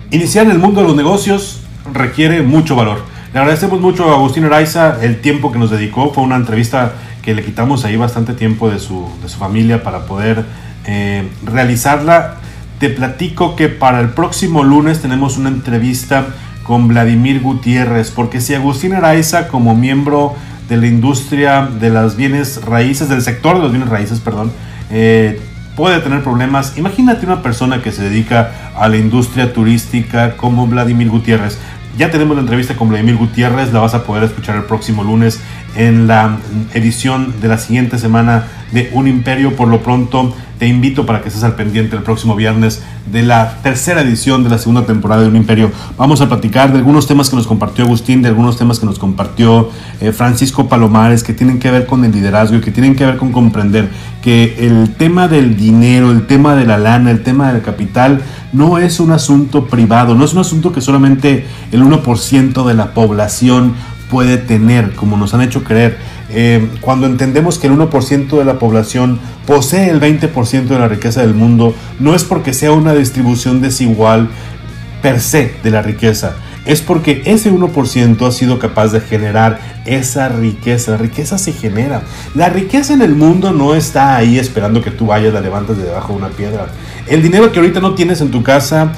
Iniciar 0.10 0.50
el 0.50 0.58
mundo 0.58 0.80
de 0.82 0.88
los 0.88 0.96
negocios 0.96 1.60
requiere 1.94 2.42
mucho 2.42 2.78
valor. 2.78 3.02
Le 3.34 3.40
agradecemos 3.40 3.82
mucho 3.82 4.10
a 4.10 4.14
Agustín 4.14 4.46
Araiza 4.46 5.04
el 5.04 5.20
tiempo 5.20 5.52
que 5.52 5.60
nos 5.60 5.70
dedicó. 5.70 6.14
Fue 6.14 6.24
una 6.24 6.38
entrevista 6.38 6.94
que 7.22 7.36
le 7.36 7.44
quitamos 7.44 7.84
ahí 7.84 7.98
bastante 7.98 8.34
tiempo 8.34 8.70
de 8.70 8.80
su, 8.80 9.06
de 9.22 9.28
su 9.28 9.38
familia 9.38 9.84
para 9.84 10.06
poder 10.06 10.46
eh, 10.86 11.28
realizarla. 11.44 12.36
Te 12.80 12.90
platico 12.90 13.58
que 13.58 13.68
para 13.68 14.00
el 14.00 14.12
próximo 14.12 14.64
lunes 14.64 15.02
tenemos 15.02 15.38
una 15.38 15.50
entrevista 15.50 16.28
con 16.64 16.88
Vladimir 16.88 17.42
Gutiérrez, 17.42 18.12
porque 18.12 18.40
si 18.40 18.54
Agustín 18.54 18.94
Araiza 18.94 19.50
como 19.50 19.76
miembro 19.76 20.36
de 20.70 20.78
la 20.78 20.88
industria 20.88 21.68
de 21.68 21.90
las 21.90 22.16
bienes 22.16 22.64
raíces, 22.64 23.10
del 23.10 23.22
sector 23.22 23.58
de 23.58 23.64
los 23.64 23.72
bienes 23.72 23.90
raíces, 23.90 24.22
perdón, 24.22 24.54
eh, 24.90 25.42
puede 25.78 26.00
tener 26.00 26.24
problemas. 26.24 26.76
Imagínate 26.78 27.26
una 27.26 27.44
persona 27.44 27.82
que 27.84 27.92
se 27.92 28.02
dedica 28.02 28.72
a 28.76 28.90
la 28.90 28.98
industria 28.98 29.54
turística 29.54 30.36
como 30.36 30.66
Vladimir 30.66 31.08
Gutiérrez. 31.08 31.60
Ya 31.98 32.10
tenemos 32.10 32.36
la 32.36 32.42
entrevista 32.42 32.76
con 32.76 32.90
Vladimir 32.90 33.16
Gutiérrez, 33.16 33.72
la 33.72 33.80
vas 33.80 33.94
a 33.94 34.04
poder 34.04 34.24
escuchar 34.24 34.56
el 34.56 34.64
próximo 34.64 35.04
lunes 35.04 35.40
en 35.76 36.08
la 36.08 36.38
edición 36.74 37.40
de 37.40 37.48
la 37.48 37.60
siguiente 37.60 38.00
semana 38.00 38.48
de 38.72 38.90
Un 38.94 39.08
Imperio. 39.08 39.56
Por 39.56 39.68
lo 39.68 39.82
pronto, 39.82 40.34
te 40.60 40.68
invito 40.68 41.06
para 41.06 41.22
que 41.22 41.28
estés 41.28 41.44
al 41.44 41.56
pendiente 41.56 41.96
el 41.96 42.04
próximo 42.04 42.36
viernes 42.36 42.82
de 43.12 43.22
la 43.22 43.62
tercera 43.62 44.02
edición 44.02 44.44
de 44.44 44.50
la 44.50 44.58
segunda 44.58 44.86
temporada 44.86 45.22
de 45.22 45.28
Un 45.28 45.36
Imperio. 45.36 45.72
Vamos 45.98 46.22
a 46.22 46.28
platicar 46.28 46.72
de 46.72 46.80
algunos 46.80 47.08
temas 47.08 47.30
que 47.30 47.36
nos 47.36 47.48
compartió 47.48 47.86
Agustín, 47.86 48.22
de 48.22 48.30
algunos 48.30 48.58
temas 48.58 48.80
que 48.80 48.86
nos 48.86 49.00
compartió 49.00 49.70
eh, 50.02 50.12
Francisco 50.12 50.68
Palomares, 50.68 51.24
que 51.24 51.34
tienen 51.34 51.60
que 51.60 51.72
ver 51.72 51.86
con 51.86 52.04
el 52.04 52.12
liderazgo 52.12 52.58
y 52.58 52.62
que 52.62 52.72
tienen 52.72 52.96
que 52.96 53.06
ver 53.06 53.18
con 53.18 53.32
comprender 53.32 53.90
que 54.22 54.56
el 54.60 54.96
tema 54.96 55.28
del 55.28 55.56
dinero, 55.56 56.12
el 56.12 56.28
tema 56.28 56.56
de 56.56 56.66
la 56.66 56.78
lana, 56.78 57.12
el 57.12 57.24
tema 57.24 57.54
del 57.54 57.62
capital, 57.62 58.22
no 58.52 58.78
es 58.78 59.00
un 59.00 59.12
asunto 59.12 59.68
privado, 59.68 60.16
no 60.16 60.26
es 60.26 60.34
un 60.34 60.40
asunto 60.40 60.72
que 60.74 60.82
solamente 60.82 61.46
el 61.72 61.84
1% 61.84 62.66
de 62.66 62.74
la 62.74 62.94
población 62.94 63.74
puede 64.10 64.38
tener, 64.38 64.94
como 64.94 65.18
nos 65.18 65.34
han 65.34 65.42
hecho 65.42 65.64
creer. 65.64 65.98
Eh, 66.30 66.70
cuando 66.82 67.08
entendemos 67.08 67.58
que 67.58 67.68
el 67.68 67.74
1% 67.74 68.38
de 68.38 68.46
la 68.46 68.60
población 68.60 69.20
posee 69.46 69.90
el 69.90 70.02
20% 70.02 70.68
de 70.68 70.80
la 70.80 70.88
riqueza 70.88 71.22
del 71.22 71.34
mundo, 71.34 71.74
no 72.00 72.16
es 72.16 72.24
porque 72.24 72.54
sea 72.54 72.72
una 72.72 72.94
distribución 72.94 73.62
desigual 73.62 74.30
per 75.02 75.20
se 75.22 75.54
de 75.64 75.72
la 75.72 75.82
riqueza, 75.82 76.36
es 76.66 76.82
porque 76.82 77.22
ese 77.26 77.52
1% 77.52 78.28
ha 78.28 78.32
sido 78.32 78.60
capaz 78.60 78.90
de 78.92 79.00
generar 79.00 79.60
esa 79.86 80.28
riqueza. 80.28 80.92
La 80.92 80.98
riqueza 80.98 81.38
se 81.38 81.54
genera. 81.54 82.02
La 82.36 82.50
riqueza 82.50 82.94
en 82.94 83.02
el 83.02 83.16
mundo 83.16 83.54
no 83.54 83.74
está 83.74 84.18
ahí 84.18 84.38
esperando 84.38 84.82
que 84.82 84.92
tú 84.92 85.08
vayas, 85.08 85.34
la 85.34 85.40
levantes 85.40 85.78
de 85.78 85.84
debajo 85.84 86.12
de 86.12 86.20
una 86.20 86.28
piedra. 86.28 86.68
El 87.08 87.24
dinero 87.24 87.54
que 87.54 87.60
ahorita 87.60 87.80
no 87.80 87.96
tienes 87.96 88.20
en 88.20 88.32
tu 88.32 88.44
casa, 88.44 88.92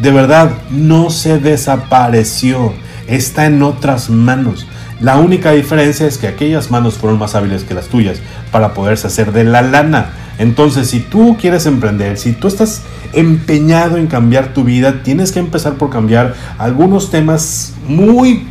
de 0.00 0.10
verdad, 0.10 0.50
no 0.70 1.10
se 1.10 1.38
desapareció. 1.38 2.72
Está 3.10 3.46
en 3.46 3.62
otras 3.62 4.08
manos. 4.08 4.68
La 5.00 5.16
única 5.16 5.50
diferencia 5.50 6.06
es 6.06 6.16
que 6.16 6.28
aquellas 6.28 6.70
manos 6.70 6.94
fueron 6.94 7.18
más 7.18 7.34
hábiles 7.34 7.64
que 7.64 7.74
las 7.74 7.88
tuyas 7.88 8.20
para 8.52 8.72
poderse 8.72 9.08
hacer 9.08 9.32
de 9.32 9.44
la 9.44 9.62
lana. 9.62 10.12
Entonces, 10.38 10.88
si 10.88 11.00
tú 11.00 11.36
quieres 11.38 11.66
emprender, 11.66 12.16
si 12.16 12.32
tú 12.32 12.46
estás 12.46 12.82
empeñado 13.12 13.96
en 13.96 14.06
cambiar 14.06 14.54
tu 14.54 14.62
vida, 14.62 15.02
tienes 15.02 15.32
que 15.32 15.40
empezar 15.40 15.74
por 15.74 15.90
cambiar 15.90 16.34
algunos 16.56 17.10
temas 17.10 17.74
muy 17.86 18.46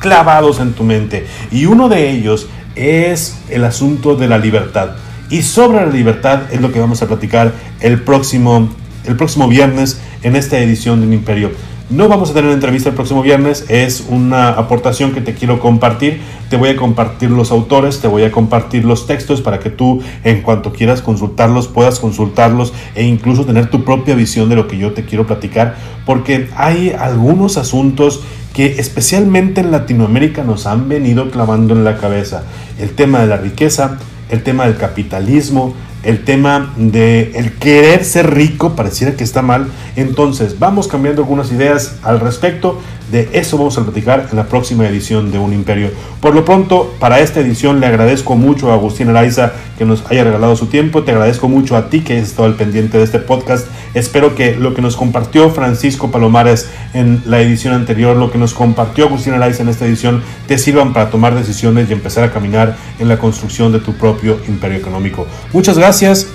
clavados 0.00 0.60
en 0.60 0.74
tu 0.74 0.84
mente. 0.84 1.26
Y 1.50 1.64
uno 1.64 1.88
de 1.88 2.10
ellos 2.10 2.46
es 2.76 3.38
el 3.48 3.64
asunto 3.64 4.16
de 4.16 4.28
la 4.28 4.36
libertad. 4.36 4.90
Y 5.30 5.42
sobre 5.42 5.84
la 5.84 5.90
libertad 5.90 6.42
es 6.52 6.60
lo 6.60 6.72
que 6.72 6.78
vamos 6.78 7.00
a 7.00 7.08
platicar 7.08 7.52
el 7.80 8.02
próximo, 8.02 8.68
el 9.06 9.16
próximo 9.16 9.48
viernes 9.48 9.98
en 10.22 10.36
esta 10.36 10.58
edición 10.58 11.00
de 11.00 11.06
Un 11.06 11.14
Imperio. 11.14 11.52
No 11.94 12.08
vamos 12.08 12.28
a 12.32 12.34
tener 12.34 12.50
entrevista 12.50 12.88
el 12.88 12.96
próximo 12.96 13.22
viernes, 13.22 13.66
es 13.68 14.04
una 14.08 14.48
aportación 14.48 15.12
que 15.12 15.20
te 15.20 15.34
quiero 15.34 15.60
compartir. 15.60 16.20
Te 16.50 16.56
voy 16.56 16.70
a 16.70 16.76
compartir 16.76 17.30
los 17.30 17.52
autores, 17.52 18.00
te 18.00 18.08
voy 18.08 18.24
a 18.24 18.32
compartir 18.32 18.84
los 18.84 19.06
textos 19.06 19.40
para 19.40 19.60
que 19.60 19.70
tú 19.70 20.02
en 20.24 20.42
cuanto 20.42 20.72
quieras 20.72 21.02
consultarlos 21.02 21.68
puedas 21.68 22.00
consultarlos 22.00 22.72
e 22.96 23.04
incluso 23.04 23.44
tener 23.44 23.70
tu 23.70 23.84
propia 23.84 24.16
visión 24.16 24.48
de 24.48 24.56
lo 24.56 24.66
que 24.66 24.76
yo 24.76 24.92
te 24.92 25.04
quiero 25.04 25.24
platicar, 25.24 25.76
porque 26.04 26.48
hay 26.56 26.90
algunos 26.90 27.58
asuntos 27.58 28.24
que 28.52 28.80
especialmente 28.80 29.60
en 29.60 29.70
Latinoamérica 29.70 30.42
nos 30.42 30.66
han 30.66 30.88
venido 30.88 31.30
clavando 31.30 31.74
en 31.74 31.84
la 31.84 31.98
cabeza. 31.98 32.42
El 32.80 32.90
tema 32.90 33.20
de 33.20 33.28
la 33.28 33.36
riqueza, 33.36 33.98
el 34.30 34.42
tema 34.42 34.64
del 34.64 34.78
capitalismo, 34.78 35.74
el 36.04 36.24
tema 36.24 36.72
de 36.76 37.32
el 37.34 37.52
querer 37.54 38.04
ser 38.04 38.34
rico 38.34 38.76
pareciera 38.76 39.16
que 39.16 39.24
está 39.24 39.42
mal. 39.42 39.68
Entonces, 39.96 40.58
vamos 40.58 40.88
cambiando 40.88 41.22
algunas 41.22 41.50
ideas 41.52 41.96
al 42.02 42.20
respecto. 42.20 42.80
De 43.14 43.28
eso 43.32 43.56
vamos 43.56 43.78
a 43.78 43.84
platicar 43.84 44.26
en 44.28 44.36
la 44.36 44.48
próxima 44.48 44.88
edición 44.88 45.30
de 45.30 45.38
Un 45.38 45.52
Imperio. 45.52 45.92
Por 46.20 46.34
lo 46.34 46.44
pronto, 46.44 46.96
para 46.98 47.20
esta 47.20 47.38
edición 47.38 47.78
le 47.78 47.86
agradezco 47.86 48.34
mucho 48.34 48.72
a 48.72 48.74
Agustín 48.74 49.08
Araiza 49.08 49.52
que 49.78 49.84
nos 49.84 50.04
haya 50.10 50.24
regalado 50.24 50.56
su 50.56 50.66
tiempo. 50.66 51.04
Te 51.04 51.12
agradezco 51.12 51.48
mucho 51.48 51.76
a 51.76 51.90
ti 51.90 52.00
que 52.00 52.18
has 52.18 52.24
estado 52.26 52.46
al 52.46 52.56
pendiente 52.56 52.98
de 52.98 53.04
este 53.04 53.20
podcast. 53.20 53.68
Espero 53.94 54.34
que 54.34 54.56
lo 54.56 54.74
que 54.74 54.82
nos 54.82 54.96
compartió 54.96 55.48
Francisco 55.50 56.10
Palomares 56.10 56.68
en 56.92 57.22
la 57.24 57.40
edición 57.40 57.74
anterior, 57.74 58.16
lo 58.16 58.32
que 58.32 58.38
nos 58.38 58.52
compartió 58.52 59.04
Agustín 59.04 59.34
Araiza 59.34 59.62
en 59.62 59.68
esta 59.68 59.86
edición, 59.86 60.20
te 60.48 60.58
sirvan 60.58 60.92
para 60.92 61.10
tomar 61.10 61.36
decisiones 61.36 61.88
y 61.88 61.92
empezar 61.92 62.24
a 62.24 62.32
caminar 62.32 62.74
en 62.98 63.08
la 63.08 63.18
construcción 63.20 63.70
de 63.70 63.78
tu 63.78 63.92
propio 63.92 64.40
imperio 64.48 64.78
económico. 64.78 65.24
Muchas 65.52 65.78
gracias. 65.78 66.33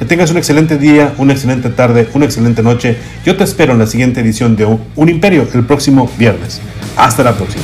Que 0.00 0.06
tengas 0.06 0.30
un 0.30 0.38
excelente 0.38 0.78
día, 0.78 1.12
una 1.18 1.34
excelente 1.34 1.68
tarde, 1.68 2.08
una 2.14 2.24
excelente 2.24 2.62
noche. 2.62 2.96
Yo 3.22 3.36
te 3.36 3.44
espero 3.44 3.74
en 3.74 3.80
la 3.80 3.86
siguiente 3.86 4.22
edición 4.22 4.56
de 4.56 4.64
Un 4.64 5.08
Imperio 5.10 5.46
el 5.52 5.66
próximo 5.66 6.10
viernes. 6.16 6.58
Hasta 6.96 7.22
la 7.22 7.34
próxima. 7.34 7.62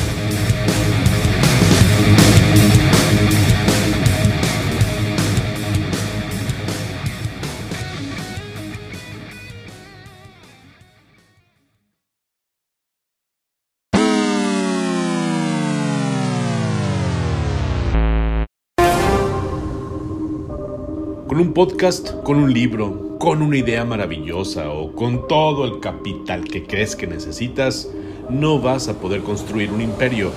Podcast, 21.57 22.23
con 22.23 22.37
un 22.37 22.53
libro, 22.53 23.17
con 23.19 23.41
una 23.41 23.57
idea 23.57 23.83
maravillosa 23.83 24.71
o 24.73 24.93
con 24.93 25.27
todo 25.27 25.65
el 25.65 25.81
capital 25.81 26.45
que 26.45 26.67
crees 26.67 26.95
que 26.95 27.07
necesitas, 27.07 27.89
no 28.29 28.61
vas 28.61 28.89
a 28.89 29.01
poder 29.01 29.23
construir 29.23 29.73
un 29.73 29.81
imperio. 29.81 30.33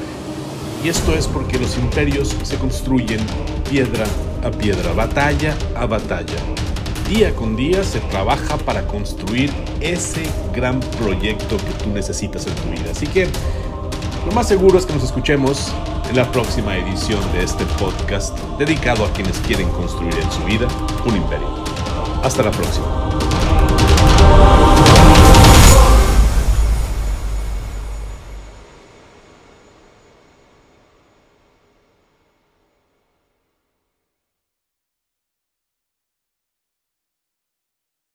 Y 0.82 0.88
esto 0.88 1.14
es 1.14 1.28
porque 1.28 1.60
los 1.60 1.78
imperios 1.78 2.34
se 2.44 2.56
construyen 2.56 3.20
piedra 3.70 4.06
a 4.46 4.50
piedra, 4.50 4.94
batalla 4.94 5.58
a 5.76 5.86
batalla. 5.88 6.38
Día 7.10 7.36
con 7.36 7.58
día 7.58 7.84
se 7.84 8.00
trabaja 8.00 8.56
para 8.56 8.88
construir 8.88 9.52
ese 9.82 10.24
gran 10.56 10.80
proyecto 10.80 11.58
que 11.58 11.84
tú 11.84 11.90
necesitas 11.94 12.48
en 12.48 12.56
tu 12.56 12.70
vida. 12.70 12.92
Así 12.92 13.08
que 13.08 13.28
lo 14.26 14.32
más 14.34 14.48
seguro 14.48 14.78
es 14.78 14.86
que 14.86 14.94
nos 14.94 15.04
escuchemos 15.04 15.74
en 16.10 16.16
la 16.16 16.30
próxima 16.32 16.76
edición 16.78 17.20
de 17.34 17.44
este 17.44 17.66
podcast 17.80 18.38
dedicado 18.58 19.06
a 19.06 19.12
quienes 19.14 19.38
quieren 19.40 19.70
construir 19.70 20.16
en 20.16 20.32
su 20.32 20.44
vida 20.44 20.68
un 21.06 21.16
imperio. 21.16 21.48
Hasta 22.24 22.44
la 22.44 22.52
próxima. 22.52 23.29